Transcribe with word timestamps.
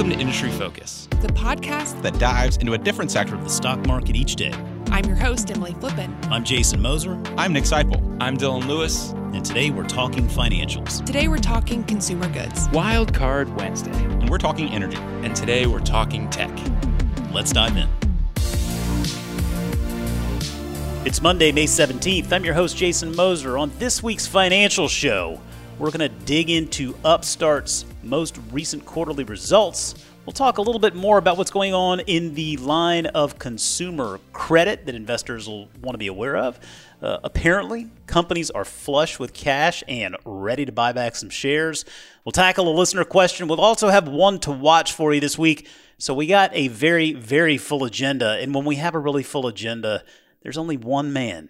Welcome 0.00 0.16
to 0.16 0.22
Industry 0.22 0.50
Focus, 0.52 1.08
the 1.20 1.28
podcast 1.28 2.00
that 2.00 2.18
dives 2.18 2.56
into 2.56 2.72
a 2.72 2.78
different 2.78 3.10
sector 3.10 3.34
of 3.34 3.44
the 3.44 3.50
stock 3.50 3.86
market 3.86 4.16
each 4.16 4.34
day. 4.34 4.50
I'm 4.86 5.04
your 5.04 5.14
host, 5.14 5.50
Emily 5.50 5.74
Flippen. 5.74 6.10
I'm 6.30 6.42
Jason 6.42 6.80
Moser. 6.80 7.20
I'm 7.36 7.52
Nick 7.52 7.64
Sciple. 7.64 8.16
I'm 8.18 8.38
Dylan 8.38 8.66
Lewis. 8.66 9.10
And 9.34 9.44
today 9.44 9.68
we're 9.68 9.86
talking 9.86 10.26
financials. 10.26 11.04
Today 11.04 11.28
we're 11.28 11.36
talking 11.36 11.84
consumer 11.84 12.30
goods. 12.32 12.66
Wild 12.70 13.12
Card 13.12 13.54
Wednesday. 13.56 13.92
And 13.92 14.30
we're 14.30 14.38
talking 14.38 14.70
energy. 14.70 14.96
And 14.96 15.36
today 15.36 15.66
we're 15.66 15.80
talking 15.80 16.30
tech. 16.30 16.50
Let's 17.30 17.52
dive 17.52 17.76
in. 17.76 17.86
It's 21.04 21.20
Monday, 21.20 21.52
May 21.52 21.66
17th. 21.66 22.32
I'm 22.32 22.46
your 22.46 22.54
host, 22.54 22.74
Jason 22.74 23.14
Moser. 23.14 23.58
On 23.58 23.70
this 23.78 24.02
week's 24.02 24.26
financial 24.26 24.88
show, 24.88 25.42
we're 25.78 25.90
going 25.90 26.10
to 26.10 26.24
dig 26.24 26.48
into 26.48 26.96
Upstart's 27.04 27.84
most 28.02 28.38
recent 28.50 28.84
quarterly 28.84 29.24
results. 29.24 29.94
We'll 30.26 30.32
talk 30.32 30.58
a 30.58 30.62
little 30.62 30.78
bit 30.78 30.94
more 30.94 31.18
about 31.18 31.38
what's 31.38 31.50
going 31.50 31.74
on 31.74 32.00
in 32.00 32.34
the 32.34 32.56
line 32.58 33.06
of 33.06 33.38
consumer 33.38 34.20
credit 34.32 34.86
that 34.86 34.94
investors 34.94 35.48
will 35.48 35.68
want 35.80 35.94
to 35.94 35.98
be 35.98 36.06
aware 36.06 36.36
of. 36.36 36.60
Uh, 37.02 37.18
apparently, 37.24 37.88
companies 38.06 38.50
are 38.50 38.64
flush 38.64 39.18
with 39.18 39.32
cash 39.32 39.82
and 39.88 40.16
ready 40.24 40.66
to 40.66 40.72
buy 40.72 40.92
back 40.92 41.16
some 41.16 41.30
shares. 41.30 41.84
We'll 42.24 42.32
tackle 42.32 42.68
a 42.68 42.76
listener 42.76 43.04
question. 43.04 43.48
We'll 43.48 43.60
also 43.60 43.88
have 43.88 44.08
one 44.08 44.38
to 44.40 44.50
watch 44.50 44.92
for 44.92 45.14
you 45.14 45.20
this 45.20 45.38
week. 45.38 45.66
So, 45.96 46.14
we 46.14 46.26
got 46.26 46.50
a 46.54 46.68
very, 46.68 47.12
very 47.12 47.56
full 47.56 47.84
agenda. 47.84 48.38
And 48.40 48.54
when 48.54 48.64
we 48.64 48.76
have 48.76 48.94
a 48.94 48.98
really 48.98 49.22
full 49.22 49.46
agenda, 49.46 50.04
there's 50.42 50.58
only 50.58 50.76
one 50.76 51.12
man 51.12 51.48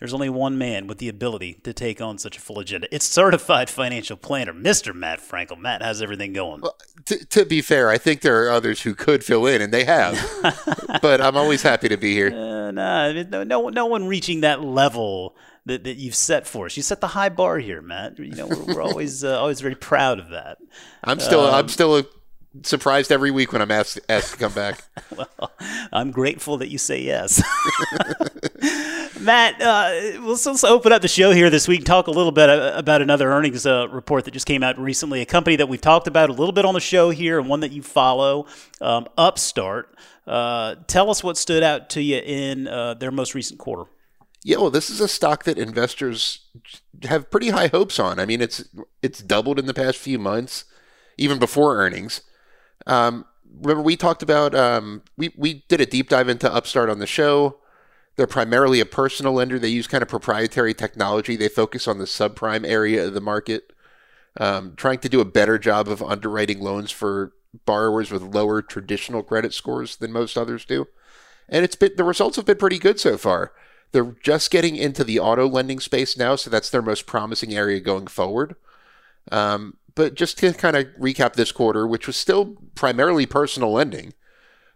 there's 0.00 0.14
only 0.14 0.30
one 0.30 0.58
man 0.58 0.86
with 0.86 0.98
the 0.98 1.08
ability 1.08 1.60
to 1.62 1.72
take 1.72 2.00
on 2.00 2.18
such 2.18 2.36
a 2.38 2.40
full 2.40 2.58
agenda. 2.58 2.92
It's 2.92 3.06
certified 3.06 3.70
financial 3.70 4.16
planner, 4.16 4.52
Mr. 4.52 4.94
Matt 4.94 5.20
Frankel. 5.20 5.58
Matt, 5.58 5.82
how's 5.82 6.02
everything 6.02 6.32
going? 6.32 6.62
Well, 6.62 6.76
to, 7.04 7.24
to, 7.26 7.44
be 7.44 7.60
fair, 7.60 7.90
I 7.90 7.98
think 7.98 8.22
there 8.22 8.42
are 8.44 8.50
others 8.50 8.80
who 8.82 8.94
could 8.94 9.22
fill 9.22 9.46
in, 9.46 9.60
and 9.60 9.72
they 9.72 9.84
have. 9.84 10.18
but 11.02 11.20
I'm 11.20 11.36
always 11.36 11.62
happy 11.62 11.88
to 11.90 11.98
be 11.98 12.14
here. 12.14 12.32
Uh, 12.32 12.70
nah, 12.70 13.12
no, 13.12 13.44
no, 13.44 13.68
no 13.68 13.86
one 13.86 14.08
reaching 14.08 14.40
that 14.40 14.62
level 14.62 15.36
that, 15.66 15.84
that 15.84 15.98
you've 15.98 16.14
set 16.14 16.46
for 16.46 16.66
us. 16.66 16.76
You 16.76 16.82
set 16.82 17.02
the 17.02 17.08
high 17.08 17.28
bar 17.28 17.58
here, 17.58 17.82
Matt. 17.82 18.18
You 18.18 18.34
know, 18.34 18.46
we're, 18.46 18.74
we're 18.74 18.82
always 18.82 19.22
uh, 19.22 19.38
always 19.38 19.60
very 19.60 19.74
proud 19.74 20.18
of 20.18 20.30
that. 20.30 20.58
I'm 21.04 21.20
still 21.20 21.40
um, 21.40 21.54
I'm 21.54 21.68
still 21.68 21.98
a 21.98 22.04
surprised 22.62 23.12
every 23.12 23.30
week 23.30 23.52
when 23.52 23.62
I'm 23.62 23.70
asked 23.70 24.00
asked 24.08 24.32
to 24.32 24.38
come 24.38 24.52
back. 24.52 24.82
well, 25.16 25.52
I'm 25.92 26.10
grateful 26.10 26.56
that 26.58 26.68
you 26.68 26.78
say 26.78 27.02
yes. 27.02 27.42
Matt, 29.20 29.60
uh, 29.60 30.18
let's, 30.22 30.46
let's 30.46 30.64
open 30.64 30.92
up 30.92 31.02
the 31.02 31.08
show 31.08 31.32
here 31.32 31.50
this 31.50 31.68
week 31.68 31.80
and 31.80 31.86
talk 31.86 32.06
a 32.06 32.10
little 32.10 32.32
bit 32.32 32.48
uh, 32.48 32.72
about 32.74 33.02
another 33.02 33.30
earnings 33.30 33.66
uh, 33.66 33.86
report 33.88 34.24
that 34.24 34.30
just 34.30 34.46
came 34.46 34.62
out 34.62 34.78
recently. 34.78 35.20
A 35.20 35.26
company 35.26 35.56
that 35.56 35.68
we've 35.68 35.80
talked 35.80 36.06
about 36.06 36.30
a 36.30 36.32
little 36.32 36.52
bit 36.52 36.64
on 36.64 36.72
the 36.72 36.80
show 36.80 37.10
here 37.10 37.38
and 37.38 37.48
one 37.48 37.60
that 37.60 37.70
you 37.70 37.82
follow, 37.82 38.46
um, 38.80 39.06
Upstart. 39.18 39.94
Uh, 40.26 40.76
tell 40.86 41.10
us 41.10 41.22
what 41.22 41.36
stood 41.36 41.62
out 41.62 41.90
to 41.90 42.02
you 42.02 42.16
in 42.18 42.66
uh, 42.66 42.94
their 42.94 43.10
most 43.10 43.34
recent 43.34 43.58
quarter. 43.58 43.90
Yeah, 44.42 44.56
well, 44.56 44.70
this 44.70 44.88
is 44.88 45.00
a 45.00 45.08
stock 45.08 45.44
that 45.44 45.58
investors 45.58 46.46
have 47.02 47.30
pretty 47.30 47.50
high 47.50 47.66
hopes 47.66 47.98
on. 47.98 48.18
I 48.18 48.24
mean, 48.24 48.40
it's 48.40 48.64
it's 49.02 49.22
doubled 49.22 49.58
in 49.58 49.66
the 49.66 49.74
past 49.74 49.98
few 49.98 50.18
months, 50.18 50.64
even 51.18 51.38
before 51.38 51.76
earnings. 51.76 52.22
Um, 52.86 53.26
remember, 53.60 53.82
we 53.82 53.96
talked 53.96 54.22
about 54.22 54.54
um, 54.54 55.02
we 55.18 55.34
we 55.36 55.64
did 55.68 55.82
a 55.82 55.86
deep 55.86 56.08
dive 56.08 56.30
into 56.30 56.50
Upstart 56.50 56.88
on 56.88 57.00
the 57.00 57.06
show. 57.06 57.58
They're 58.16 58.26
primarily 58.26 58.80
a 58.80 58.86
personal 58.86 59.34
lender. 59.34 59.58
They 59.58 59.68
use 59.68 59.86
kind 59.86 60.02
of 60.02 60.08
proprietary 60.08 60.74
technology. 60.74 61.36
They 61.36 61.48
focus 61.48 61.88
on 61.88 61.98
the 61.98 62.04
subprime 62.04 62.66
area 62.66 63.06
of 63.06 63.14
the 63.14 63.20
market, 63.20 63.72
um, 64.38 64.74
trying 64.76 64.98
to 64.98 65.08
do 65.08 65.20
a 65.20 65.24
better 65.24 65.58
job 65.58 65.88
of 65.88 66.02
underwriting 66.02 66.60
loans 66.60 66.90
for 66.90 67.32
borrowers 67.64 68.10
with 68.10 68.22
lower 68.22 68.62
traditional 68.62 69.22
credit 69.22 69.54
scores 69.54 69.96
than 69.96 70.12
most 70.12 70.36
others 70.36 70.64
do. 70.64 70.86
And 71.48 71.64
it's 71.64 71.76
been 71.76 71.92
the 71.96 72.04
results 72.04 72.36
have 72.36 72.44
been 72.44 72.58
pretty 72.58 72.78
good 72.78 73.00
so 73.00 73.16
far. 73.16 73.52
They're 73.92 74.14
just 74.22 74.50
getting 74.50 74.76
into 74.76 75.02
the 75.02 75.18
auto 75.18 75.48
lending 75.48 75.80
space 75.80 76.16
now, 76.16 76.36
so 76.36 76.48
that's 76.48 76.70
their 76.70 76.82
most 76.82 77.06
promising 77.06 77.54
area 77.54 77.80
going 77.80 78.06
forward. 78.06 78.54
Um, 79.32 79.76
but 79.94 80.14
just 80.14 80.38
to 80.38 80.52
kind 80.52 80.76
of 80.76 80.86
recap 80.98 81.34
this 81.34 81.50
quarter, 81.50 81.86
which 81.86 82.06
was 82.06 82.16
still 82.16 82.56
primarily 82.74 83.26
personal 83.26 83.72
lending, 83.72 84.14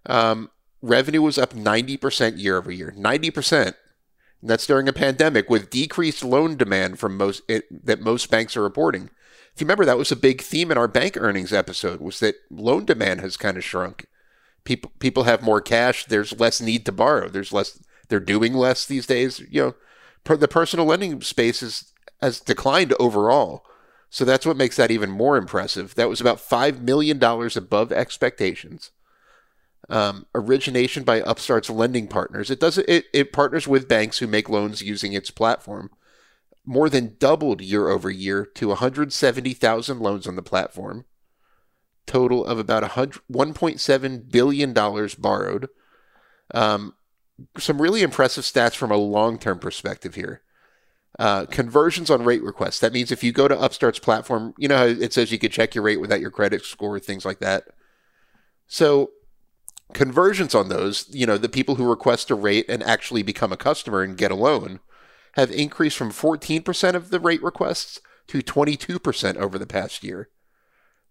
um, 0.06 0.50
revenue 0.84 1.22
was 1.22 1.38
up 1.38 1.54
90% 1.54 2.38
year 2.38 2.56
over 2.56 2.70
year. 2.70 2.94
90%. 2.96 3.66
And 3.66 4.50
that's 4.50 4.66
during 4.66 4.88
a 4.88 4.92
pandemic 4.92 5.48
with 5.48 5.70
decreased 5.70 6.22
loan 6.22 6.56
demand 6.56 6.98
from 6.98 7.16
most 7.16 7.42
it, 7.48 7.64
that 7.86 8.00
most 8.00 8.30
banks 8.30 8.56
are 8.56 8.62
reporting. 8.62 9.10
If 9.54 9.60
you 9.60 9.64
remember, 9.64 9.84
that 9.84 9.98
was 9.98 10.12
a 10.12 10.16
big 10.16 10.42
theme 10.42 10.70
in 10.70 10.78
our 10.78 10.88
bank 10.88 11.16
earnings 11.18 11.52
episode 11.52 12.00
was 12.00 12.20
that 12.20 12.34
loan 12.50 12.84
demand 12.84 13.20
has 13.20 13.36
kind 13.36 13.56
of 13.56 13.64
shrunk. 13.64 14.06
People 14.64 14.92
people 14.98 15.24
have 15.24 15.42
more 15.42 15.60
cash. 15.60 16.04
There's 16.06 16.38
less 16.38 16.60
need 16.60 16.84
to 16.86 16.92
borrow. 16.92 17.28
There's 17.28 17.52
less. 17.52 17.82
They're 18.08 18.20
doing 18.20 18.54
less 18.54 18.84
these 18.84 19.06
days. 19.06 19.40
You 19.50 19.62
know, 19.62 19.74
per, 20.24 20.36
the 20.36 20.48
personal 20.48 20.86
lending 20.86 21.20
space 21.20 21.62
is, 21.62 21.92
has 22.20 22.40
declined 22.40 22.94
overall. 22.98 23.64
So 24.10 24.24
that's 24.24 24.46
what 24.46 24.56
makes 24.56 24.76
that 24.76 24.90
even 24.90 25.10
more 25.10 25.36
impressive. 25.36 25.94
That 25.94 26.08
was 26.08 26.20
about 26.20 26.38
$5 26.38 26.80
million 26.80 27.22
above 27.22 27.90
expectations. 27.92 28.90
Um, 29.90 30.26
origination 30.34 31.04
by 31.04 31.20
Upstart's 31.20 31.68
lending 31.68 32.08
partners. 32.08 32.50
It 32.50 32.58
does 32.58 32.78
it, 32.78 33.06
it 33.12 33.32
partners 33.32 33.68
with 33.68 33.88
banks 33.88 34.18
who 34.18 34.26
make 34.26 34.48
loans 34.48 34.82
using 34.82 35.12
its 35.12 35.30
platform. 35.30 35.90
More 36.64 36.88
than 36.88 37.16
doubled 37.18 37.60
year 37.60 37.88
over 37.88 38.10
year 38.10 38.46
to 38.46 38.68
170,000 38.68 40.00
loans 40.00 40.26
on 40.26 40.36
the 40.36 40.42
platform. 40.42 41.04
Total 42.06 42.44
of 42.44 42.58
about 42.58 42.82
1.7 42.82 44.30
billion 44.30 44.72
dollars 44.72 45.14
borrowed. 45.14 45.68
Um, 46.54 46.94
some 47.58 47.82
really 47.82 48.02
impressive 48.02 48.44
stats 48.44 48.74
from 48.74 48.90
a 48.90 48.96
long-term 48.96 49.58
perspective 49.58 50.14
here. 50.14 50.42
Uh, 51.18 51.46
conversions 51.46 52.10
on 52.10 52.24
rate 52.24 52.42
requests. 52.42 52.80
That 52.80 52.92
means 52.92 53.12
if 53.12 53.22
you 53.22 53.32
go 53.32 53.46
to 53.46 53.60
Upstart's 53.60 54.00
platform, 54.00 54.54
you 54.58 54.66
know 54.66 54.76
how 54.76 54.84
it 54.86 55.12
says 55.12 55.30
you 55.30 55.38
could 55.38 55.52
check 55.52 55.74
your 55.74 55.84
rate 55.84 56.00
without 56.00 56.20
your 56.20 56.30
credit 56.30 56.64
score, 56.64 56.98
things 56.98 57.24
like 57.24 57.38
that. 57.38 57.64
So 58.66 59.10
conversions 59.92 60.54
on 60.54 60.68
those, 60.68 61.06
you 61.10 61.26
know, 61.26 61.38
the 61.38 61.48
people 61.48 61.76
who 61.76 61.88
request 61.88 62.30
a 62.30 62.34
rate 62.34 62.66
and 62.68 62.82
actually 62.82 63.22
become 63.22 63.52
a 63.52 63.56
customer 63.56 64.02
and 64.02 64.16
get 64.16 64.30
a 64.30 64.36
loan 64.36 64.80
have 65.32 65.50
increased 65.50 65.96
from 65.96 66.10
14% 66.10 66.94
of 66.94 67.10
the 67.10 67.20
rate 67.20 67.42
requests 67.42 68.00
to 68.28 68.40
22% 68.40 69.36
over 69.36 69.58
the 69.58 69.66
past 69.66 70.02
year. 70.02 70.28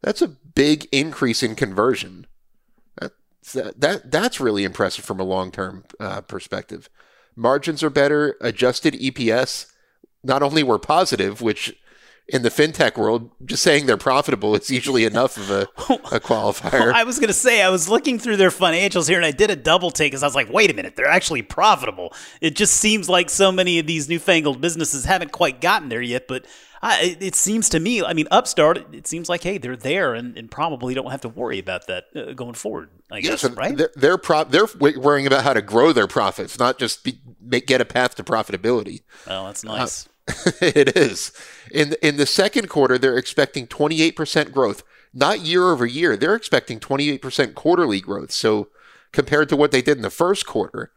That's 0.01 0.21
a 0.21 0.27
big 0.27 0.87
increase 0.91 1.43
in 1.43 1.55
conversion. 1.55 2.27
That, 3.53 3.79
that 3.81 4.11
that's 4.11 4.39
really 4.39 4.63
impressive 4.63 5.03
from 5.03 5.19
a 5.19 5.25
long-term 5.25 5.83
uh, 5.99 6.21
perspective. 6.21 6.89
Margins 7.35 7.83
are 7.83 7.89
better. 7.89 8.37
Adjusted 8.39 8.93
EPS 8.93 9.65
not 10.23 10.41
only 10.41 10.63
were 10.63 10.79
positive, 10.79 11.41
which 11.41 11.75
in 12.27 12.41
the 12.41 12.49
fintech 12.49 12.97
world, 12.97 13.29
just 13.45 13.63
saying 13.63 13.85
they're 13.85 13.97
profitable 13.97 14.55
is 14.55 14.71
usually 14.71 15.03
enough 15.03 15.35
of 15.37 15.51
a, 15.51 15.61
a 15.61 15.65
qualifier. 16.19 16.93
I 16.93 17.03
was 17.03 17.19
going 17.19 17.27
to 17.27 17.33
say, 17.33 17.61
I 17.61 17.69
was 17.69 17.89
looking 17.89 18.17
through 18.17 18.37
their 18.37 18.49
financials 18.49 19.09
here 19.09 19.17
and 19.17 19.25
I 19.25 19.31
did 19.31 19.49
a 19.49 19.55
double 19.55 19.91
take 19.91 20.11
because 20.11 20.23
I 20.23 20.27
was 20.27 20.35
like, 20.35 20.51
wait 20.51 20.71
a 20.71 20.73
minute, 20.73 20.95
they're 20.95 21.05
actually 21.05 21.41
profitable. 21.41 22.13
It 22.39 22.55
just 22.55 22.75
seems 22.75 23.09
like 23.09 23.29
so 23.29 23.51
many 23.51 23.77
of 23.77 23.87
these 23.87 24.07
newfangled 24.07 24.61
businesses 24.61 25.03
haven't 25.03 25.33
quite 25.33 25.59
gotten 25.59 25.89
there 25.89 26.01
yet, 26.01 26.27
but 26.27 26.45
I, 26.81 27.17
it 27.19 27.35
seems 27.35 27.69
to 27.69 27.79
me, 27.79 28.03
I 28.03 28.13
mean, 28.13 28.27
Upstart, 28.31 28.93
it 28.93 29.05
seems 29.05 29.27
like, 29.27 29.43
hey, 29.43 29.57
they're 29.57 29.77
there 29.77 30.13
and, 30.13 30.37
and 30.37 30.49
probably 30.49 30.93
don't 30.93 31.11
have 31.11 31.21
to 31.21 31.29
worry 31.29 31.59
about 31.59 31.87
that 31.87 32.05
uh, 32.15 32.33
going 32.33 32.55
forward, 32.55 32.89
I 33.11 33.17
yes, 33.17 33.41
guess, 33.41 33.51
right? 33.51 33.75
They're, 33.77 33.91
they're, 33.95 34.17
pro- 34.17 34.43
they're 34.45 34.67
worrying 34.79 35.27
about 35.27 35.43
how 35.43 35.53
to 35.53 35.61
grow 35.61 35.91
their 35.91 36.07
profits, 36.07 36.57
not 36.59 36.79
just 36.79 37.03
be, 37.03 37.19
make, 37.41 37.67
get 37.67 37.79
a 37.79 37.85
path 37.85 38.15
to 38.15 38.23
profitability. 38.23 39.03
Well, 39.27 39.45
that's 39.45 39.65
uh, 39.65 39.69
nice. 39.69 40.07
Uh, 40.07 40.09
it 40.61 40.95
is. 40.95 41.31
In 41.71 41.95
in 42.01 42.17
the 42.17 42.25
second 42.25 42.69
quarter, 42.69 42.97
they're 42.97 43.17
expecting 43.17 43.67
28% 43.67 44.51
growth, 44.51 44.83
not 45.13 45.41
year 45.41 45.71
over 45.71 45.85
year. 45.85 46.15
They're 46.15 46.35
expecting 46.35 46.79
28% 46.79 47.53
quarterly 47.55 47.99
growth. 47.99 48.31
So 48.31 48.69
compared 49.11 49.49
to 49.49 49.55
what 49.55 49.71
they 49.71 49.81
did 49.81 49.97
in 49.97 50.03
the 50.03 50.09
first 50.09 50.45
quarter, 50.45 50.91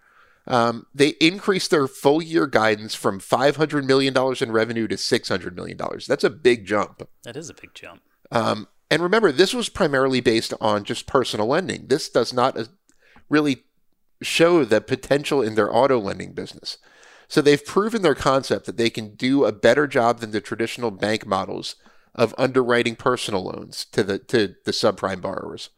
um, 0.47 0.87
they 0.95 1.11
increased 1.21 1.71
their 1.71 1.89
full 1.89 2.23
year 2.23 2.47
guidance 2.47 2.95
from 2.95 3.21
$500 3.21 3.85
million 3.85 4.15
in 4.41 4.53
revenue 4.53 4.87
to 4.89 4.95
$600 4.95 5.55
million. 5.55 5.79
That's 6.07 6.25
a 6.25 6.31
big 6.31 6.67
jump. 6.67 7.09
That 7.25 7.37
is 7.37 7.51
a 7.51 7.55
big 7.55 7.75
jump. 7.75 8.03
Um, 8.31 8.69
and 8.91 9.03
remember, 9.03 9.33
this 9.33 9.53
was 9.53 9.69
primarily 9.69 10.21
based 10.21 10.55
on 10.61 10.85
just 10.85 11.07
personal 11.07 11.47
lending. 11.47 11.87
This 11.89 12.09
does 12.09 12.33
not 12.33 12.57
uh, 12.57 12.65
really 13.29 13.65
show 14.23 14.65
the 14.65 14.81
potential 14.81 15.43
in 15.43 15.57
their 15.57 15.75
auto 15.75 15.99
lending 15.99 16.33
business. 16.33 16.79
So 17.29 17.41
they've 17.41 17.65
proven 17.65 18.03
their 18.03 18.15
concept 18.15 18.67
that 18.67 18.77
they 18.77 18.91
can 18.91 19.15
do 19.15 19.45
a 19.45 19.53
better 19.53 19.87
job 19.87 20.21
than 20.21 20.31
the 20.31 20.41
traditional 20.41 20.91
bank 20.91 21.27
models 21.27 21.77
of 22.15 22.35
underwriting 22.39 22.97
personal 22.97 23.45
loans 23.45 23.85
to 23.93 24.03
the 24.03 24.19
to 24.19 24.55
the 24.65 24.73
subprime 24.73 25.21
borrowers. 25.21 25.71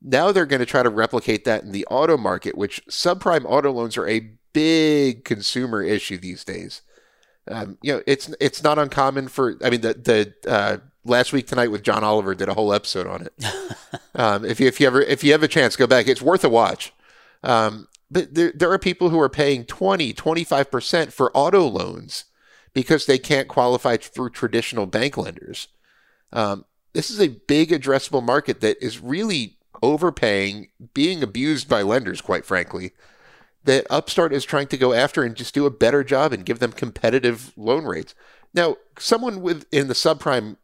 Now 0.00 0.32
they're 0.32 0.46
going 0.46 0.60
to 0.60 0.66
try 0.66 0.82
to 0.82 0.90
replicate 0.90 1.44
that 1.44 1.62
in 1.62 1.72
the 1.72 1.86
auto 1.86 2.16
market, 2.16 2.56
which 2.56 2.84
subprime 2.86 3.44
auto 3.46 3.72
loans 3.72 3.96
are 3.96 4.06
a 4.06 4.30
big 4.52 5.24
consumer 5.24 5.82
issue 5.82 6.18
these 6.18 6.44
days. 6.44 6.82
Um, 7.48 7.78
you 7.82 7.92
know, 7.92 8.02
it's 8.06 8.32
it's 8.40 8.62
not 8.62 8.78
uncommon 8.78 9.28
for. 9.28 9.58
I 9.62 9.70
mean, 9.70 9.80
the 9.80 9.94
the 9.94 10.50
uh, 10.50 10.76
last 11.04 11.32
week 11.32 11.46
tonight 11.46 11.70
with 11.70 11.82
John 11.82 12.04
Oliver 12.04 12.34
did 12.34 12.48
a 12.48 12.54
whole 12.54 12.72
episode 12.72 13.06
on 13.06 13.26
it. 13.26 13.54
um, 14.14 14.44
if 14.44 14.60
you 14.60 14.66
if 14.66 14.80
you 14.80 14.86
ever 14.86 15.02
if 15.02 15.24
you 15.24 15.32
have 15.32 15.42
a 15.42 15.48
chance, 15.48 15.76
go 15.76 15.86
back. 15.86 16.08
It's 16.08 16.22
worth 16.22 16.44
a 16.44 16.48
watch. 16.48 16.92
Um, 17.42 17.88
but 18.14 18.32
there 18.34 18.52
there 18.54 18.70
are 18.72 18.78
people 18.78 19.10
who 19.10 19.20
are 19.20 19.28
paying 19.28 19.64
20, 19.64 20.12
25 20.12 20.70
percent 20.70 21.12
for 21.12 21.36
auto 21.36 21.66
loans 21.66 22.24
because 22.72 23.06
they 23.06 23.18
can't 23.18 23.48
qualify 23.48 23.96
through 23.96 24.30
traditional 24.30 24.86
bank 24.86 25.16
lenders. 25.16 25.68
Um, 26.32 26.64
this 26.92 27.10
is 27.10 27.20
a 27.20 27.28
big 27.28 27.70
addressable 27.70 28.22
market 28.22 28.60
that 28.60 28.82
is 28.82 29.00
really 29.00 29.58
overpaying, 29.82 30.68
being 30.94 31.22
abused 31.22 31.68
by 31.68 31.82
lenders, 31.82 32.20
quite 32.20 32.46
frankly. 32.46 32.92
That 33.64 33.86
Upstart 33.90 34.32
is 34.32 34.44
trying 34.44 34.68
to 34.68 34.76
go 34.76 34.92
after 34.92 35.24
and 35.24 35.34
just 35.34 35.54
do 35.54 35.66
a 35.66 35.70
better 35.70 36.04
job 36.04 36.32
and 36.32 36.44
give 36.44 36.58
them 36.58 36.72
competitive 36.72 37.52
loan 37.56 37.84
rates. 37.84 38.14
Now, 38.52 38.76
someone 38.98 39.40
with 39.40 39.66
in 39.72 39.88
the 39.88 39.94
subprime 39.94 40.56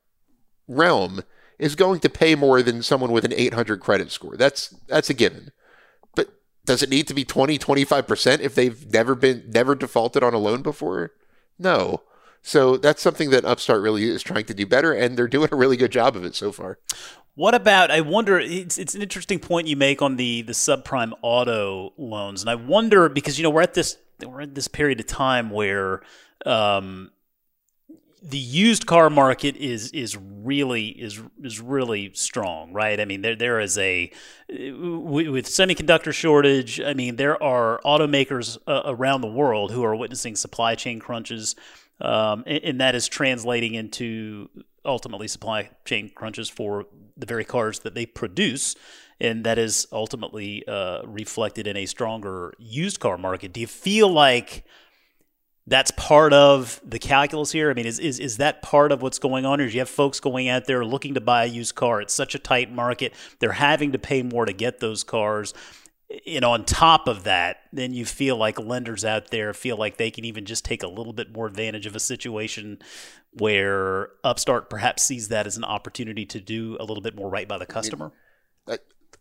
realm 0.68 1.22
is 1.58 1.74
going 1.74 2.00
to 2.00 2.08
pay 2.08 2.34
more 2.34 2.62
than 2.62 2.82
someone 2.82 3.10
with 3.10 3.24
an 3.24 3.32
800 3.32 3.80
credit 3.80 4.12
score. 4.12 4.36
That's 4.36 4.68
that's 4.86 5.10
a 5.10 5.14
given. 5.14 5.50
Does 6.66 6.82
it 6.82 6.90
need 6.90 7.08
to 7.08 7.14
be 7.14 7.24
20, 7.24 7.58
25% 7.58 8.40
if 8.40 8.54
they've 8.54 8.92
never 8.92 9.14
been 9.14 9.44
never 9.48 9.74
defaulted 9.74 10.22
on 10.22 10.34
a 10.34 10.38
loan 10.38 10.62
before? 10.62 11.12
No. 11.58 12.02
So 12.42 12.76
that's 12.76 13.02
something 13.02 13.30
that 13.30 13.44
Upstart 13.44 13.82
really 13.82 14.04
is 14.04 14.22
trying 14.22 14.44
to 14.46 14.54
do 14.54 14.66
better, 14.66 14.92
and 14.92 15.16
they're 15.16 15.28
doing 15.28 15.48
a 15.52 15.56
really 15.56 15.76
good 15.76 15.92
job 15.92 16.16
of 16.16 16.24
it 16.24 16.34
so 16.34 16.52
far. 16.52 16.78
What 17.34 17.54
about? 17.54 17.90
I 17.90 18.00
wonder. 18.00 18.38
It's 18.38 18.78
it's 18.78 18.94
an 18.94 19.02
interesting 19.02 19.38
point 19.38 19.66
you 19.66 19.76
make 19.76 20.00
on 20.02 20.16
the 20.16 20.42
the 20.42 20.52
subprime 20.52 21.12
auto 21.22 21.92
loans, 21.96 22.40
and 22.40 22.50
I 22.50 22.54
wonder 22.54 23.08
because 23.08 23.38
you 23.38 23.42
know 23.42 23.50
we're 23.50 23.62
at 23.62 23.74
this 23.74 23.98
we're 24.26 24.42
at 24.42 24.54
this 24.54 24.68
period 24.68 25.00
of 25.00 25.06
time 25.06 25.50
where 25.50 26.02
um, 26.46 27.10
the 28.22 28.38
used 28.38 28.86
car 28.86 29.08
market 29.08 29.56
is 29.56 29.90
is 29.92 30.16
really 30.16 30.88
is 30.88 31.20
is 31.42 31.60
really 31.60 32.12
strong, 32.14 32.72
right? 32.72 33.00
I 33.00 33.04
mean, 33.04 33.22
there 33.22 33.36
there 33.36 33.60
is 33.60 33.78
a 33.78 34.12
with 34.48 35.46
semiconductor 35.46 36.12
shortage. 36.12 36.80
I 36.80 36.94
mean, 36.94 37.16
there 37.16 37.42
are 37.42 37.80
automakers 37.84 38.58
uh, 38.66 38.82
around 38.84 39.22
the 39.22 39.28
world 39.28 39.72
who 39.72 39.84
are 39.84 39.96
witnessing 39.96 40.36
supply 40.36 40.74
chain 40.74 41.00
crunches 41.00 41.56
um, 42.00 42.44
and, 42.46 42.64
and, 42.64 42.80
that 42.80 42.94
is 42.94 43.08
translating 43.08 43.74
into 43.74 44.48
ultimately 44.84 45.28
supply 45.28 45.70
chain 45.84 46.10
crunches 46.14 46.48
for 46.48 46.86
the 47.16 47.26
very 47.26 47.44
cars 47.44 47.80
that 47.80 47.94
they 47.94 48.06
produce, 48.06 48.74
and 49.20 49.44
that 49.44 49.58
is 49.58 49.86
ultimately 49.92 50.66
uh, 50.66 51.02
reflected 51.04 51.66
in 51.66 51.76
a 51.76 51.84
stronger 51.84 52.54
used 52.58 53.00
car 53.00 53.18
market. 53.18 53.52
Do 53.52 53.60
you 53.60 53.66
feel 53.66 54.08
like 54.08 54.64
that's 55.70 55.90
part 55.92 56.34
of 56.34 56.80
the 56.84 56.98
calculus 56.98 57.52
here? 57.52 57.70
I 57.70 57.74
mean, 57.74 57.86
is, 57.86 57.98
is, 57.98 58.18
is 58.18 58.36
that 58.36 58.60
part 58.60 58.92
of 58.92 59.00
what's 59.00 59.18
going 59.18 59.46
on? 59.46 59.60
Or 59.60 59.66
do 59.66 59.72
you 59.72 59.78
have 59.78 59.88
folks 59.88 60.20
going 60.20 60.48
out 60.48 60.66
there 60.66 60.84
looking 60.84 61.14
to 61.14 61.20
buy 61.20 61.44
a 61.44 61.46
used 61.46 61.74
car? 61.74 62.02
It's 62.02 62.12
such 62.12 62.34
a 62.34 62.38
tight 62.38 62.70
market. 62.70 63.14
They're 63.38 63.52
having 63.52 63.92
to 63.92 63.98
pay 63.98 64.22
more 64.22 64.44
to 64.44 64.52
get 64.52 64.80
those 64.80 65.02
cars 65.02 65.54
and 66.26 66.44
on 66.44 66.64
top 66.64 67.06
of 67.06 67.24
that, 67.24 67.58
then 67.72 67.92
you 67.92 68.04
feel 68.04 68.36
like 68.36 68.58
lenders 68.58 69.04
out 69.04 69.30
there 69.30 69.54
feel 69.54 69.76
like 69.76 69.96
they 69.96 70.10
can 70.10 70.24
even 70.24 70.44
just 70.44 70.64
take 70.64 70.82
a 70.82 70.88
little 70.88 71.12
bit 71.12 71.32
more 71.32 71.46
advantage 71.46 71.86
of 71.86 71.94
a 71.94 72.00
situation 72.00 72.78
where 73.32 74.08
Upstart 74.24 74.70
perhaps 74.70 75.04
sees 75.04 75.28
that 75.28 75.46
as 75.46 75.56
an 75.56 75.64
opportunity 75.64 76.26
to 76.26 76.40
do 76.40 76.76
a 76.80 76.84
little 76.84 77.02
bit 77.02 77.14
more 77.14 77.30
right 77.30 77.46
by 77.46 77.58
the 77.58 77.66
customer. 77.66 78.12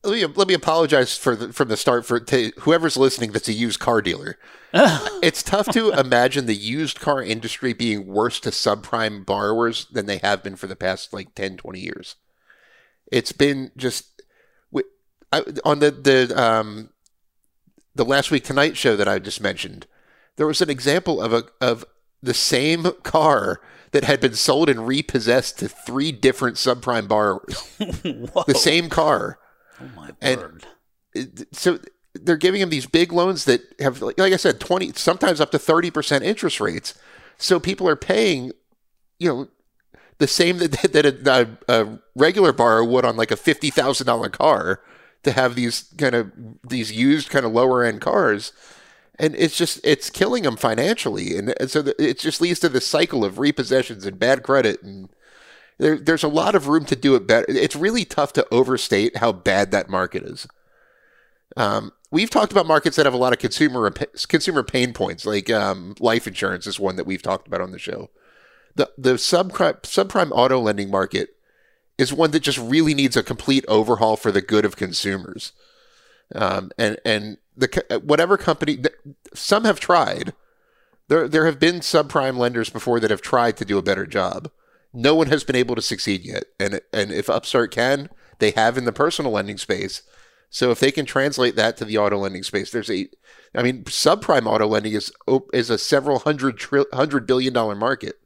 Let 0.04 0.13
me 0.13 0.25
let 0.36 0.48
me 0.48 0.54
apologize 0.54 1.18
for 1.18 1.36
the, 1.36 1.54
from 1.54 1.68
the 1.68 1.78
start 1.78 2.06
for 2.06 2.19
to 2.19 2.51
whoever's 2.60 2.98
listening 2.98 3.31
that's 3.31 3.50
a 3.50 3.54
used 3.54 3.80
car 3.80 4.01
dealer. 4.01 4.38
it's 4.74 5.44
tough 5.44 5.68
to 5.72 5.92
imagine 6.00 6.46
the 6.46 6.56
used 6.56 7.00
car 7.00 7.22
industry 7.22 7.74
being 7.74 8.06
worse 8.06 8.40
to 8.40 8.50
subprime 8.50 9.25
borrowers 9.25 9.88
than 9.92 10.06
they 10.06 10.18
have 10.18 10.44
been 10.44 10.56
for 10.56 10.68
the 10.68 10.75
past 10.75 11.12
like 11.12 11.36
10, 11.36 11.57
20 11.57 11.80
years. 11.80 12.16
It's 13.12 13.31
been 13.31 13.72
just 13.75 14.19
I, 15.31 15.44
on 15.63 15.80
the 15.80 15.92
the 15.92 16.42
um, 16.42 16.90
the 17.96 18.06
last 18.06 18.31
week 18.31 18.44
tonight 18.44 18.78
show 18.78 18.96
that 18.96 19.07
I 19.07 19.19
just 19.19 19.42
mentioned, 19.42 19.86
there 20.38 20.48
was 20.48 20.62
an 20.62 20.69
example 20.69 21.22
of 21.22 21.34
a 21.34 21.44
of 21.62 21.86
the 22.22 22.34
same 22.34 22.92
car 23.04 23.62
that 23.92 24.04
had 24.04 24.19
been 24.19 24.36
sold 24.36 24.69
and 24.69 24.88
repossessed 24.88 25.60
to 25.60 25.68
three 25.68 26.12
different 26.12 26.57
subprime 26.57 27.07
borrowers. 27.07 27.75
the 27.78 28.56
same 28.56 28.90
car. 28.90 29.40
Oh 29.81 29.89
my 29.95 30.11
and 30.21 30.39
word! 30.41 30.65
So 31.51 31.79
they're 32.13 32.37
giving 32.37 32.61
them 32.61 32.69
these 32.69 32.85
big 32.85 33.11
loans 33.11 33.45
that 33.45 33.61
have, 33.79 34.01
like 34.01 34.19
I 34.19 34.37
said, 34.37 34.59
twenty, 34.59 34.91
sometimes 34.93 35.39
up 35.41 35.51
to 35.51 35.59
thirty 35.59 35.91
percent 35.91 36.23
interest 36.23 36.59
rates. 36.59 36.93
So 37.37 37.59
people 37.59 37.87
are 37.87 37.95
paying, 37.95 38.51
you 39.17 39.29
know, 39.29 39.47
the 40.17 40.27
same 40.27 40.57
that 40.59 40.71
that 40.93 41.05
a, 41.05 41.57
a 41.73 41.99
regular 42.15 42.53
borrower 42.53 42.83
would 42.83 43.05
on 43.05 43.17
like 43.17 43.31
a 43.31 43.37
fifty 43.37 43.69
thousand 43.69 44.07
dollar 44.07 44.29
car 44.29 44.81
to 45.23 45.31
have 45.31 45.55
these 45.55 45.93
kind 45.97 46.15
of 46.15 46.31
these 46.67 46.91
used 46.91 47.29
kind 47.29 47.45
of 47.45 47.51
lower 47.51 47.83
end 47.83 48.01
cars 48.01 48.53
and 49.17 49.35
it's 49.35 49.57
just 49.57 49.79
it's 49.83 50.09
killing 50.09 50.43
them 50.43 50.55
financially 50.55 51.37
and, 51.37 51.53
and 51.59 51.69
so 51.69 51.81
the, 51.81 52.01
it 52.01 52.17
just 52.17 52.39
leads 52.39 52.59
to 52.59 52.69
this 52.69 52.87
cycle 52.87 53.25
of 53.25 53.35
repossessions 53.35 54.05
and 54.05 54.17
bad 54.17 54.43
credit 54.43 54.81
and 54.81 55.09
there, 55.79 55.97
there's 55.97 56.23
a 56.23 56.27
lot 56.27 56.55
of 56.55 56.67
room 56.67 56.85
to 56.85 56.95
do 56.95 57.15
it 57.15 57.27
better 57.27 57.45
it's 57.49 57.75
really 57.75 58.05
tough 58.05 58.33
to 58.33 58.47
overstate 58.51 59.17
how 59.17 59.31
bad 59.31 59.71
that 59.71 59.89
market 59.89 60.23
is 60.23 60.47
um, 61.57 61.91
we've 62.11 62.29
talked 62.29 62.51
about 62.51 62.67
markets 62.67 62.95
that 62.95 63.05
have 63.07 63.13
a 63.13 63.17
lot 63.17 63.33
of 63.33 63.39
consumer 63.39 63.89
consumer 64.27 64.63
pain 64.63 64.93
points 64.93 65.25
like 65.25 65.49
um, 65.49 65.95
life 65.99 66.27
insurance 66.27 66.67
is 66.67 66.79
one 66.79 66.95
that 66.95 67.07
we've 67.07 67.23
talked 67.23 67.47
about 67.47 67.61
on 67.61 67.71
the 67.71 67.79
show 67.79 68.09
the 68.75 68.91
the 68.97 69.13
subprime 69.13 69.81
subprime 69.81 70.29
auto 70.31 70.59
lending 70.59 70.91
market 70.91 71.35
is 71.99 72.13
one 72.13 72.31
that 72.31 72.39
just 72.39 72.57
really 72.57 72.93
needs 72.93 73.17
a 73.17 73.21
complete 73.21 73.65
overhaul 73.67 74.15
for 74.15 74.31
the 74.31 74.41
good 74.41 74.63
of 74.63 74.77
consumers. 74.77 75.51
Um, 76.33 76.71
and 76.77 76.97
and 77.03 77.37
the 77.57 78.01
whatever 78.03 78.37
company, 78.37 78.79
some 79.33 79.65
have 79.65 79.81
tried. 79.81 80.33
There 81.09 81.27
there 81.27 81.45
have 81.45 81.59
been 81.59 81.81
subprime 81.81 82.37
lenders 82.37 82.69
before 82.69 83.01
that 83.01 83.11
have 83.11 83.21
tried 83.21 83.57
to 83.57 83.65
do 83.65 83.77
a 83.77 83.83
better 83.83 84.05
job. 84.05 84.49
No 84.94 85.15
one 85.15 85.27
has 85.27 85.44
been 85.44 85.56
able 85.56 85.75
to 85.75 85.81
succeed 85.81 86.25
yet. 86.25 86.45
And 86.59 86.81
and 86.91 87.12
if 87.12 87.30
Upstart 87.30 87.71
can, 87.71 88.09
they 88.39 88.51
have 88.51 88.77
in 88.77 88.86
the 88.86 88.91
personal 88.91 89.31
lending 89.31 89.57
space. 89.57 90.01
So 90.50 90.71
if 90.71 90.80
they 90.80 90.91
can 90.91 91.06
translate 91.06 91.56
that 91.57 91.77
to 91.77 91.86
the 91.86 91.97
auto 91.97 92.18
lending 92.18 92.41
space, 92.41 92.71
there's 92.71 92.89
a, 92.89 93.07
I 93.53 93.62
mean, 93.62 93.83
subprime 93.83 94.47
auto 94.47 94.68
lending 94.68 94.94
is 94.94 95.12
is 95.53 95.69
a 95.69 95.77
several 95.77 96.19
hundred 96.19 96.57
tri- 96.57 96.86
hundred 96.91 97.27
billion 97.27 97.53
dollar 97.53 97.75
market. 97.75 98.19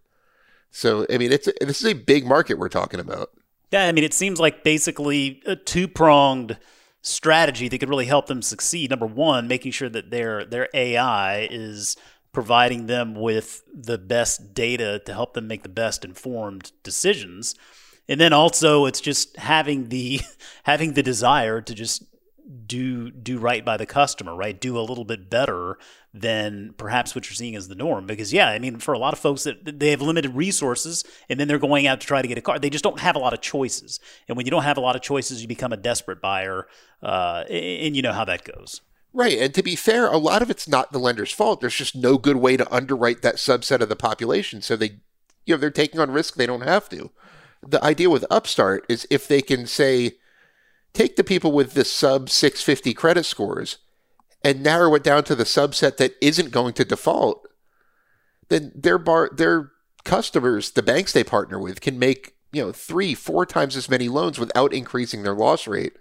So 0.72 1.06
I 1.10 1.18
mean, 1.18 1.32
it's 1.32 1.48
a, 1.48 1.54
this 1.62 1.82
is 1.82 1.88
a 1.88 1.94
big 1.94 2.26
market 2.26 2.58
we're 2.58 2.70
talking 2.70 3.00
about. 3.00 3.32
Yeah, 3.72 3.88
I 3.88 3.92
mean, 3.92 4.04
it 4.04 4.14
seems 4.14 4.40
like 4.40 4.64
basically 4.64 5.42
a 5.46 5.56
two 5.56 5.88
pronged 5.88 6.58
strategy 7.02 7.68
that 7.68 7.78
could 7.80 7.90
really 7.90 8.06
help 8.06 8.28
them 8.28 8.42
succeed. 8.42 8.90
Number 8.90 9.06
one, 9.06 9.48
making 9.48 9.74
sure 9.74 9.90
that 9.90 10.10
their 10.10 10.46
their 10.46 10.70
AI 10.74 11.48
is 11.52 11.98
providing 12.34 12.88
them 12.88 13.16
with 13.16 13.64
the 13.74 13.98
best 13.98 14.54
data 14.54 15.00
to 15.06 15.14
help 15.14 15.34
them 15.34 15.48
make 15.48 15.64
the 15.64 15.70
best 15.70 16.04
informed 16.04 16.72
decisions. 16.82 17.56
And 18.10 18.20
then 18.20 18.34
also 18.34 18.86
it's 18.86 19.00
just 19.00 19.38
having 19.38 19.90
the 19.90 20.20
having 20.64 20.94
the 20.94 21.04
desire 21.04 21.62
to 21.62 21.74
just 21.74 22.04
do 22.66 23.10
do 23.12 23.38
right 23.38 23.64
by 23.64 23.78
the 23.78 23.86
customer, 23.86 24.36
right? 24.36 24.60
Do 24.60 24.78
a 24.78 24.82
little 24.82 25.06
bit 25.06 25.30
better 25.30 25.78
than 26.14 26.74
perhaps 26.78 27.16
what 27.16 27.28
you're 27.28 27.36
seeing 27.36 27.56
as 27.56 27.68
the 27.68 27.76
norm. 27.76 28.06
Because 28.06 28.34
yeah, 28.34 28.50
I 28.50 28.60
mean, 28.60 28.80
for 28.80 28.94
a 28.94 29.00
lot 29.00 29.14
of 29.14 29.20
folks 29.20 29.44
that 29.44 29.80
they 29.80 29.92
have 29.92 30.02
limited 30.02 30.36
resources 30.36 31.04
and 31.30 31.40
then 31.40 31.48
they're 31.48 31.60
going 31.60 31.88
out 31.88 32.02
to 32.02 32.08
try 32.08 32.22
to 32.22 32.28
get 32.28 32.38
a 32.38 32.42
car, 32.42 32.60
they 32.60 32.70
just 32.70 32.84
don't 32.84 33.00
have 33.00 33.16
a 33.16 33.20
lot 33.20 33.34
of 33.34 33.42
choices. 33.42 34.00
And 34.28 34.36
when 34.36 34.46
you 34.46 34.52
don't 34.52 34.64
have 34.64 34.78
a 34.78 34.82
lot 34.82 34.96
of 34.96 35.02
choices, 35.02 35.42
you 35.42 35.48
become 35.48 35.72
a 35.72 35.78
desperate 35.78 36.22
buyer, 36.22 36.68
uh, 37.02 37.44
and 37.50 37.96
you 37.96 38.02
know 38.02 38.14
how 38.14 38.26
that 38.26 38.44
goes. 38.44 38.82
Right. 39.14 39.38
And 39.38 39.54
to 39.54 39.62
be 39.62 39.76
fair, 39.76 40.08
a 40.08 40.18
lot 40.18 40.42
of 40.42 40.50
it's 40.50 40.68
not 40.68 40.92
the 40.92 41.00
lender's 41.00 41.32
fault. 41.32 41.62
There's 41.62 41.76
just 41.76 41.96
no 41.96 42.18
good 42.18 42.38
way 42.38 42.58
to 42.58 42.74
underwrite 42.74 43.22
that 43.22 43.36
subset 43.36 43.82
of 43.82 43.90
the 43.90 43.96
population. 43.96 44.62
So 44.62 44.76
they, 44.76 45.02
you 45.46 45.54
know, 45.54 45.58
they're 45.58 45.70
taking 45.70 46.00
on 46.00 46.10
risk 46.10 46.36
they 46.36 46.48
don't 46.48 46.62
have 46.62 46.90
to. 46.90 47.12
The 47.62 47.84
idea 47.84 48.10
with 48.10 48.26
Upstart 48.32 48.86
is 48.90 49.08
if 49.12 49.28
they 49.28 49.42
can 49.42 49.68
say, 49.68 50.14
take 50.94 51.16
the 51.16 51.24
people 51.24 51.52
with 51.52 51.74
the 51.74 51.86
sub 51.86 52.30
650 52.30 52.94
credit 52.96 53.26
scores 53.26 53.78
and 54.44 54.64
narrow 54.64 54.94
it 54.96 55.04
down 55.04 55.24
to 55.26 55.36
the 55.36 55.44
subset 55.44 55.98
that 55.98 56.16
isn't 56.20 56.52
going 56.52 56.74
to 56.74 56.86
default, 56.86 57.48
then 58.50 58.72
their 58.76 58.98
bar 58.98 59.30
their 59.32 59.72
customers, 60.04 60.72
the 60.72 60.84
banks 60.84 61.14
they 61.14 61.24
partner 61.24 61.60
with, 61.60 61.82
can 61.82 61.98
make 61.98 62.36
you 62.52 62.62
know 62.62 62.72
three, 62.72 63.14
four 63.14 63.46
times 63.46 63.78
as 63.78 63.90
many 63.90 64.10
loans 64.10 64.38
without 64.38 64.74
increasing 64.74 65.24
their 65.24 65.34
loss 65.34 65.68
rate, 65.68 65.94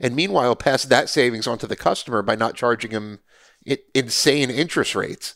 and 0.00 0.16
meanwhile 0.16 0.56
pass 0.56 0.84
that 0.84 1.08
savings 1.08 1.46
on 1.46 1.58
to 1.58 1.66
the 1.66 1.76
customer 1.76 2.22
by 2.22 2.36
not 2.36 2.54
charging 2.54 2.92
them 2.92 3.20
insane 3.94 4.50
interest 4.50 4.94
rates. 4.94 5.34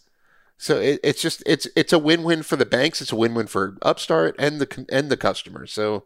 So 0.56 0.78
it, 0.78 1.00
it's 1.02 1.22
just 1.22 1.42
it's 1.46 1.66
it's 1.74 1.92
a 1.92 1.98
win-win 1.98 2.42
for 2.42 2.56
the 2.56 2.66
banks. 2.66 3.00
It's 3.00 3.12
a 3.12 3.16
win-win 3.16 3.46
for 3.46 3.76
Upstart 3.82 4.36
and 4.38 4.60
the 4.60 4.86
and 4.90 5.10
the 5.10 5.16
customer. 5.16 5.66
So 5.66 6.04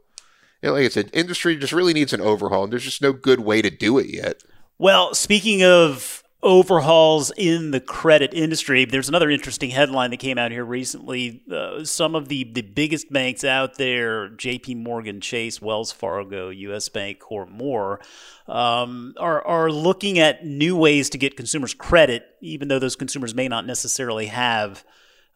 you 0.63 0.69
know, 0.69 0.75
like 0.75 0.87
I 0.87 0.89
said, 0.89 1.11
industry 1.13 1.57
just 1.57 1.73
really 1.73 1.93
needs 1.93 2.13
an 2.13 2.21
overhaul, 2.21 2.65
and 2.65 2.73
there's 2.73 2.85
just 2.85 3.03
no 3.03 3.13
good 3.13 3.41
way 3.41 3.63
to 3.63 3.71
do 3.71 3.99
it 3.99 4.07
yet. 4.07 4.43
Well, 4.79 5.15
speaking 5.15 5.63
of 5.63 6.24
overhauls 6.45 7.33
in 7.39 7.71
the 7.71 7.81
credit 7.81 8.35
industry. 8.35 8.85
There's 8.85 9.09
another 9.09 9.31
interesting 9.31 9.71
headline 9.71 10.11
that 10.11 10.19
came 10.19 10.37
out 10.37 10.53
here 10.53 10.65
recently. 10.65 11.43
Uh, 11.51 11.85
some 11.85 12.15
of 12.15 12.29
the, 12.29 12.45
the 12.45 12.61
biggest 12.61 13.11
banks 13.11 13.43
out 13.43 13.79
there, 13.79 14.29
JP 14.29 14.77
Morgan, 14.77 15.23
Chase, 15.23 15.63
Wells 15.63 15.91
Fargo, 15.91 16.51
US 16.51 16.91
Bank, 16.91 17.33
or 17.33 17.47
more, 17.47 17.99
um, 18.47 19.15
are, 19.19 19.43
are 19.45 19.71
looking 19.71 20.19
at 20.19 20.45
new 20.45 20.77
ways 20.77 21.09
to 21.11 21.19
get 21.19 21.35
consumers 21.35 21.73
credit, 21.73 22.27
even 22.43 22.69
though 22.69 22.79
those 22.79 22.95
consumers 22.95 23.35
may 23.35 23.49
not 23.49 23.67
necessarily 23.67 24.27
have 24.27 24.85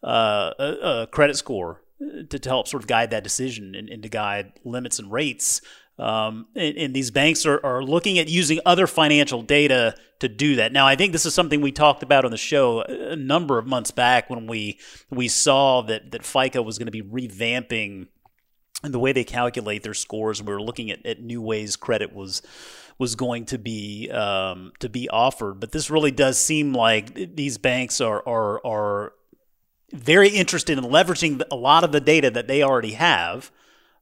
uh, 0.03 0.53
a, 0.59 0.65
a, 0.65 1.07
credit 1.07 1.35
score 1.35 1.81
to, 2.29 2.39
to 2.39 2.49
help 2.49 2.67
sort 2.67 2.83
of 2.83 2.87
guide 2.87 3.09
that 3.09 3.23
decision 3.23 3.75
and, 3.75 3.89
and 3.89 4.03
to 4.03 4.09
guide 4.09 4.53
limits 4.63 4.99
and 4.99 5.11
rates. 5.11 5.59
Um, 5.99 6.47
and, 6.55 6.77
and, 6.77 6.93
these 6.93 7.11
banks 7.11 7.45
are, 7.45 7.59
are 7.61 7.83
looking 7.83 8.19
at 8.19 8.29
using 8.29 8.61
other 8.65 8.87
financial 8.87 9.41
data 9.41 9.95
to 10.19 10.29
do 10.29 10.55
that. 10.55 10.71
Now, 10.71 10.87
I 10.87 10.95
think 10.95 11.11
this 11.11 11.25
is 11.25 11.33
something 11.33 11.59
we 11.59 11.73
talked 11.73 12.03
about 12.03 12.23
on 12.23 12.31
the 12.31 12.37
show 12.37 12.81
a 12.83 13.17
number 13.17 13.57
of 13.57 13.67
months 13.67 13.91
back 13.91 14.29
when 14.29 14.47
we 14.47 14.79
we 15.09 15.27
saw 15.27 15.81
that 15.81 16.11
that 16.11 16.23
FICO 16.23 16.61
was 16.61 16.77
going 16.77 16.85
to 16.85 16.91
be 16.91 17.01
revamping 17.01 18.07
the 18.81 18.99
way 18.99 19.11
they 19.11 19.25
calculate 19.25 19.83
their 19.83 19.93
scores. 19.93 20.41
We 20.41 20.53
were 20.53 20.61
looking 20.61 20.89
at, 20.89 21.05
at 21.05 21.21
new 21.21 21.41
ways 21.41 21.75
credit 21.75 22.13
was 22.13 22.41
was 22.97 23.15
going 23.15 23.45
to 23.45 23.57
be 23.57 24.09
um, 24.09 24.71
to 24.79 24.87
be 24.87 25.09
offered. 25.09 25.59
But 25.59 25.73
this 25.73 25.89
really 25.89 26.11
does 26.11 26.37
seem 26.37 26.73
like 26.73 27.35
these 27.35 27.57
banks 27.57 27.99
are 27.99 28.23
are 28.25 28.65
are 28.65 29.13
very 29.91 30.29
interested 30.29 30.77
in 30.77 30.83
leveraging 30.85 31.41
a 31.51 31.55
lot 31.55 31.83
of 31.83 31.91
the 31.91 31.99
data 31.99 32.29
that 32.31 32.47
they 32.47 32.63
already 32.63 32.93
have 32.93 33.51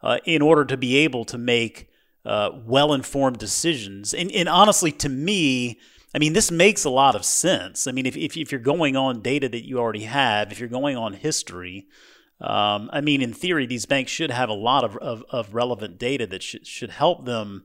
uh, 0.01 0.20
in 0.25 0.42
order 0.42 0.66
to 0.66 0.77
be 0.77 0.98
able 0.98 1.25
to 1.25 1.38
make 1.38 1.89
uh, 2.25 2.51
well 2.66 2.94
informed 2.94 3.38
decisions. 3.38 4.13
And, 4.13 4.32
and, 4.32 4.50
honestly, 4.50 4.92
to 4.94 5.10
me, 5.10 5.80
I 6.13 6.20
mean, 6.20 6.34
this 6.34 6.51
makes 6.51 6.84
a 6.84 6.89
lot 6.89 7.16
of 7.16 7.24
sense. 7.24 7.88
I 7.88 7.92
mean, 7.92 8.06
if, 8.06 8.18
if, 8.18 8.36
if, 8.36 8.51
you're 8.51 8.60
going 8.60 8.96
on 8.96 9.22
data 9.22 9.48
that 9.50 9.66
you 9.66 9.80
already 9.80 10.04
have, 10.04 10.51
if 10.51 10.60
you're 10.60 10.68
going 10.68 10.98
on 10.98 11.13
history, 11.13 11.88
um, 12.42 12.89
I 12.92 13.01
mean, 13.01 13.22
in 13.22 13.34
theory, 13.34 13.66
these 13.66 13.86
banks 13.86 14.12
should 14.12 14.32
have 14.32 14.50
a 14.50 14.54
lot 14.54 14.84
of, 14.84 14.98
of, 14.98 15.24
of 15.30 15.54
relevant 15.54 15.98
data 15.98 16.27
that 16.27 16.44
should, 16.44 16.68
should 16.68 16.92
help 16.92 17.25
them 17.25 17.63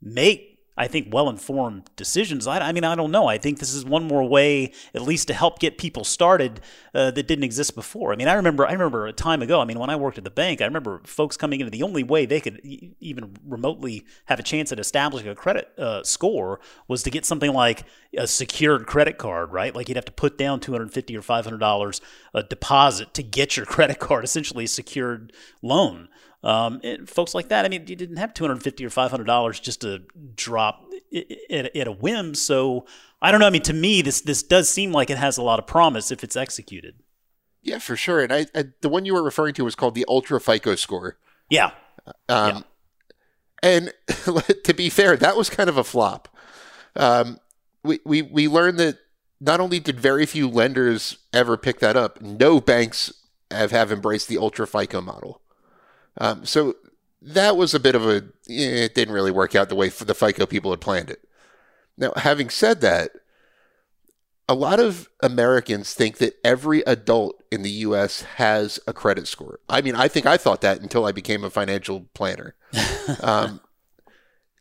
make 0.00 0.57
I 0.78 0.86
think, 0.86 1.08
well 1.12 1.28
informed 1.28 1.90
decisions. 1.96 2.46
I, 2.46 2.58
I, 2.60 2.72
mean, 2.72 2.84
I 2.84 2.94
don't 2.94 3.10
know. 3.10 3.26
I 3.26 3.36
think 3.36 3.58
this 3.58 3.74
is 3.74 3.84
one 3.84 4.04
more 4.04 4.22
way, 4.22 4.72
at 4.94 5.02
least, 5.02 5.26
to 5.28 5.34
help 5.34 5.58
get 5.58 5.76
people 5.76 6.04
started 6.04 6.60
uh, 6.94 7.10
that 7.10 7.26
didn't 7.26 7.44
exist 7.44 7.74
before. 7.74 8.12
I 8.12 8.16
mean, 8.16 8.28
I 8.28 8.34
remember, 8.34 8.64
I 8.64 8.72
remember 8.72 9.06
a 9.06 9.12
time 9.12 9.42
ago. 9.42 9.60
I 9.60 9.64
mean, 9.64 9.78
when 9.78 9.90
I 9.90 9.96
worked 9.96 10.18
at 10.18 10.24
the 10.24 10.30
bank, 10.30 10.60
I 10.62 10.66
remember 10.66 11.00
folks 11.04 11.36
coming 11.36 11.60
into 11.60 11.70
the 11.70 11.82
only 11.82 12.04
way 12.04 12.26
they 12.26 12.40
could 12.40 12.60
even 13.00 13.36
remotely 13.44 14.06
have 14.26 14.38
a 14.38 14.42
chance 14.44 14.70
at 14.70 14.78
establishing 14.78 15.28
a 15.28 15.34
credit 15.34 15.76
uh, 15.78 16.04
score 16.04 16.60
was 16.86 17.02
to 17.02 17.10
get 17.10 17.26
something 17.26 17.52
like 17.52 17.84
a 18.16 18.28
secured 18.28 18.86
credit 18.86 19.18
card, 19.18 19.52
right? 19.52 19.74
Like 19.74 19.88
you'd 19.88 19.96
have 19.96 20.04
to 20.04 20.12
put 20.12 20.38
down 20.38 20.60
two 20.60 20.72
hundred 20.72 20.92
fifty 20.92 21.16
or 21.16 21.22
five 21.22 21.44
hundred 21.44 21.58
dollars 21.58 22.00
a 22.32 22.42
deposit 22.42 23.14
to 23.14 23.22
get 23.22 23.56
your 23.56 23.66
credit 23.74 23.98
card, 23.98 24.24
essentially 24.24 24.64
a 24.64 24.68
secured 24.68 25.32
loan. 25.60 26.08
Um, 26.42 26.80
folks 27.06 27.34
like 27.34 27.48
that, 27.48 27.64
I 27.64 27.68
mean, 27.68 27.86
you 27.88 27.96
didn't 27.96 28.18
have 28.18 28.32
250 28.32 28.84
or 28.84 28.90
500 28.90 29.24
dollars 29.24 29.58
just 29.58 29.80
to 29.80 30.02
drop 30.36 30.84
at, 31.50 31.76
at 31.76 31.88
a 31.88 31.92
whim. 31.92 32.34
So 32.34 32.86
I 33.20 33.30
don't 33.30 33.40
know. 33.40 33.46
I 33.46 33.50
mean, 33.50 33.62
to 33.62 33.72
me, 33.72 34.02
this 34.02 34.20
this 34.20 34.42
does 34.42 34.68
seem 34.68 34.92
like 34.92 35.10
it 35.10 35.18
has 35.18 35.36
a 35.36 35.42
lot 35.42 35.58
of 35.58 35.66
promise 35.66 36.10
if 36.10 36.22
it's 36.22 36.36
executed. 36.36 36.96
Yeah, 37.62 37.78
for 37.78 37.96
sure. 37.96 38.20
And 38.22 38.32
I, 38.32 38.46
I 38.54 38.64
the 38.80 38.88
one 38.88 39.04
you 39.04 39.14
were 39.14 39.22
referring 39.22 39.54
to 39.54 39.64
was 39.64 39.74
called 39.74 39.94
the 39.94 40.04
Ultra 40.08 40.40
FICO 40.40 40.76
score. 40.76 41.18
Yeah. 41.50 41.72
Um, 42.28 42.56
yeah. 42.56 42.60
And 43.62 43.92
to 44.64 44.74
be 44.74 44.88
fair, 44.88 45.16
that 45.16 45.36
was 45.36 45.50
kind 45.50 45.68
of 45.68 45.76
a 45.76 45.84
flop. 45.84 46.28
Um, 46.94 47.38
we, 47.82 48.00
we, 48.04 48.22
we 48.22 48.48
learned 48.48 48.78
that 48.78 48.98
not 49.40 49.60
only 49.60 49.80
did 49.80 49.98
very 50.00 50.26
few 50.26 50.48
lenders 50.48 51.18
ever 51.32 51.56
pick 51.56 51.80
that 51.80 51.96
up, 51.96 52.20
no 52.20 52.60
banks 52.60 53.12
have, 53.50 53.70
have 53.70 53.92
embraced 53.92 54.28
the 54.28 54.38
Ultra 54.38 54.66
FICO 54.66 55.00
model. 55.00 55.40
Um, 56.18 56.44
so 56.44 56.74
that 57.22 57.56
was 57.56 57.74
a 57.74 57.80
bit 57.80 57.94
of 57.94 58.06
a, 58.06 58.24
it 58.46 58.94
didn't 58.94 59.14
really 59.14 59.30
work 59.30 59.54
out 59.54 59.68
the 59.68 59.74
way 59.74 59.88
the 59.88 60.14
FICO 60.14 60.46
people 60.46 60.70
had 60.70 60.80
planned 60.80 61.10
it. 61.10 61.26
Now, 61.96 62.12
having 62.16 62.50
said 62.50 62.80
that, 62.82 63.12
a 64.48 64.54
lot 64.54 64.80
of 64.80 65.08
Americans 65.22 65.92
think 65.92 66.18
that 66.18 66.38
every 66.42 66.80
adult 66.82 67.42
in 67.50 67.62
the 67.62 67.70
U.S. 67.70 68.22
has 68.36 68.80
a 68.86 68.92
credit 68.92 69.28
score. 69.28 69.60
I 69.68 69.82
mean, 69.82 69.94
I 69.94 70.08
think 70.08 70.24
I 70.24 70.36
thought 70.38 70.62
that 70.62 70.80
until 70.80 71.04
I 71.04 71.12
became 71.12 71.44
a 71.44 71.50
financial 71.50 72.08
planner. 72.14 72.54
um, 73.22 73.60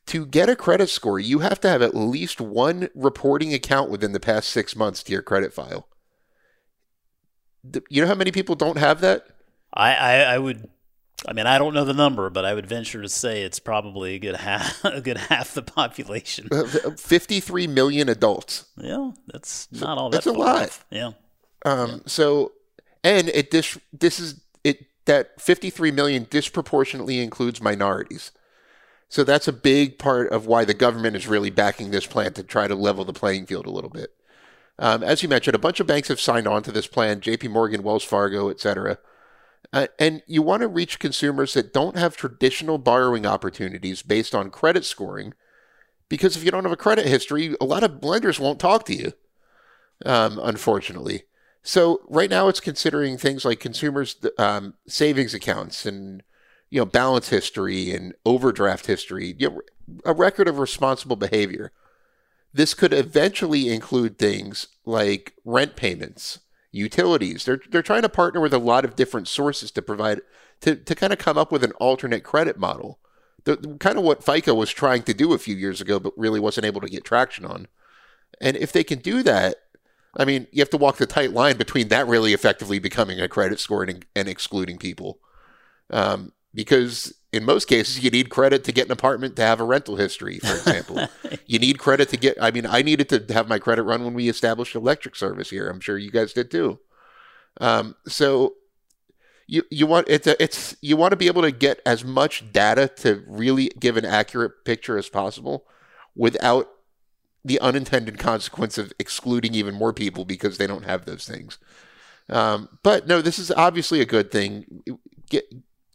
to 0.08 0.26
get 0.26 0.50
a 0.50 0.56
credit 0.56 0.90
score, 0.90 1.20
you 1.20 1.40
have 1.40 1.62
to 1.62 1.70
have 1.70 1.82
at 1.82 1.96
least 1.96 2.42
one 2.42 2.90
reporting 2.96 3.54
account 3.54 3.90
within 3.90 4.12
the 4.12 4.20
past 4.20 4.50
six 4.50 4.76
months 4.76 5.04
to 5.04 5.12
your 5.12 5.22
credit 5.22 5.54
file. 5.54 5.88
You 7.90 8.02
know 8.02 8.08
how 8.08 8.16
many 8.16 8.32
people 8.32 8.56
don't 8.56 8.78
have 8.78 9.02
that? 9.02 9.28
I, 9.74 9.94
I, 9.94 10.14
I 10.20 10.38
would 10.38 10.70
I 11.26 11.34
mean, 11.34 11.48
I 11.48 11.58
don't 11.58 11.74
know 11.74 11.84
the 11.84 11.94
number, 11.94 12.30
but 12.30 12.46
I 12.46 12.54
would 12.54 12.68
venture 12.68 13.02
to 13.02 13.10
say 13.10 13.42
it's 13.42 13.60
probably 13.60 14.16
a 14.16 14.20
good 14.20 14.36
half, 14.36 14.84
a 14.86 15.02
good 15.02 15.18
half 15.18 15.54
the 15.54 15.64
population. 15.64 16.48
Uh, 16.52 16.66
fifty-three 16.98 17.68
million 17.68 18.10
adults. 18.10 18.66
Yeah, 18.78 19.12
that's 19.28 19.68
not 19.72 19.98
all 19.98 20.10
that. 20.10 20.18
That's 20.24 20.28
a 20.28 20.34
lot. 20.34 20.64
Off. 20.64 20.86
Yeah. 20.92 21.12
Um. 21.66 21.90
Yeah. 21.90 21.98
So, 22.06 22.52
and 23.04 23.30
it 23.30 23.52
this 23.52 23.78
this 23.92 24.20
is 24.20 24.42
it 24.64 24.86
that 25.06 25.42
fifty-three 25.42 25.92
million 25.92 26.28
disproportionately 26.30 27.20
includes 27.20 27.62
minorities. 27.62 28.32
So 29.10 29.24
that's 29.24 29.48
a 29.48 29.54
big 29.54 29.98
part 29.98 30.32
of 30.32 30.48
why 30.48 30.66
the 30.66 30.74
government 30.74 31.16
is 31.16 31.28
really 31.28 31.50
backing 31.50 31.92
this 31.92 32.06
plan 32.06 32.34
to 32.34 32.44
try 32.44 32.68
to 32.68 32.76
level 32.76 33.06
the 33.06 33.14
playing 33.14 33.46
field 33.46 33.66
a 33.66 33.72
little 33.72 33.90
bit. 33.90 34.14
Um, 34.80 35.02
as 35.02 35.24
you 35.24 35.30
mentioned, 35.30 35.56
a 35.56 35.60
bunch 35.60 35.80
of 35.80 35.88
banks 35.88 36.10
have 36.10 36.20
signed 36.20 36.46
on 36.46 36.62
to 36.64 36.72
this 36.72 36.86
plan: 36.88 37.22
J.P. 37.22 37.48
Morgan, 37.48 37.82
Wells 37.82 38.04
Fargo, 38.04 38.50
et 38.50 38.60
cetera. 38.60 39.00
Uh, 39.74 39.88
and 40.00 40.22
you 40.28 40.42
want 40.42 40.62
to 40.62 40.68
reach 40.68 41.00
consumers 41.00 41.54
that 41.54 41.74
don't 41.74 41.98
have 41.98 42.16
traditional 42.16 42.78
borrowing 42.78 43.26
opportunities 43.26 44.02
based 44.02 44.34
on 44.34 44.50
credit 44.50 44.86
scoring, 44.86 45.34
because 46.10 46.38
if 46.38 46.44
you 46.44 46.52
don't 46.52 46.64
have 46.64 46.72
a 46.72 46.78
credit 46.78 47.06
history, 47.06 47.56
a 47.60 47.66
lot 47.66 47.84
of 47.84 48.04
lenders 48.04 48.40
won't 48.40 48.60
talk 48.60 48.86
to 48.86 48.96
you, 48.96 49.14
um, 50.06 50.40
unfortunately. 50.42 51.24
So 51.64 52.02
right 52.08 52.30
now, 52.30 52.48
it's 52.48 52.62
considering 52.62 53.18
things 53.18 53.44
like 53.44 53.60
consumers' 53.60 54.16
um, 54.38 54.76
savings 54.88 55.34
accounts 55.34 55.86
and 55.86 56.24
you 56.70 56.80
know 56.80 56.86
balance 56.86 57.30
history 57.30 57.92
and 57.92 58.14
overdraft 58.26 58.86
history, 58.86 59.36
you 59.38 59.50
know, 59.50 59.62
a 60.06 60.14
record 60.14 60.48
of 60.48 60.60
responsible 60.60 61.18
behavior. 61.18 61.74
This 62.54 62.74
could 62.74 62.94
eventually 62.94 63.68
include 63.68 64.18
things 64.18 64.68
like 64.86 65.34
rent 65.44 65.76
payments 65.76 66.40
utilities. 66.78 67.46
They're 67.46 67.62
they're 67.70 67.82
trying 67.82 68.04
to 68.04 68.10
partner 68.10 68.40
with 68.40 68.54
a 68.54 68.60
lot 68.60 68.86
of 68.86 68.96
different 68.96 69.28
sources 69.28 69.72
to 69.72 69.82
provide 69.82 70.22
to 70.62 70.76
to 70.76 70.96
kind 70.96 71.12
of 71.12 71.20
come 71.20 71.38
up 71.38 71.52
with 71.52 71.64
an 71.64 71.74
alternate 71.74 72.24
credit 72.24 72.58
model. 72.58 73.00
The, 73.44 73.78
kind 73.80 73.98
of 73.98 74.04
what 74.04 74.24
FICO 74.24 74.54
was 74.54 74.72
trying 74.72 75.04
to 75.04 75.14
do 75.14 75.34
a 75.34 75.38
few 75.38 75.56
years 75.56 75.80
ago, 75.80 76.00
but 76.00 76.18
really 76.18 76.40
wasn't 76.40 76.66
able 76.66 76.82
to 76.82 76.90
get 76.90 77.06
traction 77.06 77.46
on. 77.46 77.68
And 78.42 78.58
if 78.58 78.72
they 78.72 78.84
can 78.84 79.00
do 79.00 79.24
that, 79.24 79.56
I 80.18 80.26
mean, 80.26 80.48
you 80.52 80.62
have 80.62 80.70
to 80.72 80.78
walk 80.78 80.98
the 80.98 81.06
tight 81.06 81.32
line 81.32 81.58
between 81.58 81.88
that 81.88 82.08
really 82.08 82.34
effectively 82.34 82.80
becoming 82.80 83.22
a 83.22 83.30
credit 83.30 83.60
score 83.60 83.84
and, 83.84 84.06
and 84.16 84.28
excluding 84.28 84.78
people. 84.78 85.20
Um, 85.90 86.34
because 86.58 87.14
in 87.32 87.46
most 87.46 87.66
cases, 87.66 88.04
you 88.04 88.10
need 88.10 88.32
credit 88.32 88.64
to 88.64 88.72
get 88.72 88.88
an 88.88 88.92
apartment 88.92 89.36
to 89.36 89.44
have 89.44 89.60
a 89.60 89.64
rental 89.64 89.96
history, 89.96 90.40
for 90.40 90.56
example. 90.56 91.08
you 91.46 91.60
need 91.60 91.78
credit 91.78 92.10
to 92.10 92.18
get, 92.18 92.36
I 92.42 92.50
mean, 92.50 92.66
I 92.66 92.82
needed 92.82 93.10
to 93.10 93.32
have 93.32 93.48
my 93.48 93.60
credit 93.60 93.84
run 93.84 94.04
when 94.04 94.16
we 94.16 94.28
established 94.28 94.74
electric 94.74 95.16
service 95.16 95.52
here. 95.52 95.70
I'm 95.70 95.80
sure 95.80 96.00
you 96.00 96.10
guys 96.10 96.34
did 96.34 96.50
too. 96.50 96.80
Um, 97.62 97.96
so 98.08 98.56
you, 99.46 99.62
you 99.70 99.86
want 99.86 100.10
it's 100.10 100.26
a, 100.26 100.42
it's 100.42 100.76
you 100.82 100.98
want 100.98 101.12
to 101.12 101.16
be 101.16 101.28
able 101.28 101.44
to 101.44 101.52
get 101.52 101.80
as 101.86 102.04
much 102.04 102.52
data 102.52 102.88
to 102.98 103.24
really 103.28 103.72
give 103.80 103.96
an 103.96 104.04
accurate 104.04 104.66
picture 104.66 104.98
as 104.98 105.10
possible 105.10 105.66
without 106.16 106.70
the 107.46 107.60
unintended 107.60 108.18
consequence 108.18 108.80
of 108.80 108.92
excluding 108.98 109.54
even 109.54 109.76
more 109.76 109.94
people 109.94 110.26
because 110.26 110.58
they 110.58 110.66
don't 110.66 110.86
have 110.86 111.06
those 111.06 111.28
things. 111.28 111.60
Um, 112.30 112.80
but 112.82 113.06
no, 113.08 113.22
this 113.22 113.38
is 113.38 113.52
obviously 113.52 114.02
a 114.02 114.06
good 114.06 114.32
thing. 114.32 114.84
Get 115.30 115.46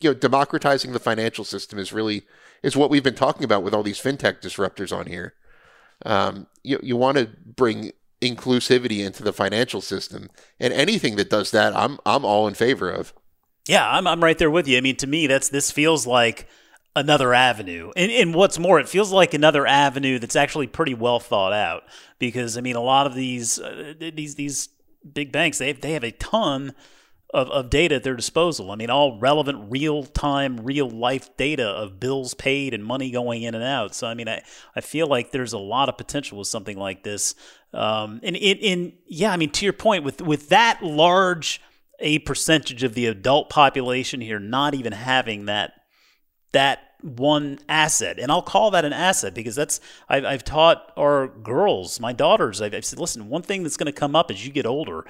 you 0.02 0.10
know, 0.10 0.14
democratizing 0.14 0.92
the 0.92 0.98
financial 0.98 1.44
system 1.44 1.78
is 1.78 1.92
really 1.92 2.22
is 2.62 2.76
what 2.76 2.90
we've 2.90 3.02
been 3.02 3.14
talking 3.14 3.44
about 3.44 3.62
with 3.62 3.74
all 3.74 3.82
these 3.82 4.00
fintech 4.00 4.40
disruptors 4.40 4.96
on 4.96 5.06
here. 5.06 5.34
Um, 6.04 6.46
you 6.62 6.80
you 6.82 6.96
want 6.96 7.18
to 7.18 7.30
bring 7.44 7.92
inclusivity 8.20 9.04
into 9.04 9.22
the 9.22 9.32
financial 9.32 9.80
system, 9.80 10.30
and 10.60 10.72
anything 10.72 11.16
that 11.16 11.30
does 11.30 11.50
that, 11.50 11.74
I'm 11.76 11.98
I'm 12.06 12.24
all 12.24 12.48
in 12.48 12.54
favor 12.54 12.90
of. 12.90 13.12
Yeah, 13.68 13.88
I'm 13.88 14.06
I'm 14.06 14.22
right 14.22 14.38
there 14.38 14.50
with 14.50 14.66
you. 14.66 14.78
I 14.78 14.80
mean, 14.80 14.96
to 14.96 15.06
me, 15.06 15.26
that's 15.26 15.48
this 15.48 15.70
feels 15.70 16.06
like 16.06 16.48
another 16.94 17.32
avenue. 17.32 17.90
And, 17.96 18.10
and 18.12 18.34
what's 18.34 18.58
more, 18.58 18.78
it 18.78 18.88
feels 18.88 19.12
like 19.12 19.34
another 19.34 19.66
avenue 19.66 20.18
that's 20.18 20.36
actually 20.36 20.66
pretty 20.66 20.94
well 20.94 21.20
thought 21.20 21.52
out. 21.52 21.84
Because 22.18 22.58
I 22.58 22.60
mean, 22.60 22.76
a 22.76 22.82
lot 22.82 23.06
of 23.06 23.14
these 23.14 23.58
uh, 23.58 23.94
these 23.98 24.34
these 24.34 24.68
big 25.10 25.32
banks 25.32 25.58
they 25.58 25.72
they 25.72 25.92
have 25.92 26.04
a 26.04 26.12
ton 26.12 26.74
of, 27.32 27.48
of 27.50 27.70
data 27.70 27.96
at 27.96 28.02
their 28.02 28.14
disposal. 28.14 28.70
I 28.70 28.76
mean, 28.76 28.90
all 28.90 29.18
relevant, 29.18 29.70
real 29.70 30.04
time, 30.04 30.58
real 30.58 30.88
life 30.88 31.34
data 31.36 31.66
of 31.66 31.98
bills 31.98 32.34
paid 32.34 32.74
and 32.74 32.84
money 32.84 33.10
going 33.10 33.42
in 33.42 33.54
and 33.54 33.64
out. 33.64 33.94
So, 33.94 34.06
I 34.06 34.14
mean, 34.14 34.28
I, 34.28 34.42
I 34.76 34.80
feel 34.80 35.06
like 35.06 35.30
there's 35.30 35.52
a 35.52 35.58
lot 35.58 35.88
of 35.88 35.96
potential 35.96 36.38
with 36.38 36.48
something 36.48 36.76
like 36.76 37.02
this. 37.02 37.34
Um, 37.72 38.20
and 38.22 38.36
in, 38.36 38.58
in 38.58 38.92
yeah, 39.06 39.32
I 39.32 39.36
mean, 39.36 39.50
to 39.50 39.64
your 39.64 39.72
point, 39.72 40.04
with 40.04 40.20
with 40.20 40.50
that 40.50 40.82
large 40.82 41.60
a 42.02 42.18
percentage 42.20 42.82
of 42.82 42.94
the 42.94 43.06
adult 43.06 43.48
population 43.48 44.20
here 44.20 44.38
not 44.38 44.74
even 44.74 44.92
having 44.92 45.46
that 45.46 45.72
that 46.52 46.80
one 47.00 47.58
asset 47.68 48.18
and 48.18 48.30
i'll 48.30 48.42
call 48.42 48.70
that 48.70 48.84
an 48.84 48.92
asset 48.92 49.34
because 49.34 49.54
that's 49.54 49.80
i've, 50.08 50.24
I've 50.24 50.44
taught 50.44 50.92
our 50.96 51.28
girls 51.28 51.98
my 51.98 52.12
daughters 52.12 52.60
I've, 52.60 52.74
I've 52.74 52.84
said 52.84 52.98
listen 52.98 53.28
one 53.28 53.42
thing 53.42 53.62
that's 53.62 53.76
going 53.76 53.86
to 53.86 53.92
come 53.92 54.14
up 54.14 54.30
as 54.30 54.44
you 54.44 54.52
get 54.52 54.66
older 54.66 55.04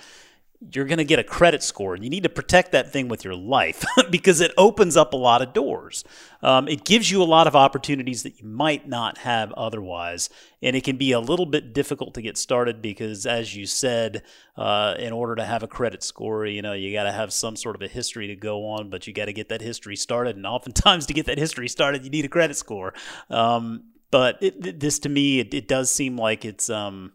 you're 0.70 0.84
going 0.84 0.98
to 0.98 1.04
get 1.04 1.18
a 1.18 1.24
credit 1.24 1.62
score 1.62 1.94
and 1.94 2.04
you 2.04 2.10
need 2.10 2.22
to 2.22 2.28
protect 2.28 2.72
that 2.72 2.92
thing 2.92 3.08
with 3.08 3.24
your 3.24 3.34
life 3.34 3.84
because 4.10 4.40
it 4.40 4.52
opens 4.56 4.96
up 4.96 5.12
a 5.12 5.16
lot 5.16 5.42
of 5.42 5.52
doors. 5.52 6.04
Um, 6.42 6.68
it 6.68 6.84
gives 6.84 7.10
you 7.10 7.22
a 7.22 7.24
lot 7.24 7.46
of 7.46 7.56
opportunities 7.56 8.22
that 8.22 8.40
you 8.40 8.46
might 8.46 8.88
not 8.88 9.18
have 9.18 9.52
otherwise. 9.52 10.30
And 10.62 10.76
it 10.76 10.84
can 10.84 10.96
be 10.96 11.12
a 11.12 11.20
little 11.20 11.46
bit 11.46 11.72
difficult 11.72 12.14
to 12.14 12.22
get 12.22 12.36
started 12.36 12.80
because, 12.80 13.26
as 13.26 13.56
you 13.56 13.66
said, 13.66 14.22
uh, 14.56 14.94
in 14.98 15.12
order 15.12 15.34
to 15.36 15.44
have 15.44 15.62
a 15.62 15.68
credit 15.68 16.02
score, 16.02 16.46
you 16.46 16.62
know, 16.62 16.72
you 16.72 16.92
got 16.92 17.04
to 17.04 17.12
have 17.12 17.32
some 17.32 17.56
sort 17.56 17.74
of 17.74 17.82
a 17.82 17.88
history 17.88 18.28
to 18.28 18.36
go 18.36 18.66
on, 18.66 18.88
but 18.88 19.06
you 19.06 19.12
got 19.12 19.26
to 19.26 19.32
get 19.32 19.48
that 19.48 19.60
history 19.60 19.96
started. 19.96 20.36
And 20.36 20.46
oftentimes, 20.46 21.06
to 21.06 21.14
get 21.14 21.26
that 21.26 21.38
history 21.38 21.68
started, 21.68 22.04
you 22.04 22.10
need 22.10 22.24
a 22.24 22.28
credit 22.28 22.56
score. 22.56 22.94
Um, 23.28 23.84
but 24.12 24.38
it, 24.40 24.78
this 24.78 24.98
to 25.00 25.08
me, 25.08 25.40
it, 25.40 25.54
it, 25.54 25.66
does 25.66 25.90
seem 25.90 26.16
like 26.16 26.44
it's. 26.44 26.70
Um, 26.70 27.12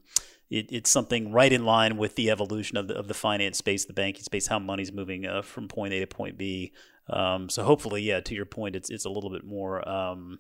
it, 0.49 0.67
it's 0.71 0.89
something 0.89 1.31
right 1.31 1.51
in 1.51 1.65
line 1.65 1.97
with 1.97 2.15
the 2.15 2.29
evolution 2.29 2.77
of 2.77 2.87
the, 2.87 2.95
of 2.95 3.07
the 3.07 3.13
finance 3.13 3.57
space, 3.57 3.85
the 3.85 3.93
banking 3.93 4.23
space, 4.23 4.47
how 4.47 4.59
money's 4.59 4.91
moving 4.91 5.25
uh, 5.25 5.41
from 5.41 5.67
point 5.67 5.93
A 5.93 5.99
to 5.99 6.07
point 6.07 6.37
B. 6.37 6.71
Um, 7.09 7.49
so 7.49 7.63
hopefully, 7.63 8.01
yeah, 8.01 8.19
to 8.21 8.35
your 8.35 8.45
point, 8.45 8.75
it's 8.75 8.89
it's 8.89 9.05
a 9.05 9.09
little 9.09 9.29
bit 9.29 9.43
more 9.43 9.87
um, 9.87 10.39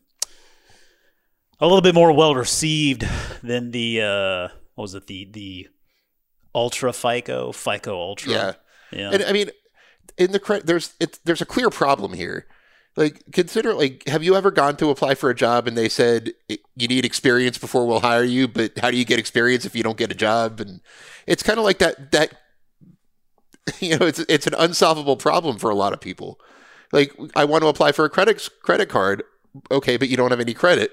a 1.59 1.65
little 1.65 1.81
bit 1.81 1.95
more 1.95 2.11
well 2.11 2.35
received 2.35 3.07
than 3.41 3.71
the 3.71 4.01
uh, 4.01 4.47
what 4.75 4.83
was 4.83 4.95
it 4.95 5.07
the 5.07 5.29
the 5.31 5.67
Ultra 6.53 6.93
FICO 6.93 7.51
FICO 7.51 7.95
Ultra. 7.95 8.31
Yeah, 8.31 8.53
yeah. 8.91 9.11
And 9.11 9.23
I 9.23 9.31
mean, 9.31 9.49
in 10.17 10.31
the 10.31 10.39
credit, 10.39 10.65
there's 10.65 10.93
it, 10.99 11.19
there's 11.23 11.41
a 11.41 11.45
clear 11.45 11.69
problem 11.69 12.13
here 12.13 12.47
like 12.97 13.23
consider 13.31 13.73
like 13.73 14.05
have 14.07 14.23
you 14.23 14.35
ever 14.35 14.51
gone 14.51 14.75
to 14.75 14.89
apply 14.89 15.15
for 15.15 15.29
a 15.29 15.35
job 15.35 15.67
and 15.67 15.77
they 15.77 15.87
said 15.87 16.33
you 16.49 16.87
need 16.87 17.05
experience 17.05 17.57
before 17.57 17.87
we'll 17.87 18.01
hire 18.01 18.23
you 18.23 18.47
but 18.47 18.77
how 18.79 18.91
do 18.91 18.97
you 18.97 19.05
get 19.05 19.19
experience 19.19 19.63
if 19.63 19.75
you 19.75 19.83
don't 19.83 19.97
get 19.97 20.11
a 20.11 20.15
job 20.15 20.59
and 20.59 20.81
it's 21.25 21.43
kind 21.43 21.59
of 21.59 21.63
like 21.63 21.77
that 21.77 22.11
that 22.11 22.33
you 23.79 23.97
know 23.97 24.05
it's 24.05 24.19
it's 24.27 24.47
an 24.47 24.55
unsolvable 24.57 25.15
problem 25.15 25.57
for 25.57 25.69
a 25.69 25.75
lot 25.75 25.93
of 25.93 26.01
people 26.01 26.39
like 26.91 27.13
i 27.35 27.45
want 27.45 27.61
to 27.61 27.67
apply 27.67 27.93
for 27.93 28.03
a 28.03 28.09
credit 28.09 28.49
credit 28.63 28.89
card 28.89 29.23
okay 29.71 29.95
but 29.95 30.09
you 30.09 30.17
don't 30.17 30.31
have 30.31 30.41
any 30.41 30.53
credit 30.53 30.91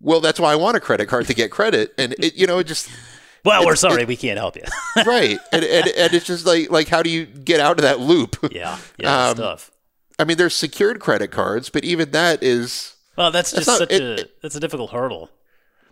well 0.00 0.20
that's 0.20 0.38
why 0.38 0.52
i 0.52 0.56
want 0.56 0.76
a 0.76 0.80
credit 0.80 1.08
card 1.08 1.26
to 1.26 1.34
get 1.34 1.50
credit 1.50 1.92
and 1.98 2.14
it 2.18 2.34
you 2.36 2.46
know 2.46 2.58
it 2.58 2.64
just 2.64 2.88
well, 3.46 3.64
we're 3.64 3.76
sorry, 3.76 4.02
it, 4.02 4.08
we 4.08 4.16
can't 4.16 4.38
help 4.38 4.56
you. 4.56 4.64
right, 5.06 5.38
and, 5.52 5.64
and 5.64 5.86
and 5.86 6.12
it's 6.12 6.26
just 6.26 6.44
like 6.44 6.68
like 6.68 6.88
how 6.88 7.00
do 7.00 7.08
you 7.08 7.26
get 7.26 7.60
out 7.60 7.78
of 7.78 7.82
that 7.82 8.00
loop? 8.00 8.36
Yeah, 8.50 8.78
yeah, 8.98 9.28
um, 9.28 9.36
tough. 9.36 9.70
I 10.18 10.24
mean, 10.24 10.36
there's 10.36 10.54
secured 10.54 11.00
credit 11.00 11.30
cards, 11.30 11.68
but 11.68 11.84
even 11.84 12.10
that 12.12 12.42
is 12.42 12.96
well, 13.16 13.30
that's 13.30 13.52
just 13.52 13.66
not, 13.66 13.78
such 13.78 13.92
it, 13.92 14.20
a 14.20 14.28
that's 14.42 14.56
a 14.56 14.60
difficult 14.60 14.90
hurdle. 14.90 15.30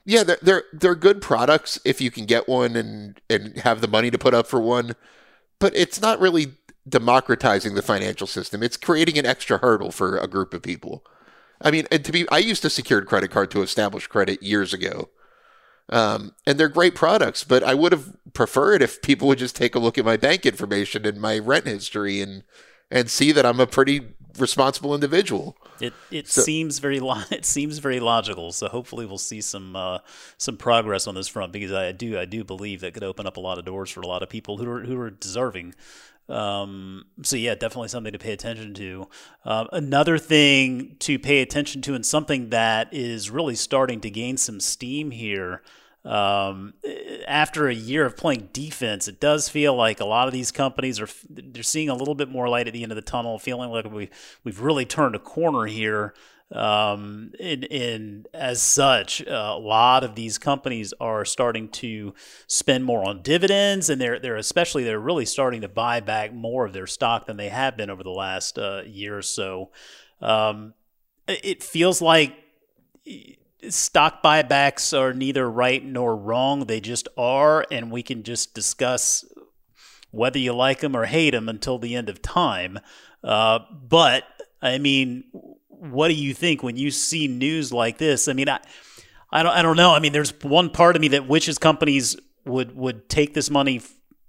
Yeah, 0.05 0.23
they're, 0.23 0.39
they're 0.43 0.65
they're 0.73 0.95
good 0.95 1.21
products 1.23 1.81
if 1.85 2.01
you 2.01 2.11
can 2.11 2.27
get 2.27 2.49
one 2.49 2.77
and 2.77 3.21
and 3.29 3.59
have 3.59 3.81
the 3.81 3.89
money 3.89 4.11
to 4.11 4.19
put 4.19 4.35
up 4.35 4.47
for 4.47 4.61
one, 4.61 4.95
but 5.59 5.75
it's 5.75 6.01
not 6.01 6.21
really 6.21 6.55
democratizing 6.89 7.75
the 7.75 7.83
financial 7.83 8.27
system. 8.27 8.63
It's 8.63 8.77
creating 8.77 9.19
an 9.19 9.27
extra 9.27 9.59
hurdle 9.59 9.91
for 9.91 10.19
a 10.19 10.29
group 10.29 10.53
of 10.53 10.63
people. 10.63 11.05
I 11.61 11.71
mean, 11.71 11.87
and 11.91 12.05
to 12.05 12.13
be, 12.13 12.29
I 12.31 12.39
used 12.39 12.65
a 12.65 12.71
secured 12.71 13.07
credit 13.07 13.31
card 13.31 13.51
to 13.53 13.63
establish 13.63 14.07
credit 14.07 14.43
years 14.43 14.75
ago, 14.75 15.09
um, 15.89 16.33
and 16.47 16.59
they're 16.59 16.69
great 16.69 16.95
products. 16.95 17.43
But 17.45 17.63
I 17.63 17.75
would 17.75 17.93
have 17.93 18.17
preferred 18.35 18.83
if 18.83 19.01
people 19.01 19.29
would 19.29 19.39
just 19.39 19.57
take 19.57 19.75
a 19.75 19.79
look 19.79 19.97
at 19.97 20.05
my 20.05 20.17
bank 20.17 20.45
information 20.45 21.07
and 21.07 21.21
my 21.21 21.39
rent 21.39 21.67
history 21.67 22.21
and 22.21 22.43
and 22.95 23.11
see 23.11 23.33
that 23.33 23.45
I'm 23.45 23.61
a 23.61 23.67
pretty 23.67 24.01
responsible 24.39 24.95
individual. 24.95 25.57
It 25.81 25.93
it 26.11 26.29
so, 26.29 26.43
seems 26.43 26.79
very 26.79 27.01
lo- 27.01 27.23
it 27.31 27.45
seems 27.45 27.79
very 27.79 28.01
logical. 28.01 28.53
So 28.53 28.69
hopefully 28.69 29.05
we'll 29.05 29.19
see 29.19 29.43
some 29.43 29.77
uh, 29.77 29.99
some 30.39 30.57
progress 30.57 31.07
on 31.07 31.15
this 31.15 31.29
front 31.29 31.53
because 31.53 31.73
I 31.73 31.93
do 31.93 32.19
I 32.19 32.25
do 32.25 32.45
believe 32.45 32.81
that 32.81 32.95
could 32.95 33.05
open 33.05 33.27
up 33.27 33.37
a 33.37 33.41
lot 33.41 33.59
of 33.59 33.67
doors 33.67 33.91
for 33.91 34.01
a 34.01 34.07
lot 34.07 34.23
of 34.23 34.31
people 34.31 34.57
who 34.57 34.71
are 34.71 34.81
who 34.81 34.99
are 34.99 35.11
deserving. 35.11 35.75
Um, 36.27 37.05
so 37.23 37.37
yeah, 37.37 37.55
definitely 37.55 37.89
something 37.89 38.13
to 38.13 38.19
pay 38.19 38.33
attention 38.33 38.73
to. 38.75 39.09
Uh, 39.45 39.67
another 39.73 40.17
thing 40.17 40.97
to 41.01 41.19
pay 41.19 41.43
attention 41.43 41.83
to, 41.83 41.95
and 41.95 42.07
something 42.07 42.49
that 42.49 42.95
is 42.95 43.31
really 43.31 43.57
starting 43.57 44.01
to 44.01 44.09
gain 44.09 44.39
some 44.39 44.61
steam 44.61 45.11
here 45.11 45.63
um, 46.05 46.75
after 47.27 47.69
a 47.69 47.75
year 47.75 48.05
of 48.05 48.17
playing 48.17 48.51
defense, 48.53 49.09
it 49.09 49.21
does 49.21 49.49
feel 49.49 49.75
like 49.75 50.01
a 50.01 50.05
lot 50.05 50.29
of 50.29 50.35
these 50.35 50.53
companies 50.53 51.01
are 51.01 51.09
they're 51.31 51.63
seeing 51.63 51.89
a 51.89 51.95
little 51.95 52.15
bit 52.15 52.29
more 52.29 52.49
light 52.49 52.67
at 52.69 52.75
the 52.75 52.83
end 52.83 52.93
of 52.93 52.97
the 52.97 53.03
tunnel, 53.03 53.39
feeling 53.39 53.71
like 53.71 53.91
we 53.91 54.11
we've 54.45 54.61
really 54.61 54.85
turned 54.85 55.15
a 55.15 55.19
corner 55.19 55.67
here. 55.67 56.15
Um, 56.53 57.33
and, 57.41 57.65
and 57.73 58.29
as 58.35 58.61
such, 58.61 59.23
a 59.23 59.57
lot 59.59 60.05
of 60.05 60.15
these 60.15 60.37
companies 60.37 60.93
are 61.01 61.25
starting 61.25 61.69
to 61.71 62.15
spend 62.47 62.85
more 62.85 63.03
on 63.05 63.23
dividends, 63.23 63.89
and 63.89 63.99
they're 63.99 64.19
they're 64.19 64.37
especially 64.37 64.85
they're 64.85 65.01
really 65.01 65.25
starting 65.25 65.63
to 65.63 65.69
buy 65.69 66.01
back 66.01 66.35
more 66.35 66.67
of 66.67 66.75
their 66.75 66.87
stock 66.87 67.27
than 67.27 67.39
they 67.39 67.49
have 67.49 67.79
been 67.79 67.89
over 67.89 68.03
the 68.03 68.11
last 68.11 68.59
uh, 68.59 68.83
year 68.85 69.17
or 69.17 69.23
so. 69.23 69.71
Um, 70.21 70.75
it 71.27 71.63
feels 71.63 72.03
like 72.03 72.35
stock 73.71 74.23
buybacks 74.23 74.97
are 74.99 75.13
neither 75.13 75.51
right 75.51 75.85
nor 75.85 76.17
wrong. 76.17 76.67
They 76.67 76.81
just 76.81 77.09
are, 77.17 77.67
and 77.71 77.91
we 77.91 78.03
can 78.03 78.23
just 78.23 78.55
discuss 78.55 79.25
whether 80.11 80.39
you 80.39 80.53
like 80.53 80.81
them 80.81 80.97
or 80.97 81.07
hate 81.07 81.31
them 81.31 81.49
until 81.49 81.79
the 81.79 81.95
end 81.95 82.09
of 82.09 82.23
time. 82.23 82.79
Uh, 83.23 83.61
but 83.71 84.25
I 84.63 84.79
mean, 84.79 85.25
what 85.69 86.09
do 86.09 86.15
you 86.15 86.35
think 86.35 86.63
when 86.63 86.77
you 86.77 86.91
see 86.91 87.29
news 87.29 87.73
like 87.73 87.99
this? 87.99 88.29
I 88.29 88.33
mean, 88.33 88.49
I, 88.49 88.61
I 89.31 89.43
don't, 89.43 89.53
I 89.53 89.63
don't 89.63 89.77
know. 89.77 89.93
I 89.93 89.99
mean, 89.99 90.13
there's 90.13 90.33
one 90.43 90.71
part 90.71 90.97
of 90.97 91.03
me 91.03 91.09
that 91.09 91.29
wishes 91.29 91.59
companies 91.59 92.17
would 92.45 92.77
would 92.77 93.09
take 93.09 93.35
this 93.35 93.51
money 93.51 93.81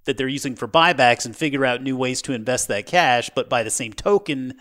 that 0.05 0.17
they're 0.17 0.27
using 0.27 0.55
for 0.55 0.67
buybacks 0.67 1.25
and 1.25 1.35
figure 1.35 1.65
out 1.65 1.81
new 1.81 1.97
ways 1.97 2.21
to 2.23 2.33
invest 2.33 2.67
that 2.67 2.85
cash. 2.85 3.29
But 3.35 3.49
by 3.49 3.63
the 3.63 3.69
same 3.69 3.93
token, 3.93 4.55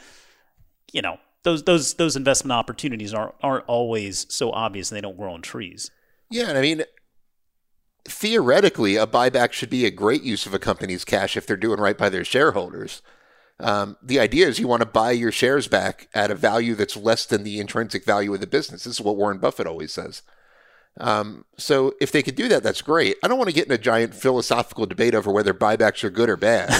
you 0.92 1.02
know, 1.02 1.18
those 1.44 1.62
those 1.62 1.94
those 1.94 2.16
investment 2.16 2.52
opportunities 2.52 3.14
aren't 3.14 3.34
aren't 3.42 3.64
always 3.66 4.26
so 4.28 4.50
obvious 4.50 4.90
and 4.90 4.96
they 4.96 5.00
don't 5.00 5.16
grow 5.16 5.32
on 5.32 5.42
trees. 5.42 5.90
Yeah, 6.30 6.48
and 6.48 6.58
I 6.58 6.62
mean 6.62 6.84
theoretically 8.06 8.96
a 8.96 9.06
buyback 9.06 9.52
should 9.52 9.70
be 9.70 9.86
a 9.86 9.90
great 9.90 10.22
use 10.22 10.44
of 10.44 10.52
a 10.52 10.58
company's 10.58 11.04
cash 11.04 11.36
if 11.36 11.46
they're 11.46 11.56
doing 11.56 11.80
right 11.80 11.96
by 11.96 12.08
their 12.08 12.24
shareholders. 12.24 13.00
Um, 13.60 13.96
the 14.02 14.18
idea 14.18 14.48
is 14.48 14.58
you 14.58 14.68
want 14.68 14.82
to 14.82 14.86
buy 14.86 15.12
your 15.12 15.32
shares 15.32 15.68
back 15.68 16.08
at 16.12 16.30
a 16.30 16.34
value 16.34 16.74
that's 16.74 16.96
less 16.96 17.24
than 17.24 17.44
the 17.44 17.60
intrinsic 17.60 18.04
value 18.04 18.34
of 18.34 18.40
the 18.40 18.46
business. 18.46 18.84
This 18.84 18.94
is 18.94 19.00
what 19.00 19.16
Warren 19.16 19.38
Buffett 19.38 19.66
always 19.66 19.92
says. 19.92 20.22
Um, 21.00 21.44
so 21.56 21.94
if 22.00 22.12
they 22.12 22.22
could 22.22 22.34
do 22.34 22.48
that, 22.48 22.62
that's 22.62 22.82
great. 22.82 23.16
I 23.22 23.28
don't 23.28 23.38
want 23.38 23.48
to 23.48 23.54
get 23.54 23.66
in 23.66 23.72
a 23.72 23.78
giant 23.78 24.14
philosophical 24.14 24.86
debate 24.86 25.14
over 25.14 25.30
whether 25.30 25.54
buybacks 25.54 26.04
are 26.04 26.10
good 26.10 26.28
or 26.28 26.36
bad, 26.36 26.72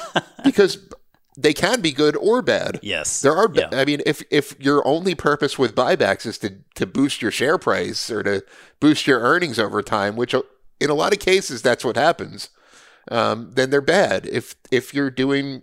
because 0.44 0.78
they 1.40 1.54
can 1.54 1.80
be 1.80 1.92
good 1.92 2.16
or 2.16 2.42
bad. 2.42 2.80
Yes, 2.82 3.20
there 3.22 3.36
are. 3.36 3.48
Yeah. 3.54 3.68
I 3.70 3.84
mean, 3.84 4.00
if 4.04 4.22
if 4.28 4.58
your 4.58 4.86
only 4.86 5.14
purpose 5.14 5.56
with 5.56 5.74
buybacks 5.74 6.26
is 6.26 6.36
to 6.38 6.56
to 6.74 6.84
boost 6.84 7.22
your 7.22 7.30
share 7.30 7.58
price 7.58 8.10
or 8.10 8.24
to 8.24 8.44
boost 8.80 9.06
your 9.06 9.20
earnings 9.20 9.58
over 9.58 9.80
time, 9.80 10.16
which 10.16 10.34
uh, 10.34 10.42
in 10.80 10.90
a 10.90 10.94
lot 10.94 11.12
of 11.12 11.20
cases 11.20 11.62
that's 11.62 11.84
what 11.84 11.96
happens, 11.96 12.50
um, 13.08 13.52
then 13.54 13.70
they're 13.70 13.80
bad. 13.80 14.26
If 14.26 14.56
if 14.72 14.92
you're 14.92 15.10
doing 15.10 15.62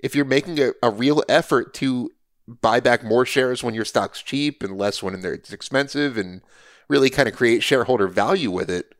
if 0.00 0.16
you're 0.16 0.24
making 0.24 0.58
a, 0.58 0.72
a 0.82 0.90
real 0.90 1.22
effort 1.28 1.72
to 1.74 2.10
buy 2.48 2.80
back 2.80 3.04
more 3.04 3.24
shares 3.24 3.62
when 3.62 3.72
your 3.72 3.84
stock's 3.84 4.20
cheap 4.20 4.64
and 4.64 4.76
less 4.76 5.00
when 5.00 5.14
it's 5.24 5.52
expensive, 5.52 6.18
and 6.18 6.42
really 6.88 7.08
kind 7.08 7.28
of 7.28 7.36
create 7.36 7.62
shareholder 7.62 8.08
value 8.08 8.50
with 8.50 8.68
it, 8.68 8.96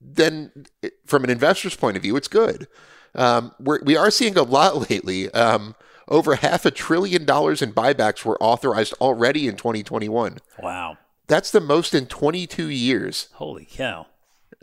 then 0.00 0.66
from 1.06 1.22
an 1.22 1.30
investor's 1.30 1.76
point 1.76 1.96
of 1.96 2.02
view, 2.02 2.16
it's 2.16 2.28
good. 2.28 2.66
Um, 3.14 3.52
we're, 3.58 3.82
we 3.82 3.96
are 3.96 4.10
seeing 4.10 4.36
a 4.36 4.42
lot 4.42 4.90
lately. 4.90 5.30
Um, 5.32 5.74
over 6.08 6.36
half 6.36 6.64
a 6.64 6.70
trillion 6.70 7.24
dollars 7.24 7.60
in 7.60 7.72
buybacks 7.72 8.24
were 8.24 8.42
authorized 8.42 8.94
already 9.00 9.46
in 9.46 9.56
2021. 9.56 10.38
Wow. 10.62 10.96
That's 11.26 11.50
the 11.50 11.60
most 11.60 11.94
in 11.94 12.06
22 12.06 12.68
years. 12.68 13.28
Holy 13.34 13.68
cow. 13.70 14.06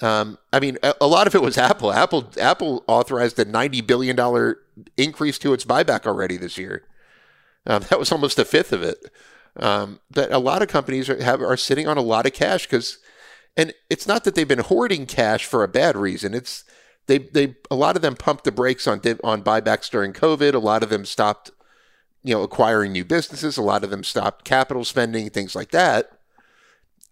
Um, 0.02 0.40
I 0.52 0.60
mean, 0.60 0.78
a, 0.84 0.96
a, 1.00 1.08
lot 1.08 1.28
of 1.28 1.36
it 1.36 1.42
was 1.42 1.58
Apple. 1.58 1.94
Apple 1.94 2.30
Apple 2.40 2.84
authorized 2.88 3.40
a 3.40 3.46
90 3.46 3.82
billion 3.82 4.16
dollar 4.16 4.60
increase 4.98 5.38
to 5.40 5.54
its 5.54 5.64
buyback 5.64 6.06
already 6.06 6.36
this 6.36 6.58
year. 6.58 6.84
Um, 7.66 7.84
that 7.90 8.00
was 8.00 8.12
almost 8.12 8.40
a 8.40 8.46
fifth 8.46 8.74
of 8.74 8.84
it. 8.84 9.10
Um, 9.58 10.00
but 10.12 10.32
a 10.34 10.40
lot 10.40 10.62
of 10.62 10.68
companies 10.68 11.10
are, 11.10 11.22
have 11.24 11.42
are 11.42 11.56
sitting 11.56 11.88
on 11.88 11.98
a 11.98 12.02
lot 12.02 12.26
of 12.26 12.34
cash 12.34 12.66
because, 12.66 12.98
and 13.56 13.74
it's 13.90 14.06
not 14.06 14.26
that 14.26 14.36
they've 14.36 14.48
been 14.48 14.60
hoarding 14.60 15.06
cash 15.06 15.46
for 15.46 15.64
a 15.64 15.68
bad 15.68 15.96
reason. 15.96 16.34
It's 16.34 16.66
they 17.08 17.20
they 17.20 17.56
a 17.70 17.76
lot 17.76 17.96
of 17.96 18.02
them 18.02 18.16
pumped 18.16 18.44
the 18.44 18.52
brakes 18.52 18.88
on 18.88 19.02
on 19.24 19.44
buybacks 19.44 19.90
during 19.90 20.14
COVID. 20.14 20.54
A 20.54 20.60
lot 20.60 20.84
of 20.84 20.90
them 20.90 21.06
stopped, 21.06 21.52
you 22.24 22.34
know, 22.34 22.44
acquiring 22.44 22.92
new 22.92 23.06
businesses. 23.06 23.58
A 23.58 23.62
lot 23.62 23.84
of 23.84 23.90
them 23.90 24.04
stopped 24.04 24.46
capital 24.46 24.84
spending, 24.84 25.30
things 25.30 25.56
like 25.56 25.72
that. 25.72 26.12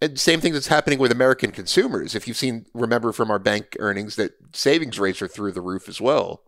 And 0.00 0.18
same 0.18 0.40
thing 0.40 0.52
that's 0.52 0.66
happening 0.66 0.98
with 0.98 1.12
American 1.12 1.50
consumers. 1.50 2.14
If 2.14 2.26
you've 2.26 2.36
seen, 2.36 2.66
remember 2.74 3.12
from 3.12 3.30
our 3.30 3.38
bank 3.38 3.76
earnings 3.78 4.16
that 4.16 4.34
savings 4.52 4.98
rates 4.98 5.22
are 5.22 5.28
through 5.28 5.52
the 5.52 5.60
roof 5.60 5.88
as 5.88 6.00
well. 6.00 6.42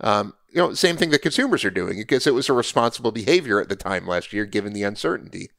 Um, 0.00 0.34
you 0.50 0.58
know, 0.58 0.74
same 0.74 0.96
thing 0.96 1.10
that 1.10 1.22
consumers 1.22 1.64
are 1.64 1.70
doing 1.70 1.96
because 1.96 2.26
it 2.26 2.34
was 2.34 2.48
a 2.48 2.52
responsible 2.52 3.10
behavior 3.10 3.60
at 3.60 3.68
the 3.68 3.76
time 3.76 4.06
last 4.06 4.32
year, 4.32 4.44
given 4.44 4.72
the 4.72 4.82
uncertainty. 4.82 5.50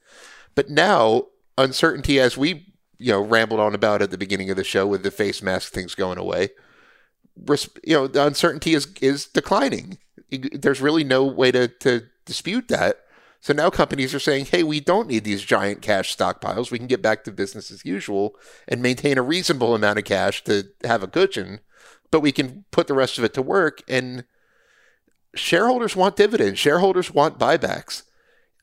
But 0.53 0.69
now, 0.69 1.27
uncertainty, 1.57 2.19
as 2.19 2.37
we 2.37 2.73
you 2.97 3.11
know 3.11 3.21
rambled 3.21 3.59
on 3.59 3.75
about 3.75 4.01
at 4.01 4.11
the 4.11 4.17
beginning 4.17 4.49
of 4.49 4.55
the 4.55 4.63
show 4.63 4.87
with 4.87 5.03
the 5.03 5.11
face 5.11 5.41
mask 5.41 5.73
things 5.73 5.95
going 5.95 6.17
away, 6.17 6.49
you 7.83 7.95
know, 7.95 8.07
the 8.07 8.25
uncertainty 8.25 8.73
is 8.73 8.87
is 9.01 9.27
declining. 9.27 9.97
There's 10.29 10.81
really 10.81 11.03
no 11.03 11.23
way 11.25 11.51
to 11.51 11.67
to 11.67 12.03
dispute 12.25 12.67
that. 12.69 12.97
So 13.45 13.53
now 13.53 13.69
companies 13.69 14.15
are 14.15 14.19
saying, 14.19 14.45
hey, 14.45 14.63
we 14.63 14.79
don't 14.79 15.07
need 15.07 15.23
these 15.23 15.43
giant 15.43 15.83
cash 15.83 16.17
stockpiles. 16.17 16.71
We 16.71 16.79
can 16.79 16.87
get 16.87 17.03
back 17.03 17.23
to 17.23 17.31
business 17.31 17.69
as 17.69 17.85
usual 17.85 18.35
and 18.67 18.81
maintain 18.81 19.19
a 19.19 19.21
reasonable 19.21 19.75
amount 19.75 19.99
of 19.99 20.05
cash 20.05 20.43
to 20.45 20.63
have 20.83 21.03
a 21.03 21.07
cushion, 21.07 21.59
but 22.09 22.21
we 22.21 22.31
can 22.31 22.65
put 22.71 22.87
the 22.87 22.95
rest 22.95 23.19
of 23.19 23.23
it 23.23 23.35
to 23.35 23.43
work. 23.43 23.83
And 23.87 24.25
shareholders 25.35 25.95
want 25.95 26.15
dividends, 26.15 26.57
shareholders 26.57 27.13
want 27.13 27.37
buybacks. 27.37 28.01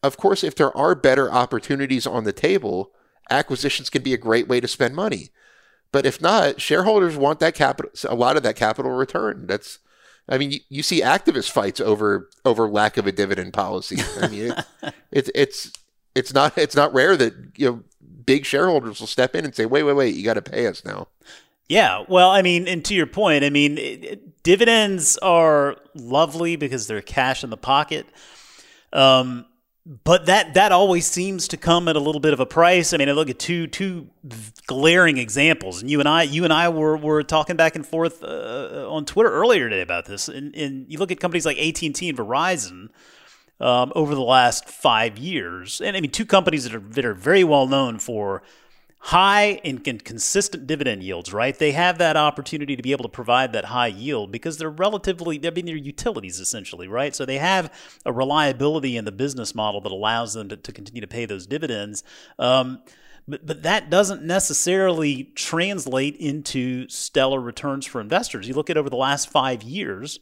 Of 0.02 0.16
course, 0.16 0.42
if 0.42 0.56
there 0.56 0.76
are 0.76 0.96
better 0.96 1.30
opportunities 1.30 2.04
on 2.04 2.24
the 2.24 2.32
table, 2.32 2.90
acquisitions 3.30 3.88
can 3.88 4.02
be 4.02 4.14
a 4.14 4.18
great 4.18 4.48
way 4.48 4.58
to 4.58 4.66
spend 4.66 4.96
money. 4.96 5.30
But 5.92 6.06
if 6.06 6.20
not, 6.20 6.60
shareholders 6.60 7.16
want 7.16 7.38
that 7.40 7.54
capital, 7.54 7.90
a 8.08 8.14
lot 8.14 8.36
of 8.36 8.42
that 8.42 8.56
capital 8.56 8.92
return. 8.92 9.46
That's 9.46 9.78
I 10.28 10.38
mean, 10.38 10.52
you, 10.52 10.60
you 10.68 10.82
see 10.82 11.02
activist 11.02 11.50
fights 11.50 11.80
over 11.80 12.30
over 12.44 12.68
lack 12.68 12.96
of 12.96 13.06
a 13.06 13.12
dividend 13.12 13.52
policy. 13.52 13.98
I 14.20 14.28
mean, 14.28 14.52
it, 14.52 14.94
it's 15.12 15.30
it's 15.34 15.72
it's 16.14 16.32
not 16.32 16.56
it's 16.56 16.76
not 16.76 16.92
rare 16.94 17.16
that 17.16 17.34
you 17.56 17.66
know 17.66 17.82
big 18.24 18.46
shareholders 18.46 19.00
will 19.00 19.06
step 19.06 19.34
in 19.34 19.44
and 19.44 19.54
say, 19.54 19.66
"Wait, 19.66 19.82
wait, 19.82 19.94
wait, 19.94 20.14
you 20.14 20.24
got 20.24 20.34
to 20.34 20.42
pay 20.42 20.66
us 20.66 20.84
now." 20.84 21.08
Yeah, 21.68 22.04
well, 22.08 22.30
I 22.30 22.42
mean, 22.42 22.68
and 22.68 22.84
to 22.86 22.94
your 22.94 23.06
point, 23.06 23.44
I 23.44 23.50
mean, 23.50 23.78
it, 23.78 24.04
it, 24.04 24.42
dividends 24.42 25.16
are 25.18 25.76
lovely 25.94 26.56
because 26.56 26.86
they're 26.86 27.00
cash 27.00 27.44
in 27.44 27.50
the 27.50 27.56
pocket. 27.56 28.06
Um, 28.92 29.46
but 29.84 30.26
that 30.26 30.54
that 30.54 30.70
always 30.70 31.06
seems 31.06 31.48
to 31.48 31.56
come 31.56 31.88
at 31.88 31.96
a 31.96 32.00
little 32.00 32.20
bit 32.20 32.32
of 32.32 32.38
a 32.38 32.46
price. 32.46 32.92
I 32.92 32.98
mean, 32.98 33.08
I 33.08 33.12
look 33.12 33.28
at 33.28 33.40
two 33.40 33.66
two 33.66 34.08
glaring 34.66 35.18
examples, 35.18 35.80
and 35.80 35.90
you 35.90 35.98
and 35.98 36.08
I 36.08 36.22
you 36.22 36.44
and 36.44 36.52
I 36.52 36.68
were, 36.68 36.96
were 36.96 37.24
talking 37.24 37.56
back 37.56 37.74
and 37.74 37.84
forth 37.84 38.22
uh, 38.22 38.86
on 38.88 39.04
Twitter 39.04 39.32
earlier 39.32 39.68
today 39.68 39.82
about 39.82 40.04
this. 40.04 40.28
And, 40.28 40.54
and 40.54 40.86
you 40.88 40.98
look 40.98 41.10
at 41.10 41.18
companies 41.18 41.44
like 41.44 41.58
AT 41.58 41.82
and 41.82 41.94
T 41.94 42.08
and 42.08 42.16
Verizon 42.16 42.90
um, 43.58 43.92
over 43.96 44.14
the 44.14 44.22
last 44.22 44.68
five 44.68 45.18
years, 45.18 45.80
and 45.80 45.96
I 45.96 46.00
mean, 46.00 46.12
two 46.12 46.26
companies 46.26 46.62
that 46.62 46.74
are 46.76 46.80
that 46.80 47.04
are 47.04 47.14
very 47.14 47.42
well 47.42 47.66
known 47.66 47.98
for 47.98 48.44
high 49.04 49.60
and 49.64 49.82
consistent 49.82 50.64
dividend 50.68 51.02
yields, 51.02 51.32
right? 51.32 51.58
They 51.58 51.72
have 51.72 51.98
that 51.98 52.16
opportunity 52.16 52.76
to 52.76 52.82
be 52.82 52.92
able 52.92 53.02
to 53.02 53.08
provide 53.08 53.52
that 53.52 53.64
high 53.64 53.88
yield 53.88 54.30
because 54.30 54.58
they're 54.58 54.70
relatively, 54.70 55.44
I 55.44 55.50
mean, 55.50 55.66
they're 55.66 55.74
utilities 55.74 56.38
essentially, 56.38 56.86
right? 56.86 57.12
So 57.12 57.26
they 57.26 57.38
have 57.38 57.74
a 58.06 58.12
reliability 58.12 58.96
in 58.96 59.04
the 59.04 59.10
business 59.10 59.56
model 59.56 59.80
that 59.80 59.90
allows 59.90 60.34
them 60.34 60.48
to, 60.50 60.56
to 60.56 60.70
continue 60.70 61.00
to 61.00 61.08
pay 61.08 61.24
those 61.24 61.48
dividends. 61.48 62.04
Um, 62.38 62.80
but, 63.26 63.44
but 63.44 63.64
that 63.64 63.90
doesn't 63.90 64.22
necessarily 64.22 65.24
translate 65.34 66.14
into 66.16 66.88
stellar 66.88 67.40
returns 67.40 67.86
for 67.86 68.00
investors. 68.00 68.46
You 68.46 68.54
look 68.54 68.70
at 68.70 68.76
over 68.76 68.88
the 68.88 68.96
last 68.96 69.28
five 69.28 69.64
years, 69.64 70.20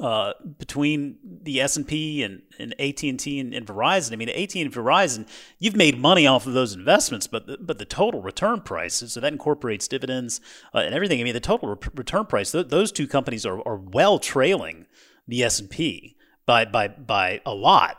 uh, 0.00 0.32
between 0.58 1.16
the 1.22 1.60
S 1.60 1.76
and 1.76 1.86
P 1.86 2.22
and 2.22 2.42
AT 2.80 3.02
and 3.04 3.20
T 3.20 3.38
and 3.38 3.52
Verizon. 3.66 4.12
I 4.12 4.16
mean, 4.16 4.28
AT 4.28 4.54
and 4.56 4.72
Verizon, 4.72 5.28
you've 5.58 5.76
made 5.76 5.98
money 5.98 6.26
off 6.26 6.46
of 6.46 6.54
those 6.54 6.74
investments, 6.74 7.26
but 7.26 7.46
the, 7.46 7.56
but 7.58 7.78
the 7.78 7.84
total 7.84 8.20
return 8.20 8.62
price, 8.62 8.94
so 8.94 9.20
that 9.20 9.32
incorporates 9.32 9.86
dividends 9.86 10.40
uh, 10.74 10.78
and 10.78 10.94
everything. 10.94 11.20
I 11.20 11.24
mean, 11.24 11.34
the 11.34 11.40
total 11.40 11.70
re- 11.70 11.88
return 11.94 12.26
price, 12.26 12.50
th- 12.50 12.68
those 12.68 12.90
two 12.90 13.06
companies 13.06 13.46
are, 13.46 13.60
are 13.66 13.76
well 13.76 14.18
trailing 14.18 14.86
the 15.28 15.44
S 15.44 15.60
and 15.60 15.70
P 15.70 16.16
by 16.46 16.64
by 16.64 16.88
by 16.88 17.40
a 17.46 17.54
lot, 17.54 17.98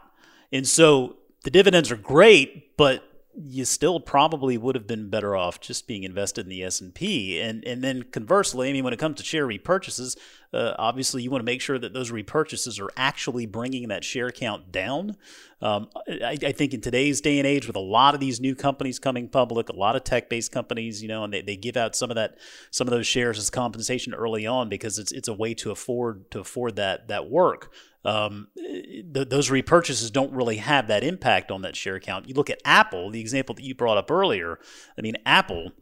and 0.52 0.68
so 0.68 1.18
the 1.44 1.52
dividends 1.52 1.90
are 1.90 1.98
great, 1.98 2.76
but 2.76 3.17
you 3.40 3.66
still 3.66 4.00
probably 4.00 4.58
would 4.58 4.74
have 4.74 4.88
been 4.88 5.10
better 5.10 5.36
off 5.36 5.60
just 5.60 5.86
being 5.88 6.04
invested 6.04 6.46
in 6.46 6.50
the 6.50 6.64
S&P. 6.64 7.40
And 7.40 7.64
and 7.66 7.84
then 7.84 8.04
conversely, 8.04 8.70
I 8.70 8.74
mean, 8.74 8.84
when 8.84 8.94
it 8.94 9.00
comes 9.00 9.18
to 9.18 9.24
share 9.24 9.48
repurchases, 9.48 10.18
uh, 10.54 10.74
obviously 10.80 11.22
you 11.22 11.30
want 11.30 11.42
to 11.42 11.46
make 11.46 11.62
sure 11.62 11.78
that 11.78 11.94
those 11.94 12.12
repurchases 12.12 12.80
are 12.82 12.90
actually 12.98 13.46
bringing 13.46 13.90
that 13.90 14.04
share 14.04 14.32
count 14.32 14.72
down. 14.72 15.18
Um, 15.62 15.90
I, 16.08 16.38
I, 16.42 16.52
think 16.52 16.74
in 16.74 16.82
today's 16.82 17.20
day 17.20 17.38
and 17.40 17.48
age, 17.48 17.68
with 17.68 17.76
a 17.76 17.82
lot 17.82 18.14
of 18.14 18.20
these 18.20 18.40
new 18.40 18.56
companies 18.56 19.00
coming 19.00 19.28
public, 19.28 19.70
a 19.70 19.76
lot 19.76 19.96
of 19.96 20.04
tech-based 20.04 20.52
companies, 20.52 21.02
you 21.02 21.08
know, 21.08 21.24
and 21.24 21.34
they, 21.34 21.42
they 21.42 21.56
give 21.56 21.76
out 21.76 21.96
some 21.96 22.12
of 22.12 22.16
that, 22.16 22.38
some 22.70 22.88
of 22.88 22.92
those 22.92 23.08
shares 23.08 23.40
as 23.40 23.50
compensation 23.50 24.14
early 24.14 24.46
on 24.48 24.70
because 24.70 25.00
it's 25.00 25.12
it's 25.12 25.28
a 25.28 25.34
way 25.34 25.54
to 25.56 25.72
afford 25.72 26.30
to 26.32 26.40
afford 26.40 26.76
that 26.76 27.08
that 27.08 27.30
work. 27.30 27.72
Um, 28.08 28.48
th- 28.56 29.30
those 29.30 29.50
repurchases 29.50 30.12
don't 30.12 30.32
really 30.32 30.58
have 30.58 30.88
that 30.88 31.04
impact 31.04 31.52
on 31.52 31.62
that 31.64 31.76
share 31.76 32.00
count. 32.00 32.28
You 32.28 32.36
look 32.36 32.50
at 32.50 32.62
Apple, 32.64 33.12
the 33.12 33.20
example 33.20 33.54
that 33.56 33.64
you 33.64 33.76
brought 33.76 33.98
up 33.98 34.10
earlier. 34.10 34.60
I 34.98 35.02
mean, 35.02 35.18
Apple 35.26 35.74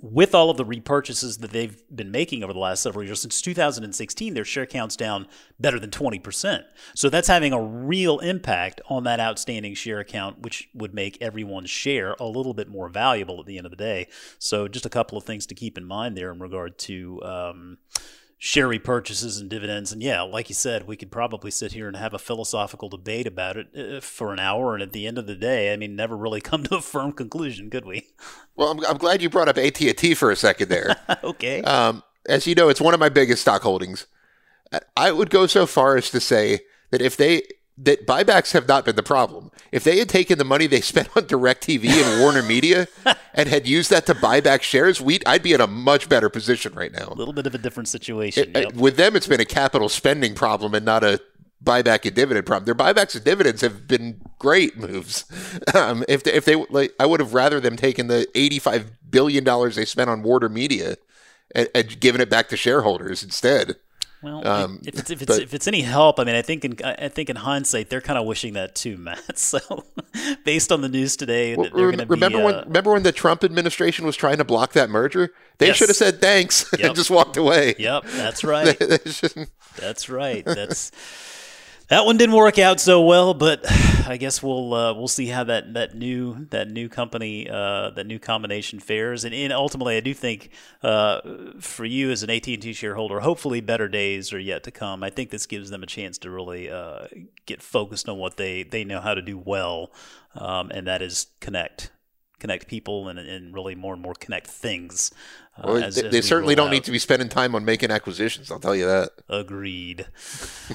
with 0.00 0.34
all 0.34 0.50
of 0.50 0.56
the 0.56 0.64
repurchases 0.64 1.40
that 1.40 1.50
they've 1.50 1.82
been 1.94 2.12
making 2.12 2.44
over 2.44 2.52
the 2.52 2.58
last 2.58 2.82
several 2.82 3.04
years, 3.04 3.20
since 3.20 3.40
2016, 3.40 4.34
their 4.34 4.44
share 4.44 4.64
count's 4.66 4.94
down 4.94 5.26
better 5.58 5.80
than 5.80 5.90
20%. 5.90 6.62
So 6.94 7.10
that's 7.10 7.26
having 7.26 7.52
a 7.52 7.60
real 7.60 8.20
impact 8.20 8.80
on 8.88 9.02
that 9.04 9.18
outstanding 9.18 9.74
share 9.74 10.04
count, 10.04 10.42
which 10.42 10.68
would 10.74 10.94
make 10.94 11.20
everyone's 11.20 11.70
share 11.70 12.14
a 12.20 12.26
little 12.26 12.54
bit 12.54 12.68
more 12.68 12.88
valuable 12.88 13.40
at 13.40 13.46
the 13.46 13.56
end 13.56 13.66
of 13.66 13.70
the 13.70 13.76
day. 13.76 14.06
So 14.38 14.68
just 14.68 14.86
a 14.86 14.90
couple 14.90 15.18
of 15.18 15.24
things 15.24 15.46
to 15.46 15.54
keep 15.56 15.76
in 15.76 15.84
mind 15.84 16.16
there 16.16 16.30
in 16.30 16.38
regard 16.38 16.78
to. 16.78 17.22
Um, 17.24 17.78
share 18.42 18.66
repurchases 18.66 19.38
and 19.38 19.50
dividends. 19.50 19.92
And 19.92 20.02
yeah, 20.02 20.22
like 20.22 20.48
you 20.48 20.54
said, 20.54 20.86
we 20.86 20.96
could 20.96 21.12
probably 21.12 21.50
sit 21.50 21.72
here 21.72 21.86
and 21.86 21.96
have 21.96 22.14
a 22.14 22.18
philosophical 22.18 22.88
debate 22.88 23.26
about 23.26 23.58
it 23.58 23.68
uh, 23.76 24.00
for 24.00 24.32
an 24.32 24.40
hour. 24.40 24.72
And 24.72 24.82
at 24.82 24.94
the 24.94 25.06
end 25.06 25.18
of 25.18 25.26
the 25.26 25.34
day, 25.34 25.74
I 25.74 25.76
mean, 25.76 25.94
never 25.94 26.16
really 26.16 26.40
come 26.40 26.64
to 26.64 26.76
a 26.76 26.80
firm 26.80 27.12
conclusion, 27.12 27.70
could 27.70 27.84
we? 27.84 28.08
Well, 28.56 28.72
I'm, 28.72 28.84
I'm 28.84 28.98
glad 28.98 29.22
you 29.22 29.30
brought 29.30 29.48
up 29.48 29.56
AT&T 29.56 30.14
for 30.14 30.30
a 30.30 30.36
second 30.36 30.68
there. 30.68 30.94
okay. 31.24 31.62
Um, 31.62 32.02
as 32.28 32.46
you 32.46 32.54
know, 32.54 32.68
it's 32.68 32.80
one 32.80 32.92
of 32.92 33.00
my 33.00 33.08
biggest 33.08 33.40
stock 33.40 33.62
holdings. 33.62 34.06
I 34.94 35.12
would 35.12 35.30
go 35.30 35.46
so 35.46 35.64
far 35.64 35.96
as 35.96 36.10
to 36.10 36.20
say 36.20 36.60
that 36.90 37.00
if 37.00 37.16
they 37.16 37.42
that 37.82 38.06
buybacks 38.06 38.52
have 38.52 38.68
not 38.68 38.84
been 38.84 38.96
the 38.96 39.02
problem. 39.02 39.50
If 39.72 39.84
they 39.84 39.98
had 39.98 40.08
taken 40.08 40.38
the 40.38 40.44
money 40.44 40.66
they 40.66 40.80
spent 40.92 41.08
on 41.16 41.24
DirecTV 41.24 41.88
and 41.88 42.20
Warner 42.20 42.42
Media 42.42 42.88
and 43.34 43.48
had 43.48 43.66
used 43.66 43.90
that 43.90 44.06
to 44.06 44.14
buy 44.14 44.40
back 44.40 44.62
shares, 44.62 45.00
we 45.00 45.20
I'd 45.26 45.42
be 45.42 45.52
in 45.52 45.60
a 45.60 45.66
much 45.66 46.08
better 46.08 46.28
position 46.28 46.74
right 46.74 46.92
now. 46.92 47.08
A 47.08 47.14
little 47.14 47.34
bit 47.34 47.46
of 47.46 47.54
a 47.54 47.58
different 47.58 47.88
situation. 47.88 48.50
It, 48.54 48.62
yep. 48.62 48.72
With 48.74 48.96
them, 48.96 49.16
it's 49.16 49.26
been 49.26 49.40
a 49.40 49.46
capital 49.46 49.88
spending 49.88 50.34
problem 50.34 50.74
and 50.74 50.84
not 50.84 51.02
a 51.02 51.20
buyback 51.62 52.04
and 52.06 52.14
dividend 52.14 52.46
problem. 52.46 52.64
Their 52.64 52.74
buybacks 52.74 53.14
and 53.14 53.24
dividends 53.24 53.60
have 53.60 53.86
been 53.86 54.20
great 54.38 54.76
moves. 54.76 55.24
Um, 55.74 56.04
if 56.08 56.24
they, 56.24 56.32
if 56.32 56.44
they 56.44 56.56
like, 56.56 56.92
I 56.98 57.06
would 57.06 57.20
have 57.20 57.32
rather 57.32 57.60
them 57.60 57.76
taken 57.76 58.08
the 58.08 58.26
eighty-five 58.34 58.90
billion 59.08 59.44
dollars 59.44 59.76
they 59.76 59.84
spent 59.84 60.10
on 60.10 60.22
Warner 60.22 60.48
Media 60.48 60.96
and, 61.54 61.68
and 61.74 62.00
given 62.00 62.20
it 62.20 62.28
back 62.28 62.48
to 62.48 62.56
shareholders 62.56 63.22
instead. 63.22 63.76
Well, 64.22 64.46
um, 64.46 64.80
if 64.84 64.98
it's 64.98 65.10
if 65.10 65.22
it's 65.22 65.36
but, 65.36 65.42
if 65.42 65.54
it's 65.54 65.66
any 65.66 65.80
help, 65.80 66.20
I 66.20 66.24
mean, 66.24 66.34
I 66.34 66.42
think 66.42 66.64
in 66.64 66.76
I 66.84 67.08
think 67.08 67.30
in 67.30 67.36
hindsight 67.36 67.88
they're 67.88 68.02
kind 68.02 68.18
of 68.18 68.26
wishing 68.26 68.52
that 68.52 68.74
too, 68.74 68.96
Matt. 68.98 69.20
So, 69.40 69.58
based 70.44 70.70
on 70.70 70.82
the 70.82 70.88
news 70.88 71.16
today, 71.16 71.56
well, 71.56 71.70
they're 71.70 71.90
going 71.90 71.98
to 71.98 72.06
remember 72.06 72.38
be, 72.38 72.44
when 72.44 72.54
uh, 72.54 72.64
remember 72.66 72.92
when 72.92 73.02
the 73.02 73.12
Trump 73.12 73.42
administration 73.42 74.04
was 74.04 74.16
trying 74.16 74.36
to 74.36 74.44
block 74.44 74.72
that 74.74 74.90
merger? 74.90 75.32
They 75.58 75.68
yes. 75.68 75.76
should 75.76 75.88
have 75.88 75.96
said 75.96 76.20
thanks 76.20 76.68
yep. 76.78 76.88
and 76.88 76.96
just 76.96 77.10
walked 77.10 77.38
away. 77.38 77.74
Yep, 77.78 78.04
that's 78.04 78.44
right. 78.44 78.78
that's 79.76 80.08
right. 80.08 80.44
That's 80.44 80.92
that 81.90 82.06
one 82.06 82.16
didn't 82.16 82.36
work 82.36 82.58
out 82.58 82.80
so 82.80 83.02
well, 83.02 83.34
but 83.34 83.64
I 84.08 84.16
guess 84.16 84.42
we'll 84.42 84.72
uh, 84.72 84.94
we'll 84.94 85.08
see 85.08 85.26
how 85.26 85.44
that, 85.44 85.74
that 85.74 85.94
new 85.94 86.46
that 86.50 86.70
new 86.70 86.88
company 86.88 87.50
uh, 87.50 87.90
that 87.90 88.06
new 88.06 88.18
combination 88.18 88.78
fares, 88.78 89.24
and, 89.24 89.34
and 89.34 89.52
ultimately, 89.52 89.96
I 89.96 90.00
do 90.00 90.14
think 90.14 90.50
uh, 90.82 91.20
for 91.60 91.84
you 91.84 92.10
as 92.10 92.22
an 92.22 92.30
AT 92.30 92.46
and 92.46 92.62
T 92.62 92.72
shareholder, 92.72 93.20
hopefully 93.20 93.60
better 93.60 93.88
days 93.88 94.32
are 94.32 94.38
yet 94.38 94.62
to 94.64 94.70
come. 94.70 95.02
I 95.02 95.10
think 95.10 95.30
this 95.30 95.46
gives 95.46 95.70
them 95.70 95.82
a 95.82 95.86
chance 95.86 96.16
to 96.18 96.30
really 96.30 96.70
uh, 96.70 97.06
get 97.44 97.60
focused 97.60 98.08
on 98.08 98.18
what 98.18 98.36
they 98.36 98.62
they 98.62 98.84
know 98.84 99.00
how 99.00 99.14
to 99.14 99.22
do 99.22 99.36
well, 99.36 99.90
um, 100.34 100.70
and 100.70 100.86
that 100.86 101.02
is 101.02 101.26
connect 101.40 101.90
connect 102.40 102.66
people 102.66 103.08
and, 103.08 103.18
and 103.18 103.54
really 103.54 103.74
more 103.74 103.92
and 103.92 104.02
more 104.02 104.14
connect 104.14 104.48
things. 104.48 105.12
Uh, 105.56 105.62
well, 105.66 105.84
as, 105.84 105.94
they, 105.96 106.06
as 106.06 106.12
they 106.12 106.20
certainly 106.20 106.54
don't 106.54 106.68
out. 106.68 106.72
need 106.72 106.84
to 106.84 106.90
be 106.90 106.98
spending 106.98 107.28
time 107.28 107.54
on 107.54 107.64
making 107.64 107.90
acquisitions. 107.90 108.50
I'll 108.50 108.58
tell 108.58 108.74
you 108.74 108.86
that. 108.86 109.10
Agreed. 109.28 110.06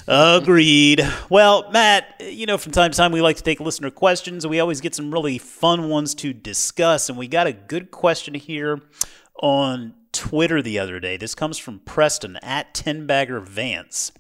Agreed. 0.08 1.02
Well, 1.30 1.70
Matt, 1.72 2.16
you 2.22 2.46
know, 2.46 2.58
from 2.58 2.72
time 2.72 2.92
to 2.92 2.98
time 2.98 3.12
we 3.12 3.22
like 3.22 3.38
to 3.38 3.44
take 3.44 3.60
listener 3.60 3.90
questions, 3.90 4.46
and 4.46 4.52
we 4.52 4.60
always 4.60 4.80
get 4.80 4.96
some 4.96 5.12
really 5.12 5.38
fun 5.38 5.90
ones 5.90 6.16
to 6.16 6.34
discuss. 6.34 7.10
And 7.10 7.18
we 7.18 7.28
got 7.28 7.48
a 7.48 7.54
good 7.54 7.92
question 7.92 8.36
here 8.36 8.82
on 9.42 9.94
Twitter 10.12 10.62
the 10.62 10.80
other 10.80 11.00
day. 11.00 11.18
This 11.18 11.36
comes 11.36 11.58
from 11.58 11.80
Preston 11.80 12.38
at 12.42 12.74
10 12.74 13.06
Bagger 13.06 13.40
Vance. 13.40 14.12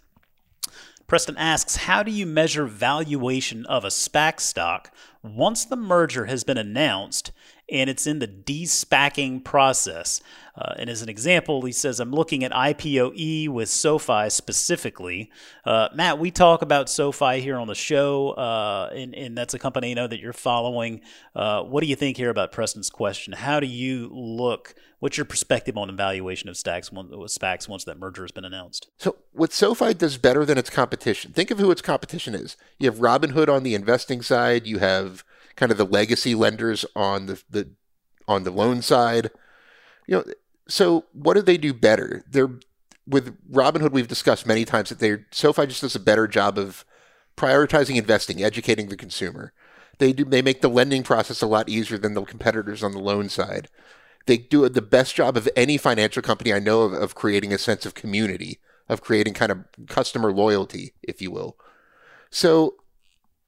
Preston 1.08 1.38
asks, 1.38 1.75
How 1.75 2.01
do 2.01 2.12
you 2.12 2.25
measure 2.25 2.65
valuation 2.65 3.65
of 3.67 3.86
a 3.86 3.89
SPAC 3.89 4.39
stock 4.39 4.91
once 5.25 5.65
the 5.65 5.75
merger 5.75 6.25
has 6.25 6.43
been 6.43 6.57
announced 6.57 7.31
and 7.69 7.89
it's 7.89 8.06
in 8.08 8.19
the 8.19 8.28
de-SPACing 8.28 9.43
process? 9.43 10.21
Uh, 10.58 10.73
and 10.78 10.89
as 10.89 11.01
an 11.01 11.10
example, 11.10 11.62
he 11.63 11.71
says, 11.71 11.99
I'm 11.99 12.12
looking 12.12 12.43
at 12.43 12.51
IPOE 12.51 13.49
with 13.49 13.67
SoFi 13.67 14.30
specifically. 14.30 15.30
Uh, 15.65 15.89
Matt, 15.93 16.17
we 16.17 16.32
talk 16.32 16.62
about 16.62 16.89
SoFi 16.89 17.41
here 17.41 17.58
on 17.58 17.67
the 17.67 17.75
show, 17.75 18.30
uh, 18.32 18.89
and, 18.93 19.13
and, 19.13 19.36
that's 19.36 19.54
a 19.54 19.60
company 19.60 19.91
I 19.91 19.93
know 19.95 20.08
that 20.08 20.21
you're 20.21 20.32
following. 20.32 21.01
Uh, 21.36 21.62
what 21.63 21.82
do 21.82 21.88
you 21.88 21.95
think 21.97 22.15
here 22.15 22.30
about 22.30 22.54
Preston's 22.54 22.89
question? 22.89 23.34
How 23.34 23.60
do 23.60 23.67
you 23.67 24.10
look? 24.13 24.75
What's 24.99 25.17
your 25.17 25.25
perspective 25.25 25.78
on 25.78 25.88
the 25.88 25.93
valuation 25.93 26.47
of 26.47 26.56
SPACs, 26.56 26.89
SPACs 26.89 27.67
once 27.67 27.84
that 27.84 27.99
merger 27.99 28.23
has 28.23 28.32
been 28.32 28.45
announced? 28.45 28.88
So, 28.97 29.17
what 29.34 29.51
SoFi 29.51 29.93
does 29.93 30.17
better 30.17 30.45
than 30.45 30.58
its 30.58 30.69
competition, 30.69 31.34
think 31.34 31.51
of 31.51 31.60
who 31.60 31.69
its 31.69 31.82
competition 31.82 32.34
is. 32.34 32.56
You 32.80 32.89
have 32.89 32.99
Robinhood 32.99 33.49
on 33.49 33.63
the 33.63 33.75
investing 33.75 34.21
side, 34.21 34.65
you 34.65 34.80
have 34.80 35.25
kind 35.55 35.71
of 35.71 35.77
the 35.77 35.85
legacy 35.85 36.35
lenders 36.35 36.85
on 36.95 37.27
the, 37.27 37.41
the 37.49 37.69
on 38.27 38.43
the 38.43 38.51
loan 38.51 38.81
side. 38.81 39.31
You 40.07 40.17
know, 40.17 40.25
so 40.67 41.05
what 41.13 41.35
do 41.35 41.41
they 41.41 41.57
do 41.57 41.73
better? 41.73 42.23
They're 42.29 42.51
with 43.07 43.37
Robinhood. 43.51 43.91
We've 43.91 44.07
discussed 44.07 44.47
many 44.47 44.65
times 44.65 44.89
that 44.89 44.99
they 44.99 45.17
SoFi 45.31 45.67
just 45.67 45.81
does 45.81 45.95
a 45.95 45.99
better 45.99 46.27
job 46.27 46.57
of 46.57 46.85
prioritizing 47.37 47.95
investing, 47.95 48.43
educating 48.43 48.87
the 48.87 48.97
consumer. 48.97 49.53
They 49.99 50.13
do. 50.13 50.25
They 50.25 50.41
make 50.41 50.61
the 50.61 50.69
lending 50.69 51.03
process 51.03 51.41
a 51.41 51.47
lot 51.47 51.69
easier 51.69 51.97
than 51.97 52.13
the 52.13 52.23
competitors 52.23 52.83
on 52.83 52.91
the 52.91 52.99
loan 52.99 53.29
side. 53.29 53.69
They 54.25 54.37
do 54.37 54.67
the 54.67 54.81
best 54.81 55.15
job 55.15 55.37
of 55.37 55.47
any 55.55 55.77
financial 55.77 56.21
company 56.23 56.51
I 56.51 56.59
know 56.59 56.81
of, 56.81 56.93
of 56.93 57.15
creating 57.15 57.53
a 57.53 57.59
sense 57.59 57.85
of 57.85 57.93
community, 57.93 58.59
of 58.89 59.01
creating 59.01 59.35
kind 59.35 59.51
of 59.51 59.65
customer 59.87 60.31
loyalty, 60.31 60.93
if 61.03 61.21
you 61.21 61.29
will. 61.29 61.57
So 62.31 62.75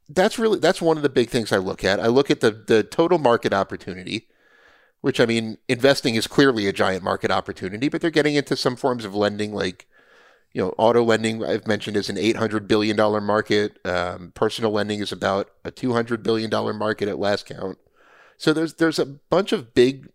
that's 0.09 0.39
really 0.39 0.59
that's 0.59 0.81
one 0.81 0.97
of 0.97 1.03
the 1.03 1.09
big 1.09 1.29
things 1.29 1.51
I 1.51 1.57
look 1.57 1.83
at. 1.83 1.99
I 1.99 2.07
look 2.07 2.31
at 2.31 2.41
the 2.41 2.51
the 2.51 2.83
total 2.83 3.17
market 3.17 3.53
opportunity 3.53 4.27
which 5.01 5.19
I 5.19 5.25
mean, 5.25 5.57
investing 5.67 6.15
is 6.15 6.27
clearly 6.27 6.67
a 6.67 6.73
giant 6.73 7.03
market 7.03 7.31
opportunity, 7.31 7.89
but 7.89 8.01
they're 8.01 8.09
getting 8.09 8.35
into 8.35 8.55
some 8.55 8.75
forms 8.75 9.05
of 9.05 9.15
lending 9.15 9.53
like, 9.53 9.87
you 10.53 10.61
know, 10.61 10.73
auto 10.77 11.03
lending, 11.03 11.43
I've 11.45 11.67
mentioned, 11.67 11.97
is 11.97 12.09
an 12.09 12.15
$800 12.15 12.67
billion 12.67 12.97
market. 13.23 13.77
Um, 13.85 14.31
personal 14.33 14.71
lending 14.71 14.99
is 14.99 15.11
about 15.11 15.51
a 15.63 15.71
$200 15.71 16.23
billion 16.23 16.49
market 16.77 17.07
at 17.07 17.19
last 17.19 17.45
count. 17.45 17.77
So 18.37 18.53
there's, 18.53 18.75
there's 18.75 18.99
a 18.99 19.05
bunch 19.05 19.51
of 19.51 19.73
big 19.73 20.09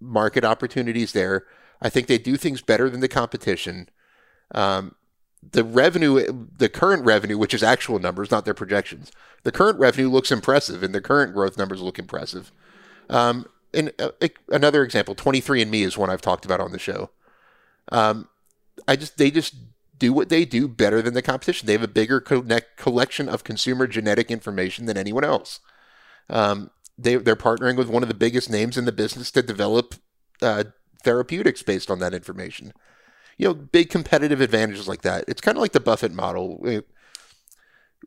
market 0.00 0.44
opportunities 0.44 1.12
there. 1.12 1.44
I 1.80 1.88
think 1.88 2.06
they 2.06 2.18
do 2.18 2.36
things 2.36 2.60
better 2.62 2.90
than 2.90 3.00
the 3.00 3.08
competition. 3.08 3.88
Um, 4.54 4.94
the 5.52 5.64
revenue, 5.64 6.46
the 6.56 6.68
current 6.68 7.04
revenue, 7.04 7.38
which 7.38 7.54
is 7.54 7.62
actual 7.62 7.98
numbers, 7.98 8.30
not 8.30 8.44
their 8.44 8.54
projections, 8.54 9.12
the 9.46 9.52
current 9.52 9.78
revenue 9.78 10.10
looks 10.10 10.32
impressive 10.32 10.82
and 10.82 10.92
the 10.92 11.00
current 11.00 11.32
growth 11.32 11.56
numbers 11.56 11.80
look 11.80 12.00
impressive. 12.00 12.50
Um, 13.08 13.46
and 13.72 13.92
uh, 13.96 14.10
another 14.48 14.82
example, 14.82 15.14
23andMe 15.14 15.84
is 15.84 15.96
one 15.96 16.10
I've 16.10 16.20
talked 16.20 16.44
about 16.44 16.58
on 16.58 16.72
the 16.72 16.80
show. 16.80 17.10
Um, 17.92 18.28
I 18.88 18.96
just 18.96 19.18
they 19.18 19.30
just 19.30 19.54
do 19.96 20.12
what 20.12 20.30
they 20.30 20.46
do 20.46 20.66
better 20.66 21.00
than 21.00 21.14
the 21.14 21.22
competition. 21.22 21.66
They 21.66 21.74
have 21.74 21.84
a 21.84 21.86
bigger 21.86 22.18
connect, 22.18 22.76
collection 22.76 23.28
of 23.28 23.44
consumer 23.44 23.86
genetic 23.86 24.32
information 24.32 24.86
than 24.86 24.98
anyone 24.98 25.22
else. 25.22 25.60
Um, 26.28 26.72
they 26.98 27.14
they're 27.14 27.36
partnering 27.36 27.76
with 27.76 27.88
one 27.88 28.02
of 28.02 28.08
the 28.08 28.16
biggest 28.16 28.50
names 28.50 28.76
in 28.76 28.84
the 28.84 28.90
business 28.90 29.30
to 29.30 29.42
develop 29.42 29.94
uh, 30.42 30.64
therapeutics 31.04 31.62
based 31.62 31.88
on 31.88 32.00
that 32.00 32.14
information. 32.14 32.72
You 33.38 33.46
know, 33.46 33.54
big 33.54 33.90
competitive 33.90 34.40
advantages 34.40 34.88
like 34.88 35.02
that. 35.02 35.24
It's 35.28 35.40
kind 35.40 35.56
of 35.56 35.62
like 35.62 35.72
the 35.72 35.78
Buffett 35.78 36.12
model. 36.12 36.82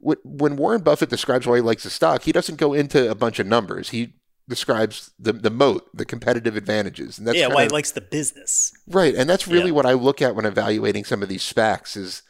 When 0.01 0.55
Warren 0.55 0.81
Buffett 0.81 1.09
describes 1.09 1.45
why 1.45 1.57
he 1.57 1.61
likes 1.61 1.83
a 1.85 1.89
stock, 1.89 2.23
he 2.23 2.31
doesn't 2.31 2.55
go 2.55 2.73
into 2.73 3.09
a 3.09 3.15
bunch 3.15 3.39
of 3.39 3.47
numbers. 3.47 3.89
He 3.89 4.13
describes 4.47 5.11
the 5.19 5.33
the 5.33 5.49
moat, 5.49 5.87
the 5.93 6.05
competitive 6.05 6.55
advantages, 6.55 7.17
and 7.17 7.27
that's 7.27 7.37
yeah, 7.37 7.47
why 7.47 7.63
he 7.63 7.69
likes 7.69 7.91
the 7.91 8.01
business, 8.01 8.73
right? 8.87 9.13
And 9.15 9.29
that's 9.29 9.47
really 9.47 9.67
yeah. 9.67 9.73
what 9.73 9.85
I 9.85 9.93
look 9.93 10.21
at 10.21 10.35
when 10.35 10.45
evaluating 10.45 11.05
some 11.05 11.21
of 11.21 11.29
these 11.29 11.43
SPACs 11.43 11.95
is 11.95 12.23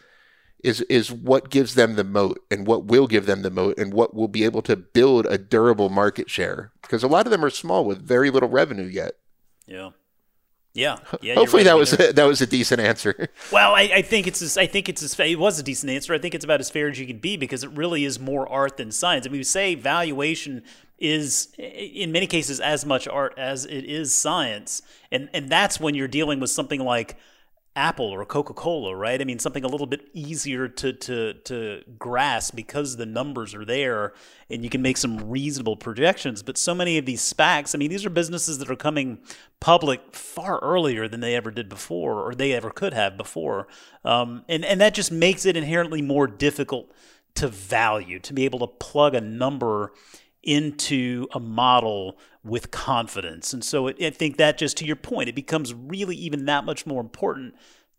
is 0.64 0.82
is 0.82 1.12
what 1.12 1.50
gives 1.50 1.76
them 1.76 1.96
the 1.96 2.04
moat 2.04 2.40
and 2.52 2.68
what 2.68 2.86
will 2.86 3.08
give 3.08 3.26
them 3.26 3.42
the 3.42 3.50
moat 3.50 3.78
and 3.78 3.94
what 3.94 4.14
will 4.14 4.28
be 4.28 4.44
able 4.44 4.62
to 4.64 4.76
build 4.76 5.26
a 5.28 5.38
durable 5.38 5.90
market 5.90 6.30
share 6.30 6.72
because 6.82 7.04
a 7.04 7.08
lot 7.08 7.26
of 7.26 7.32
them 7.32 7.46
are 7.46 7.50
small 7.50 7.86
with 7.86 8.06
very 8.06 8.30
little 8.30 8.50
revenue 8.50 8.86
yet. 8.86 9.14
Yeah. 9.66 9.92
Yeah, 10.74 10.98
yeah. 11.22 11.36
Hopefully 11.36 11.64
right. 11.64 11.72
that 11.72 11.78
was 11.78 11.94
a, 11.94 12.14
that 12.14 12.26
was 12.26 12.42
a 12.42 12.48
decent 12.48 12.82
answer. 12.82 13.30
Well, 13.52 13.74
I, 13.74 13.90
I 13.96 14.02
think 14.04 14.28
it's 14.28 14.42
as, 14.44 14.58
I 14.58 14.68
think 14.68 14.90
it's 14.90 15.02
as, 15.02 15.20
it 15.20 15.40
was 15.40 15.60
a 15.60 15.64
decent 15.64 15.92
answer. 15.92 16.14
I 16.14 16.20
think 16.20 16.36
it's 16.36 16.46
about 16.46 16.60
as 16.60 16.70
fair 16.70 16.88
as 16.88 17.00
you 17.00 17.08
can 17.08 17.18
be 17.18 17.36
because 17.36 17.64
it 17.64 17.72
really 17.72 18.06
is 18.06 18.20
more 18.20 18.48
art 18.48 18.78
than 18.78 18.92
science. 18.92 19.26
I 19.26 19.30
mean, 19.30 19.40
we 19.40 19.44
say 19.44 19.74
valuation 19.74 20.64
is 21.00 21.48
in 21.58 22.12
many 22.12 22.28
cases 22.28 22.60
as 22.60 22.86
much 22.86 23.08
art 23.08 23.34
as 23.38 23.66
it 23.66 23.86
is 23.86 24.14
science, 24.14 24.82
and 25.12 25.30
and 25.34 25.50
that's 25.50 25.80
when 25.80 25.96
you're 25.96 26.08
dealing 26.08 26.40
with 26.40 26.52
something 26.52 26.82
like 26.82 27.18
Apple 27.76 28.08
or 28.08 28.26
Coca 28.26 28.54
Cola, 28.54 28.96
right? 28.96 29.22
I 29.22 29.24
mean, 29.24 29.40
something 29.40 29.64
a 29.64 29.68
little 29.68 29.88
bit 29.88 30.10
easier 30.14 30.68
to 30.68 30.92
to 30.94 31.34
to 31.34 31.84
grasp 31.98 32.56
because 32.56 32.98
the 32.98 33.06
numbers 33.06 33.54
are 33.54 33.64
there 33.64 34.14
and 34.50 34.64
you 34.64 34.70
can 34.70 34.82
make 34.82 34.98
some 34.98 35.30
reasonable 35.30 35.78
projections. 35.78 36.44
But 36.44 36.58
so 36.58 36.74
many 36.74 36.98
of 36.98 37.06
these 37.06 37.22
SPACs, 37.22 37.74
I 37.74 37.78
mean, 37.78 37.90
these 37.90 38.06
are 38.06 38.10
businesses 38.10 38.58
that 38.58 38.70
are 38.70 38.76
coming 38.76 39.20
public 39.60 40.16
far 40.16 40.60
earlier 40.60 41.08
than 41.08 41.20
they 41.20 41.36
ever 41.36 41.52
did 41.52 41.70
before, 41.70 42.28
or 42.28 42.36
they 42.36 42.54
ever 42.54 42.72
could 42.72 42.94
have 42.94 43.18
before, 43.18 43.68
um, 44.04 44.44
and 44.50 44.66
and 44.66 44.82
that 44.82 44.94
just 44.94 45.12
makes 45.12 45.46
it 45.46 45.56
inherently 45.56 46.02
more 46.02 46.28
difficult 46.28 46.92
to 47.36 47.48
value 47.48 48.20
to 48.20 48.34
be 48.34 48.46
able 48.46 48.60
to 48.60 48.68
plug 48.68 49.16
a 49.16 49.22
number 49.22 49.94
into 50.44 51.28
a 51.34 51.40
model 51.40 52.18
with 52.44 52.72
confidence. 52.72 53.54
And 53.54 53.64
so 53.64 53.88
it, 53.88 54.02
I 54.02 54.10
think 54.10 54.38
that 54.38 54.58
just 54.58 54.78
to 54.78 54.86
your 54.86 54.96
point, 54.96 55.30
it 55.30 55.36
becomes 55.36 55.74
really 55.74 56.16
even 56.16 56.46
that 56.46 56.66
much 56.66 56.86
more 56.86 57.02
important 57.02 57.56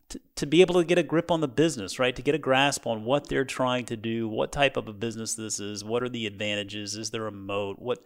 to, 0.08 0.20
to 0.36 0.46
be 0.46 0.60
able 0.60 0.74
to 0.74 0.84
get 0.84 0.98
a 0.98 1.02
grip 1.02 1.30
on 1.30 1.40
the 1.40 1.48
business, 1.48 1.98
right? 1.98 2.16
To 2.16 2.22
get 2.22 2.34
a 2.34 2.38
grasp 2.38 2.86
on 2.86 3.04
what 3.04 3.28
they're 3.28 3.44
trying 3.44 3.86
to 3.86 3.96
do, 3.96 4.28
what 4.28 4.52
type 4.52 4.76
of 4.76 4.88
a 4.88 4.92
business 4.92 5.34
this 5.34 5.60
is, 5.60 5.84
what 5.84 6.02
are 6.02 6.08
the 6.08 6.26
advantages, 6.26 6.96
is 6.96 7.10
there 7.10 7.26
a 7.26 7.32
moat, 7.32 7.78
what 7.78 8.04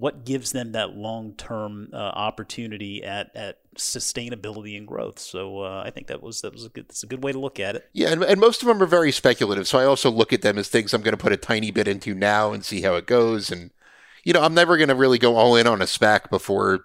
what 0.00 0.24
gives 0.24 0.52
them 0.52 0.72
that 0.72 0.96
long 0.96 1.34
term 1.34 1.90
uh, 1.92 1.96
opportunity 1.96 3.02
at, 3.02 3.34
at 3.34 3.58
sustainability 3.76 4.76
and 4.76 4.86
growth. 4.86 5.18
So 5.18 5.60
uh, 5.60 5.82
I 5.84 5.90
think 5.90 6.06
that 6.08 6.22
was 6.22 6.40
that 6.42 6.52
was 6.52 6.64
a 6.64 6.68
good 6.68 6.88
that's 6.88 7.02
a 7.02 7.06
good 7.06 7.22
way 7.22 7.32
to 7.32 7.38
look 7.38 7.60
at 7.60 7.76
it. 7.76 7.88
Yeah, 7.92 8.10
and, 8.10 8.22
and 8.22 8.40
most 8.40 8.62
of 8.62 8.68
them 8.68 8.82
are 8.82 8.86
very 8.86 9.12
speculative. 9.12 9.66
So 9.66 9.78
I 9.78 9.84
also 9.84 10.10
look 10.10 10.32
at 10.32 10.42
them 10.42 10.58
as 10.58 10.68
things 10.68 10.92
I'm 10.92 11.02
going 11.02 11.16
to 11.16 11.22
put 11.22 11.32
a 11.32 11.36
tiny 11.36 11.70
bit 11.70 11.88
into 11.88 12.14
now 12.14 12.52
and 12.52 12.64
see 12.64 12.82
how 12.82 12.94
it 12.94 13.06
goes. 13.06 13.50
And 13.50 13.70
you 14.24 14.32
know, 14.32 14.42
I'm 14.42 14.54
never 14.54 14.76
going 14.76 14.88
to 14.88 14.94
really 14.94 15.18
go 15.18 15.36
all 15.36 15.56
in 15.56 15.66
on 15.66 15.80
a 15.80 15.86
SPAC 15.86 16.30
before 16.30 16.84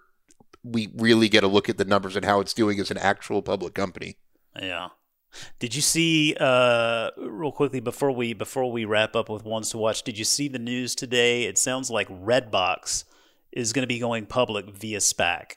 we 0.63 0.89
really 0.95 1.29
get 1.29 1.43
a 1.43 1.47
look 1.47 1.69
at 1.69 1.77
the 1.77 1.85
numbers 1.85 2.15
and 2.15 2.25
how 2.25 2.39
it's 2.39 2.53
doing 2.53 2.79
as 2.79 2.89
an 2.89 2.97
actual 2.97 3.41
public 3.41 3.73
company. 3.73 4.17
Yeah. 4.59 4.89
Did 5.59 5.75
you 5.75 5.81
see 5.81 6.35
uh, 6.39 7.11
real 7.17 7.51
quickly 7.51 7.79
before 7.79 8.11
we 8.11 8.33
before 8.33 8.71
we 8.71 8.85
wrap 8.85 9.15
up 9.15 9.29
with 9.29 9.43
ones 9.43 9.69
to 9.71 9.77
watch? 9.77 10.03
Did 10.03 10.17
you 10.17 10.25
see 10.25 10.47
the 10.47 10.59
news 10.59 10.95
today? 10.95 11.43
It 11.43 11.57
sounds 11.57 11.89
like 11.89 12.07
Redbox 12.09 13.05
is 13.51 13.73
going 13.73 13.83
to 13.83 13.87
be 13.87 13.99
going 13.99 14.25
public 14.25 14.69
via 14.69 14.99
SPAC. 14.99 15.53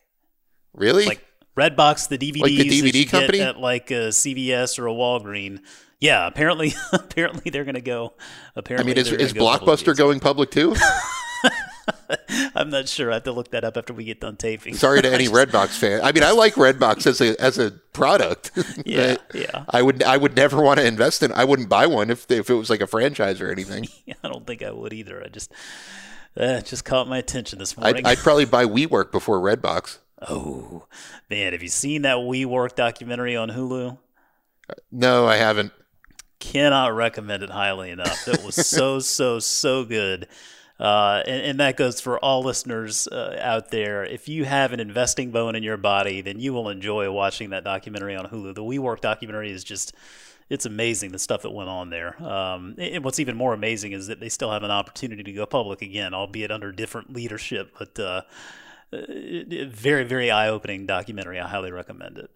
Really? 0.75 1.07
Like 1.07 1.25
Redbox, 1.57 2.09
the 2.09 2.19
DVDs 2.19 2.41
like 2.41 2.53
the 2.53 2.69
DVD 2.69 3.09
company 3.09 3.41
at 3.41 3.59
like 3.59 3.91
a 3.91 4.09
CVS 4.09 4.79
or 4.79 4.87
a 4.89 4.93
Walgreen. 4.93 5.61
Yeah, 6.01 6.27
apparently, 6.27 6.75
apparently 6.93 7.51
they're 7.51 7.65
going 7.65 7.75
to 7.75 7.81
go. 7.81 8.15
Apparently, 8.55 8.93
I 8.93 8.95
mean, 8.95 9.01
is, 9.01 9.12
is 9.12 9.33
Blockbuster 9.33 9.87
public 9.87 9.97
going 9.97 10.21
public 10.21 10.51
too? 10.51 10.75
I'm 12.55 12.70
not 12.70 12.88
sure. 12.88 13.11
I 13.11 13.14
have 13.14 13.25
to 13.25 13.33
look 13.33 13.51
that 13.51 13.64
up 13.64 13.77
after 13.77 13.92
we 13.92 14.05
get 14.05 14.20
done 14.20 14.37
taping. 14.37 14.75
Sorry 14.75 15.03
to 15.03 15.09
any 15.12 15.29
Redbox 15.29 15.79
fan. 15.79 16.01
I 16.03 16.12
mean, 16.12 16.25
I 16.25 16.33
like 16.33 16.55
Redbox 16.55 17.07
as 17.07 17.20
a 17.20 17.40
as 17.40 17.59
a 17.59 17.70
product. 17.92 18.51
yeah, 18.87 19.16
yeah. 19.35 19.64
I 19.70 19.83
would 19.83 20.03
I 20.03 20.16
would 20.16 20.37
never 20.37 20.61
want 20.61 20.81
to 20.81 20.87
invest 20.87 21.22
in. 21.22 21.33
I 21.33 21.44
wouldn't 21.44 21.68
buy 21.68 21.87
one 21.87 22.11
if 22.11 22.31
if 22.31 22.51
it 22.51 22.55
was 22.55 22.70
like 22.70 22.81
a 22.81 22.87
franchise 22.87 23.40
or 23.40 23.51
anything. 23.51 23.88
I 24.22 24.29
don't 24.29 24.46
think 24.46 24.62
I 24.62 24.70
would 24.70 24.92
either. 24.92 25.22
I 25.22 25.29
just 25.29 25.53
uh, 26.37 26.61
just 26.61 26.85
caught 26.85 27.09
my 27.09 27.18
attention 27.18 27.59
this 27.59 27.77
morning. 27.77 28.07
I'd, 28.07 28.12
I'd 28.12 28.18
probably 28.18 28.44
buy 28.44 28.64
WeWork 28.64 29.12
before 29.12 29.40
Redbox. 29.40 29.99
Oh 30.27 30.87
man, 31.31 31.53
have 31.53 31.62
you 31.62 31.68
seen 31.68 32.03
that 32.03 32.16
WeWork 32.16 32.75
documentary 32.75 33.37
on 33.37 33.51
Hulu? 33.51 33.99
No, 34.90 35.27
I 35.27 35.37
haven't. 35.37 35.72
Cannot 36.38 36.94
recommend 36.94 37.42
it 37.42 37.51
highly 37.51 37.90
enough. 37.90 38.29
It 38.29 38.44
was 38.44 38.55
so 38.55 38.99
so 38.99 39.38
so 39.38 39.85
good. 39.85 40.29
Uh, 40.79 41.23
and, 41.27 41.43
and, 41.43 41.61
that 41.61 41.77
goes 41.77 42.03
for 42.03 42.19
all 42.19 42.43
listeners 42.43 43.09
uh, 43.09 43.39
out 43.41 43.71
there. 43.71 44.05
If 44.05 44.29
you 44.29 44.45
have 44.45 44.73
an 44.75 44.81
investing 44.81 45.31
bone 45.31 45.57
in 45.57 45.62
your 45.62 45.79
body, 45.79 46.21
then 46.21 46.39
you 46.39 46.53
will 46.53 46.69
enjoy 46.69 47.11
watching 47.11 47.51
that 47.51 47.65
documentary 47.65 48.15
on 48.15 48.27
Hulu. 48.27 48.55
The 48.55 48.62
WeWork 48.62 49.01
documentary 49.01 49.51
is 49.51 49.65
just. 49.65 49.95
It's 50.49 50.65
amazing 50.65 51.11
the 51.11 51.19
stuff 51.19 51.43
that 51.43 51.51
went 51.51 51.69
on 51.69 51.91
there. 51.91 52.23
Um, 52.23 52.77
and 52.79 53.03
what's 53.03 53.19
even 53.19 53.37
more 53.37 53.53
amazing 53.53 53.91
is 53.91 54.07
that 54.07 54.21
they 54.21 54.29
still 54.29 54.53
have 54.53 54.62
an 54.62 54.71
opportunity 54.71 55.25
to 55.25 55.33
go 55.33 55.45
public 55.45 55.83
again, 55.83 56.15
albeit 56.15 56.53
under 56.53 56.71
different 56.71 57.12
leadership. 57.12 57.75
But 57.77 57.99
uh, 57.99 58.23
Uh, 58.93 58.99
very, 59.67 60.05
very 60.05 60.31
eye 60.31 60.49
opening 60.49 60.87
documentary. 60.87 61.41
I 61.41 61.49
highly 61.49 61.73
recommend 61.73 62.19
it. 62.19 62.31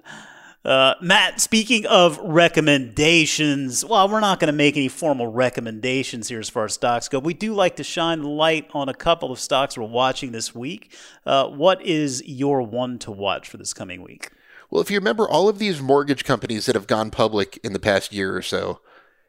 Uh, 0.62 0.94
Matt, 1.00 1.40
speaking 1.40 1.86
of 1.86 2.18
recommendations, 2.18 3.82
well, 3.82 4.08
we're 4.08 4.20
not 4.20 4.40
going 4.40 4.52
to 4.52 4.56
make 4.56 4.76
any 4.76 4.88
formal 4.88 5.28
recommendations 5.28 6.28
here 6.28 6.38
as 6.38 6.50
far 6.50 6.66
as 6.66 6.74
stocks 6.74 7.08
go. 7.08 7.18
We 7.18 7.32
do 7.32 7.54
like 7.54 7.76
to 7.76 7.84
shine 7.84 8.22
light 8.22 8.68
on 8.74 8.88
a 8.88 8.94
couple 8.94 9.32
of 9.32 9.38
stocks 9.38 9.78
we're 9.78 9.84
watching 9.86 10.32
this 10.32 10.54
week. 10.54 10.94
Uh, 11.24 11.46
what 11.48 11.80
is 11.80 12.22
your 12.26 12.60
one 12.60 12.98
to 12.98 13.10
watch 13.10 13.48
for 13.48 13.56
this 13.56 13.72
coming 13.72 14.02
week? 14.02 14.30
Well, 14.70 14.82
if 14.82 14.90
you 14.90 14.98
remember 14.98 15.26
all 15.26 15.48
of 15.48 15.58
these 15.58 15.80
mortgage 15.80 16.24
companies 16.24 16.66
that 16.66 16.74
have 16.74 16.86
gone 16.86 17.10
public 17.10 17.58
in 17.64 17.72
the 17.72 17.80
past 17.80 18.12
year 18.12 18.36
or 18.36 18.42
so, 18.42 18.80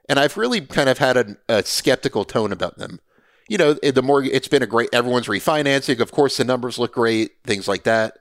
and 0.09 0.19
I've 0.19 0.35
really 0.35 0.59
kind 0.59 0.89
of 0.89 0.97
had 0.97 1.15
a, 1.15 1.37
a 1.47 1.63
skeptical 1.63 2.25
tone 2.25 2.51
about 2.51 2.77
them. 2.77 2.99
You 3.47 3.57
know, 3.57 3.73
the 3.73 4.03
mortgage, 4.03 4.33
it's 4.33 4.49
been 4.49 4.63
a 4.63 4.67
great, 4.67 4.89
everyone's 4.91 5.27
refinancing. 5.27 6.01
Of 6.01 6.11
course, 6.11 6.37
the 6.37 6.43
numbers 6.43 6.77
look 6.77 6.93
great, 6.93 7.37
things 7.45 7.69
like 7.69 7.83
that. 7.83 8.17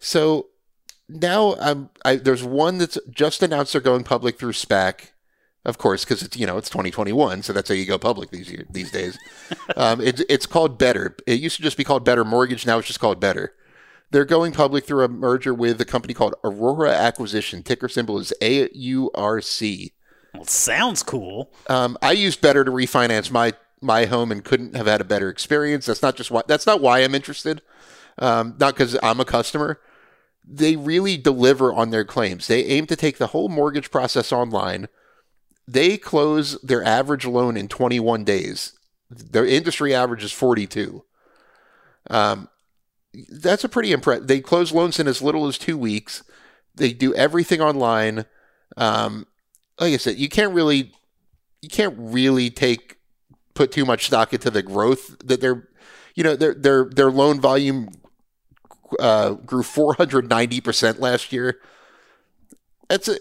So 0.00 0.48
now 1.08 1.54
I'm, 1.56 1.90
I, 2.04 2.16
there's 2.16 2.42
one 2.42 2.78
that's 2.78 2.98
just 3.10 3.42
announced 3.42 3.72
they're 3.72 3.80
going 3.80 4.04
public 4.04 4.38
through 4.38 4.52
SPAC, 4.52 5.10
of 5.64 5.78
course, 5.78 6.04
because 6.04 6.22
it's 6.22 6.36
you 6.36 6.46
know 6.46 6.58
it's 6.58 6.70
2021, 6.70 7.42
so 7.42 7.52
that's 7.52 7.68
how 7.68 7.74
you 7.74 7.86
go 7.86 7.98
public 7.98 8.30
these 8.30 8.50
year, 8.50 8.64
these 8.70 8.90
days. 8.90 9.18
um, 9.76 10.00
it, 10.00 10.22
it's 10.28 10.46
called 10.46 10.78
Better. 10.78 11.16
It 11.26 11.40
used 11.40 11.56
to 11.56 11.62
just 11.62 11.76
be 11.76 11.84
called 11.84 12.04
Better 12.04 12.24
Mortgage. 12.24 12.66
Now 12.66 12.78
it's 12.78 12.88
just 12.88 13.00
called 13.00 13.20
Better. 13.20 13.54
They're 14.10 14.24
going 14.24 14.52
public 14.52 14.84
through 14.84 15.04
a 15.04 15.08
merger 15.08 15.52
with 15.52 15.80
a 15.80 15.84
company 15.84 16.14
called 16.14 16.36
Aurora 16.44 16.92
Acquisition. 16.92 17.64
Ticker 17.64 17.88
symbol 17.88 18.18
is 18.18 18.32
AURC. 18.40 19.92
Well, 20.32 20.44
sounds 20.44 21.02
cool. 21.02 21.50
Um, 21.68 21.98
I 22.00 22.12
used 22.12 22.40
Better 22.40 22.64
to 22.64 22.70
refinance 22.70 23.30
my 23.30 23.54
my 23.82 24.06
home 24.06 24.32
and 24.32 24.42
couldn't 24.42 24.74
have 24.74 24.86
had 24.86 25.00
a 25.00 25.04
better 25.04 25.28
experience. 25.28 25.86
That's 25.86 26.02
not 26.02 26.16
just 26.16 26.30
why. 26.30 26.42
That's 26.46 26.66
not 26.66 26.80
why 26.80 27.00
I'm 27.00 27.14
interested. 27.14 27.62
Um, 28.18 28.54
not 28.58 28.74
because 28.74 28.98
I'm 29.02 29.20
a 29.20 29.24
customer 29.24 29.78
they 30.46 30.76
really 30.76 31.16
deliver 31.16 31.72
on 31.72 31.90
their 31.90 32.04
claims. 32.04 32.46
They 32.46 32.64
aim 32.64 32.86
to 32.86 32.96
take 32.96 33.18
the 33.18 33.28
whole 33.28 33.48
mortgage 33.48 33.90
process 33.90 34.32
online. 34.32 34.88
They 35.66 35.98
close 35.98 36.60
their 36.60 36.84
average 36.84 37.26
loan 37.26 37.56
in 37.56 37.66
21 37.66 38.22
days. 38.24 38.72
Their 39.10 39.44
industry 39.44 39.94
average 39.94 40.22
is 40.22 40.32
42. 40.32 41.04
Um, 42.08 42.48
that's 43.28 43.64
a 43.64 43.68
pretty 43.68 43.92
impressive. 43.92 44.28
They 44.28 44.40
close 44.40 44.72
loans 44.72 45.00
in 45.00 45.08
as 45.08 45.22
little 45.22 45.48
as 45.48 45.58
two 45.58 45.76
weeks. 45.76 46.22
They 46.74 46.92
do 46.92 47.14
everything 47.14 47.60
online. 47.60 48.26
Um, 48.76 49.26
like 49.80 49.94
I 49.94 49.96
said, 49.96 50.16
you 50.16 50.28
can't 50.28 50.52
really, 50.54 50.92
you 51.62 51.68
can't 51.68 51.94
really 51.98 52.50
take 52.50 52.98
put 53.54 53.72
too 53.72 53.84
much 53.84 54.06
stock 54.06 54.32
into 54.32 54.50
the 54.50 54.62
growth 54.62 55.16
that 55.24 55.40
they're, 55.40 55.68
you 56.14 56.22
know, 56.22 56.36
their 56.36 56.54
their 56.54 56.84
their 56.84 57.10
loan 57.10 57.40
volume 57.40 57.88
uh, 58.98 59.30
grew 59.32 59.62
490% 59.62 61.00
last 61.00 61.32
year. 61.32 61.60
That's 62.88 63.08
a, 63.08 63.16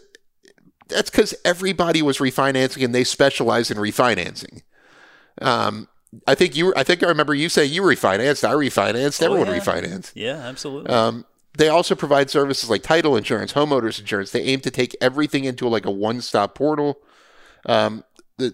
that's 0.87 1.09
because 1.09 1.33
everybody 1.43 2.01
was 2.01 2.19
refinancing 2.19 2.83
and 2.83 2.93
they 2.93 3.03
specialize 3.03 3.71
in 3.71 3.77
refinancing. 3.77 4.61
Um, 5.41 5.87
I 6.27 6.35
think 6.35 6.55
you. 6.55 6.73
I 6.75 6.83
think 6.83 7.03
I 7.03 7.07
remember 7.07 7.33
you 7.33 7.49
saying 7.49 7.73
you 7.73 7.81
refinanced. 7.81 8.47
I 8.47 8.53
refinanced. 8.53 9.21
Oh, 9.21 9.25
Everyone 9.25 9.47
yeah. 9.47 9.59
refinanced. 9.59 10.11
Yeah, 10.15 10.37
absolutely. 10.37 10.91
Um, 10.91 11.25
they 11.57 11.67
also 11.67 11.95
provide 11.95 12.29
services 12.29 12.69
like 12.69 12.83
title 12.83 13.15
insurance, 13.15 13.53
homeowners 13.53 13.99
insurance. 13.99 14.31
They 14.31 14.43
aim 14.43 14.61
to 14.61 14.71
take 14.71 14.95
everything 15.01 15.45
into 15.45 15.67
like 15.67 15.85
a 15.85 15.91
one-stop 15.91 16.55
portal. 16.55 16.99
Um, 17.65 18.03
the 18.37 18.53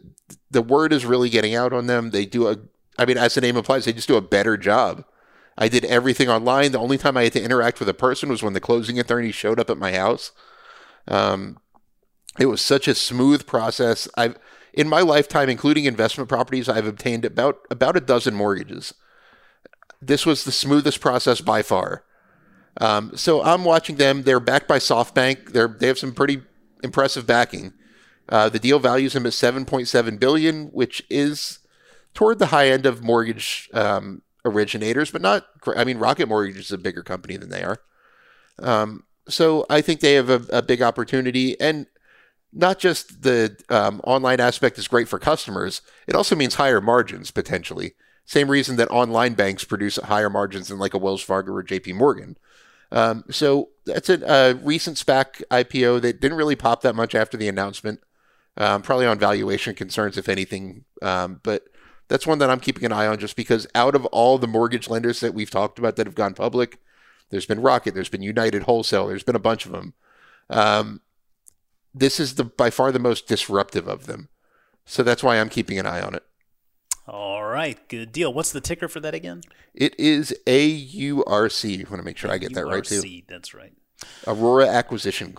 the 0.49 0.61
word 0.61 0.93
is 0.93 1.05
really 1.05 1.29
getting 1.29 1.55
out 1.55 1.73
on 1.73 1.87
them. 1.87 2.11
They 2.11 2.25
do 2.25 2.47
a. 2.47 2.57
I 2.97 3.05
mean, 3.05 3.17
as 3.17 3.33
the 3.33 3.41
name 3.41 3.57
implies, 3.57 3.85
they 3.85 3.93
just 3.93 4.07
do 4.07 4.17
a 4.17 4.21
better 4.21 4.57
job. 4.57 5.03
I 5.57 5.67
did 5.67 5.85
everything 5.85 6.29
online. 6.29 6.71
The 6.71 6.79
only 6.79 6.97
time 6.97 7.17
I 7.17 7.23
had 7.23 7.33
to 7.33 7.43
interact 7.43 7.79
with 7.79 7.89
a 7.89 7.93
person 7.93 8.29
was 8.29 8.41
when 8.41 8.53
the 8.53 8.59
closing 8.59 8.99
attorney 8.99 9.31
showed 9.31 9.59
up 9.59 9.69
at 9.69 9.77
my 9.77 9.91
house. 9.91 10.31
Um, 11.07 11.59
it 12.39 12.45
was 12.45 12.61
such 12.61 12.87
a 12.87 12.95
smooth 12.95 13.45
process. 13.45 14.07
I've 14.15 14.37
in 14.73 14.87
my 14.87 15.01
lifetime, 15.01 15.49
including 15.49 15.85
investment 15.85 16.29
properties, 16.29 16.69
I've 16.69 16.87
obtained 16.87 17.25
about 17.25 17.59
about 17.69 17.97
a 17.97 18.01
dozen 18.01 18.35
mortgages. 18.35 18.93
This 20.01 20.25
was 20.25 20.43
the 20.43 20.51
smoothest 20.51 21.01
process 21.01 21.41
by 21.41 21.61
far. 21.61 22.05
Um, 22.79 23.15
so 23.15 23.43
I'm 23.43 23.65
watching 23.65 23.97
them. 23.97 24.23
They're 24.23 24.39
backed 24.39 24.67
by 24.67 24.79
SoftBank. 24.79 25.51
They're 25.51 25.67
they 25.67 25.87
have 25.87 25.99
some 25.99 26.13
pretty 26.13 26.41
impressive 26.83 27.27
backing. 27.27 27.73
Uh, 28.29 28.47
the 28.47 28.59
deal 28.59 28.79
values 28.79 29.13
them 29.13 29.25
at 29.25 29.33
7.7 29.33 30.19
billion, 30.19 30.67
which 30.67 31.03
is 31.09 31.59
toward 32.13 32.39
the 32.39 32.47
high 32.47 32.69
end 32.69 32.85
of 32.85 33.03
mortgage 33.03 33.69
um, 33.73 34.21
originators, 34.45 35.11
but 35.11 35.21
not. 35.21 35.45
I 35.75 35.83
mean, 35.83 35.97
Rocket 35.97 36.27
Mortgage 36.27 36.57
is 36.57 36.71
a 36.71 36.77
bigger 36.77 37.03
company 37.03 37.37
than 37.37 37.49
they 37.49 37.63
are. 37.63 37.79
Um, 38.59 39.03
so 39.27 39.65
I 39.69 39.81
think 39.81 39.99
they 39.99 40.13
have 40.13 40.29
a, 40.29 40.45
a, 40.51 40.61
big 40.61 40.81
opportunity, 40.81 41.59
and 41.59 41.87
not 42.51 42.79
just 42.79 43.21
the 43.21 43.57
um, 43.69 44.01
online 44.03 44.39
aspect 44.39 44.77
is 44.77 44.87
great 44.87 45.07
for 45.07 45.19
customers. 45.19 45.81
It 46.07 46.15
also 46.15 46.35
means 46.35 46.55
higher 46.55 46.81
margins 46.81 47.31
potentially. 47.31 47.93
Same 48.25 48.49
reason 48.49 48.75
that 48.77 48.89
online 48.89 49.33
banks 49.33 49.63
produce 49.63 49.97
higher 49.97 50.29
margins 50.29 50.67
than 50.67 50.79
like 50.79 50.93
a 50.93 50.97
Wells 50.97 51.21
Fargo 51.21 51.53
or 51.53 51.63
J.P. 51.63 51.93
Morgan. 51.93 52.37
Um, 52.91 53.23
so 53.29 53.69
that's 53.85 54.09
a, 54.09 54.21
a, 54.25 54.53
recent 54.55 54.97
SPAC 54.97 55.43
IPO 55.49 56.01
that 56.01 56.19
didn't 56.19 56.37
really 56.37 56.57
pop 56.57 56.81
that 56.81 56.95
much 56.95 57.15
after 57.15 57.37
the 57.37 57.47
announcement. 57.47 58.01
Um, 58.57 58.81
probably 58.81 59.05
on 59.05 59.17
valuation 59.17 59.75
concerns, 59.75 60.17
if 60.17 60.27
anything. 60.27 60.83
Um, 61.01 61.39
but 61.41 61.63
that's 62.11 62.27
one 62.27 62.39
that 62.39 62.49
I'm 62.49 62.59
keeping 62.59 62.83
an 62.83 62.91
eye 62.91 63.07
on 63.07 63.19
just 63.19 63.37
because 63.37 63.65
out 63.73 63.95
of 63.95 64.05
all 64.07 64.37
the 64.37 64.45
mortgage 64.45 64.89
lenders 64.89 65.21
that 65.21 65.33
we've 65.33 65.49
talked 65.49 65.79
about 65.79 65.95
that 65.95 66.05
have 66.05 66.13
gone 66.13 66.33
public, 66.33 66.77
there's 67.29 67.45
been 67.45 67.61
Rocket, 67.61 67.93
there's 67.93 68.09
been 68.09 68.21
United 68.21 68.63
Wholesale, 68.63 69.07
there's 69.07 69.23
been 69.23 69.37
a 69.37 69.39
bunch 69.39 69.65
of 69.65 69.71
them. 69.71 69.93
Um, 70.49 70.99
this 71.95 72.19
is 72.19 72.35
the 72.35 72.43
by 72.43 72.69
far 72.69 72.91
the 72.91 72.99
most 72.99 73.27
disruptive 73.27 73.87
of 73.87 74.07
them. 74.07 74.27
So 74.85 75.03
that's 75.03 75.23
why 75.23 75.39
I'm 75.39 75.47
keeping 75.47 75.79
an 75.79 75.85
eye 75.85 76.01
on 76.01 76.13
it. 76.13 76.23
All 77.07 77.45
right, 77.45 77.79
good 77.87 78.11
deal. 78.11 78.33
What's 78.33 78.51
the 78.51 78.59
ticker 78.59 78.89
for 78.89 78.99
that 78.99 79.13
again? 79.13 79.41
It 79.73 79.97
is 79.97 80.35
AURC. 80.45 81.85
I 81.85 81.89
want 81.89 82.01
to 82.01 82.03
make 82.03 82.17
sure 82.17 82.29
I 82.29 82.39
get 82.39 82.53
that 82.55 82.65
right 82.65 82.83
too. 82.83 83.21
That's 83.29 83.53
right. 83.53 83.71
Aurora 84.27 84.67
Acquisition. 84.67 85.37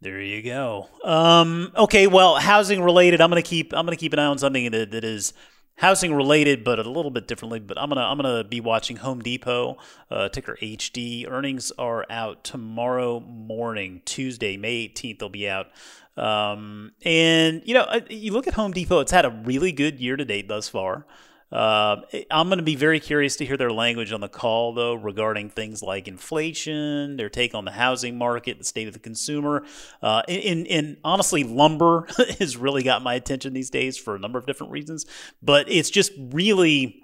There 0.00 0.20
you 0.20 0.40
go. 0.42 0.88
Um, 1.02 1.72
okay, 1.76 2.06
well, 2.06 2.36
housing 2.36 2.80
related. 2.80 3.20
I'm 3.20 3.28
gonna 3.28 3.42
keep. 3.42 3.72
I'm 3.74 3.84
gonna 3.84 3.96
keep 3.96 4.12
an 4.12 4.20
eye 4.20 4.26
on 4.26 4.38
something 4.38 4.70
that, 4.70 4.92
that 4.92 5.02
is 5.02 5.32
housing 5.76 6.14
related, 6.14 6.64
but 6.64 6.78
a 6.78 6.90
little 6.90 7.10
bit 7.10 7.28
differently. 7.28 7.60
But 7.60 7.78
I'm 7.78 7.88
gonna 7.88 8.02
I'm 8.02 8.16
gonna 8.16 8.44
be 8.44 8.60
watching 8.60 8.96
Home 8.96 9.20
Depot, 9.20 9.76
uh, 10.10 10.28
ticker 10.28 10.56
HD. 10.60 11.30
Earnings 11.30 11.72
are 11.78 12.04
out 12.10 12.44
tomorrow 12.44 13.20
morning, 13.20 14.02
Tuesday, 14.04 14.56
May 14.56 14.88
18th. 14.88 15.18
They'll 15.18 15.28
be 15.28 15.48
out. 15.48 15.68
Um, 16.16 16.92
and 17.04 17.62
you 17.64 17.74
know, 17.74 17.86
you 18.08 18.32
look 18.32 18.46
at 18.46 18.54
Home 18.54 18.72
Depot; 18.72 19.00
it's 19.00 19.12
had 19.12 19.24
a 19.24 19.30
really 19.30 19.72
good 19.72 20.00
year 20.00 20.16
to 20.16 20.24
date 20.24 20.48
thus 20.48 20.68
far. 20.68 21.06
Uh, 21.52 22.02
I'm 22.30 22.48
going 22.48 22.58
to 22.58 22.64
be 22.64 22.74
very 22.74 22.98
curious 22.98 23.36
to 23.36 23.46
hear 23.46 23.56
their 23.56 23.70
language 23.70 24.12
on 24.12 24.20
the 24.20 24.28
call, 24.28 24.74
though, 24.74 24.94
regarding 24.94 25.50
things 25.50 25.82
like 25.82 26.08
inflation, 26.08 27.16
their 27.16 27.28
take 27.28 27.54
on 27.54 27.64
the 27.64 27.70
housing 27.70 28.18
market, 28.18 28.58
the 28.58 28.64
state 28.64 28.88
of 28.88 28.94
the 28.94 29.00
consumer. 29.00 29.64
Uh, 30.02 30.22
and, 30.28 30.66
and 30.66 30.96
honestly, 31.04 31.44
lumber 31.44 32.08
has 32.38 32.56
really 32.56 32.82
got 32.82 33.02
my 33.02 33.14
attention 33.14 33.52
these 33.52 33.70
days 33.70 33.96
for 33.96 34.16
a 34.16 34.18
number 34.18 34.38
of 34.38 34.46
different 34.46 34.72
reasons. 34.72 35.06
But 35.40 35.70
it's 35.70 35.90
just 35.90 36.12
really 36.18 37.02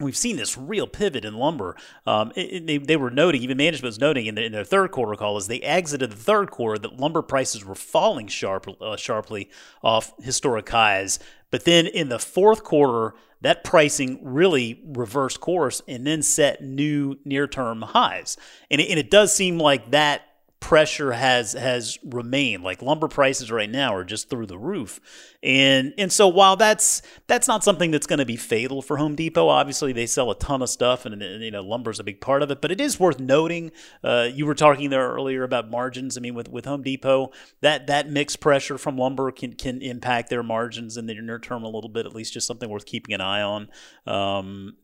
we've 0.00 0.16
seen 0.16 0.36
this 0.36 0.56
real 0.56 0.86
pivot 0.86 1.24
in 1.24 1.34
lumber. 1.34 1.76
Um, 2.06 2.32
it, 2.36 2.66
they, 2.66 2.78
they 2.78 2.96
were 2.96 3.10
noting, 3.10 3.42
even 3.42 3.56
management 3.56 3.90
was 3.90 3.98
noting 3.98 4.26
in, 4.26 4.34
the, 4.34 4.44
in, 4.44 4.52
their 4.52 4.64
third 4.64 4.90
quarter 4.90 5.14
call 5.16 5.36
as 5.36 5.48
they 5.48 5.60
exited 5.60 6.10
the 6.10 6.16
third 6.16 6.50
quarter 6.50 6.78
that 6.78 7.00
lumber 7.00 7.22
prices 7.22 7.64
were 7.64 7.74
falling 7.74 8.28
sharp, 8.28 8.68
uh, 8.80 8.96
sharply 8.96 9.50
off 9.82 10.12
historic 10.20 10.68
highs. 10.68 11.18
But 11.50 11.64
then 11.64 11.86
in 11.86 12.08
the 12.08 12.18
fourth 12.18 12.62
quarter, 12.62 13.14
that 13.40 13.64
pricing 13.64 14.18
really 14.22 14.82
reversed 14.84 15.40
course 15.40 15.80
and 15.86 16.06
then 16.06 16.22
set 16.22 16.62
new 16.62 17.16
near 17.24 17.46
term 17.46 17.82
highs. 17.82 18.36
And 18.70 18.80
it, 18.80 18.90
and 18.90 18.98
it 18.98 19.10
does 19.10 19.34
seem 19.34 19.58
like 19.58 19.90
that 19.90 20.22
pressure 20.60 21.12
has 21.12 21.52
has 21.52 21.98
remained. 22.04 22.64
Like 22.64 22.82
lumber 22.82 23.08
prices 23.08 23.50
right 23.50 23.70
now 23.70 23.94
are 23.94 24.04
just 24.04 24.28
through 24.28 24.46
the 24.46 24.58
roof. 24.58 25.00
And 25.42 25.94
and 25.96 26.12
so 26.12 26.26
while 26.26 26.56
that's 26.56 27.00
that's 27.26 27.46
not 27.46 27.62
something 27.62 27.90
that's 27.90 28.06
going 28.06 28.18
to 28.18 28.26
be 28.26 28.36
fatal 28.36 28.82
for 28.82 28.96
Home 28.96 29.14
Depot 29.14 29.48
obviously 29.48 29.92
they 29.92 30.06
sell 30.06 30.30
a 30.30 30.38
ton 30.38 30.62
of 30.62 30.68
stuff 30.68 31.06
and, 31.06 31.22
and 31.22 31.44
you 31.44 31.50
know 31.50 31.62
lumber's 31.62 32.00
a 32.00 32.04
big 32.04 32.20
part 32.20 32.42
of 32.42 32.50
it 32.50 32.60
but 32.60 32.72
it 32.72 32.80
is 32.80 32.98
worth 32.98 33.20
noting 33.20 33.70
uh, 34.02 34.28
you 34.32 34.46
were 34.46 34.54
talking 34.54 34.90
there 34.90 35.08
earlier 35.08 35.44
about 35.44 35.70
margins. 35.70 36.18
I 36.18 36.20
mean 36.20 36.34
with 36.34 36.48
with 36.48 36.64
Home 36.64 36.82
Depot 36.82 37.30
that 37.60 37.86
that 37.86 38.10
mixed 38.10 38.40
pressure 38.40 38.78
from 38.78 38.96
lumber 38.96 39.30
can 39.30 39.52
can 39.52 39.80
impact 39.80 40.28
their 40.28 40.42
margins 40.42 40.96
in 40.96 41.06
the 41.06 41.14
near 41.14 41.38
term 41.38 41.62
a 41.62 41.68
little 41.68 41.90
bit 41.90 42.04
at 42.04 42.14
least 42.14 42.32
just 42.32 42.46
something 42.46 42.68
worth 42.68 42.86
keeping 42.86 43.14
an 43.14 43.20
eye 43.20 43.42
on. 43.42 43.68
Um, 44.06 44.76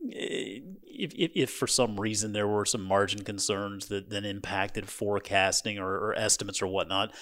if, 0.97 1.12
if, 1.14 1.31
if 1.35 1.51
for 1.51 1.66
some 1.66 1.99
reason 1.99 2.33
there 2.33 2.47
were 2.47 2.64
some 2.64 2.83
margin 2.83 3.22
concerns 3.22 3.87
that 3.89 4.11
then 4.11 4.25
impacted 4.25 4.89
forecast 4.89 5.64
or, 5.79 5.93
or, 5.93 6.15
estimates 6.15 6.62
or 6.62 6.67
whatnot. 6.67 7.12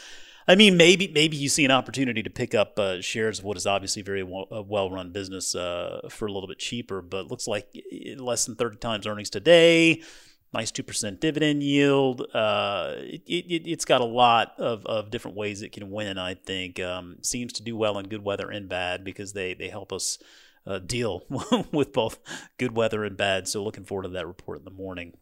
I 0.46 0.56
mean, 0.56 0.76
maybe 0.76 1.08
maybe 1.14 1.36
you 1.36 1.48
see 1.48 1.64
an 1.64 1.70
opportunity 1.70 2.22
to 2.22 2.30
pick 2.30 2.54
up 2.54 2.78
uh, 2.78 3.00
shares 3.00 3.38
of 3.38 3.44
what 3.44 3.56
is 3.56 3.66
obviously 3.66 4.02
a 4.02 4.04
very 4.04 4.22
well, 4.24 4.90
run 4.90 5.12
business 5.12 5.54
uh, 5.54 6.00
for 6.10 6.26
a 6.26 6.32
little 6.32 6.48
bit 6.48 6.58
cheaper, 6.58 7.00
but 7.00 7.28
looks 7.28 7.46
like 7.46 7.68
less 8.16 8.44
than 8.46 8.56
thirty 8.56 8.76
times 8.76 9.06
earnings 9.06 9.30
today. 9.30 10.02
nice 10.52 10.70
2% 10.70 11.20
dividend 11.20 11.62
yield. 11.62 12.26
Uh, 12.34 12.94
it, 12.96 13.22
it, 13.26 13.70
it's 13.70 13.84
got 13.84 14.00
a 14.00 14.04
lot 14.04 14.52
of, 14.58 14.84
of 14.84 15.10
different 15.10 15.36
ways 15.36 15.62
it 15.62 15.72
can 15.72 15.90
win, 15.90 16.18
I 16.18 16.34
think. 16.34 16.80
Um, 16.80 17.16
seems 17.22 17.54
to 17.54 17.62
do 17.62 17.76
well 17.76 17.98
in 17.98 18.08
good 18.08 18.24
weather 18.24 18.50
and 18.50 18.68
bad 18.68 19.04
because 19.04 19.32
they, 19.32 19.54
they 19.54 19.68
help 19.68 19.92
us 19.92 20.18
uh, 20.66 20.78
deal 20.78 21.24
with 21.72 21.92
both 21.92 22.18
good 22.58 22.76
weather 22.76 23.04
and 23.04 23.16
bad. 23.16 23.48
So 23.48 23.62
looking 23.62 23.84
forward 23.84 24.04
to 24.04 24.08
that 24.10 24.26
report 24.26 24.58
in 24.58 24.64
the 24.64 24.70
morning. 24.70 25.14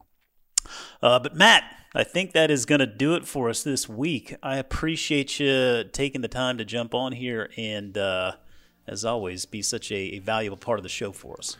Uh, 1.01 1.19
but 1.19 1.35
Matt, 1.35 1.63
I 1.93 2.03
think 2.03 2.31
that 2.31 2.49
is 2.49 2.65
going 2.65 2.79
to 2.79 2.87
do 2.87 3.15
it 3.15 3.25
for 3.25 3.49
us 3.49 3.63
this 3.63 3.89
week. 3.89 4.35
I 4.41 4.57
appreciate 4.57 5.39
you 5.39 5.83
taking 5.91 6.21
the 6.21 6.27
time 6.27 6.57
to 6.57 6.65
jump 6.65 6.93
on 6.93 7.11
here 7.11 7.49
and, 7.57 7.97
uh, 7.97 8.33
as 8.87 9.03
always, 9.03 9.45
be 9.45 9.61
such 9.61 9.91
a, 9.91 9.95
a 9.95 10.19
valuable 10.19 10.57
part 10.57 10.79
of 10.79 10.83
the 10.83 10.89
show 10.89 11.11
for 11.11 11.37
us. 11.37 11.57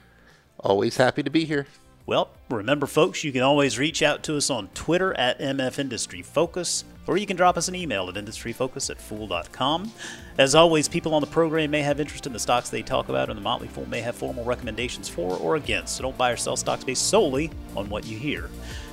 Always 0.59 0.97
happy 0.97 1.23
to 1.23 1.29
be 1.29 1.45
here. 1.45 1.67
Well, 2.05 2.31
remember, 2.49 2.87
folks, 2.87 3.23
you 3.23 3.31
can 3.31 3.41
always 3.41 3.77
reach 3.77 4.01
out 4.01 4.23
to 4.23 4.35
us 4.35 4.49
on 4.49 4.69
Twitter 4.69 5.13
at 5.17 5.39
MF 5.39 5.79
Industry 5.79 6.21
Focus, 6.21 6.83
or 7.07 7.17
you 7.17 7.25
can 7.25 7.37
drop 7.37 7.57
us 7.57 7.67
an 7.67 7.75
email 7.75 8.09
at 8.09 8.15
industryfocus 8.15 8.89
at 8.89 8.99
fool.com. 8.99 9.91
As 10.37 10.55
always, 10.55 10.87
people 10.87 11.13
on 11.13 11.21
the 11.21 11.27
program 11.27 11.71
may 11.71 11.81
have 11.81 11.99
interest 11.99 12.25
in 12.25 12.33
the 12.33 12.39
stocks 12.39 12.69
they 12.69 12.81
talk 12.81 13.09
about, 13.09 13.29
and 13.29 13.37
the 13.37 13.41
Motley 13.41 13.67
Fool 13.67 13.87
may 13.87 14.01
have 14.01 14.15
formal 14.15 14.43
recommendations 14.43 15.07
for 15.07 15.37
or 15.37 15.55
against, 15.57 15.97
so 15.97 16.03
don't 16.03 16.17
buy 16.17 16.31
or 16.31 16.37
sell 16.37 16.57
stocks 16.57 16.83
based 16.83 17.07
solely 17.07 17.51
on 17.75 17.87
what 17.89 18.05
you 18.05 18.17
hear. 18.17 18.49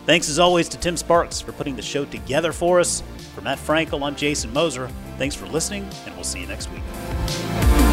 Thanks 0.09 0.31
as 0.31 0.39
always 0.39 0.71
to 0.71 0.79
Tim 0.79 0.97
Sparks 0.97 1.39
for 1.39 1.53
putting 1.53 1.77
the 1.77 1.83
show 1.83 2.07
together 2.07 2.51
for 2.51 2.81
us. 2.81 3.03
For 3.35 3.43
Matt 3.43 3.59
Frankel, 3.59 4.03
I'm 4.03 4.17
Jason 4.17 4.51
Moser. 4.55 4.89
Thanks 5.19 5.35
for 5.35 5.45
listening, 5.45 5.87
and 6.07 6.15
we'll 6.15 6.25
see 6.25 6.41
you 6.41 6.47
next 6.47 6.71
week. 6.71 7.88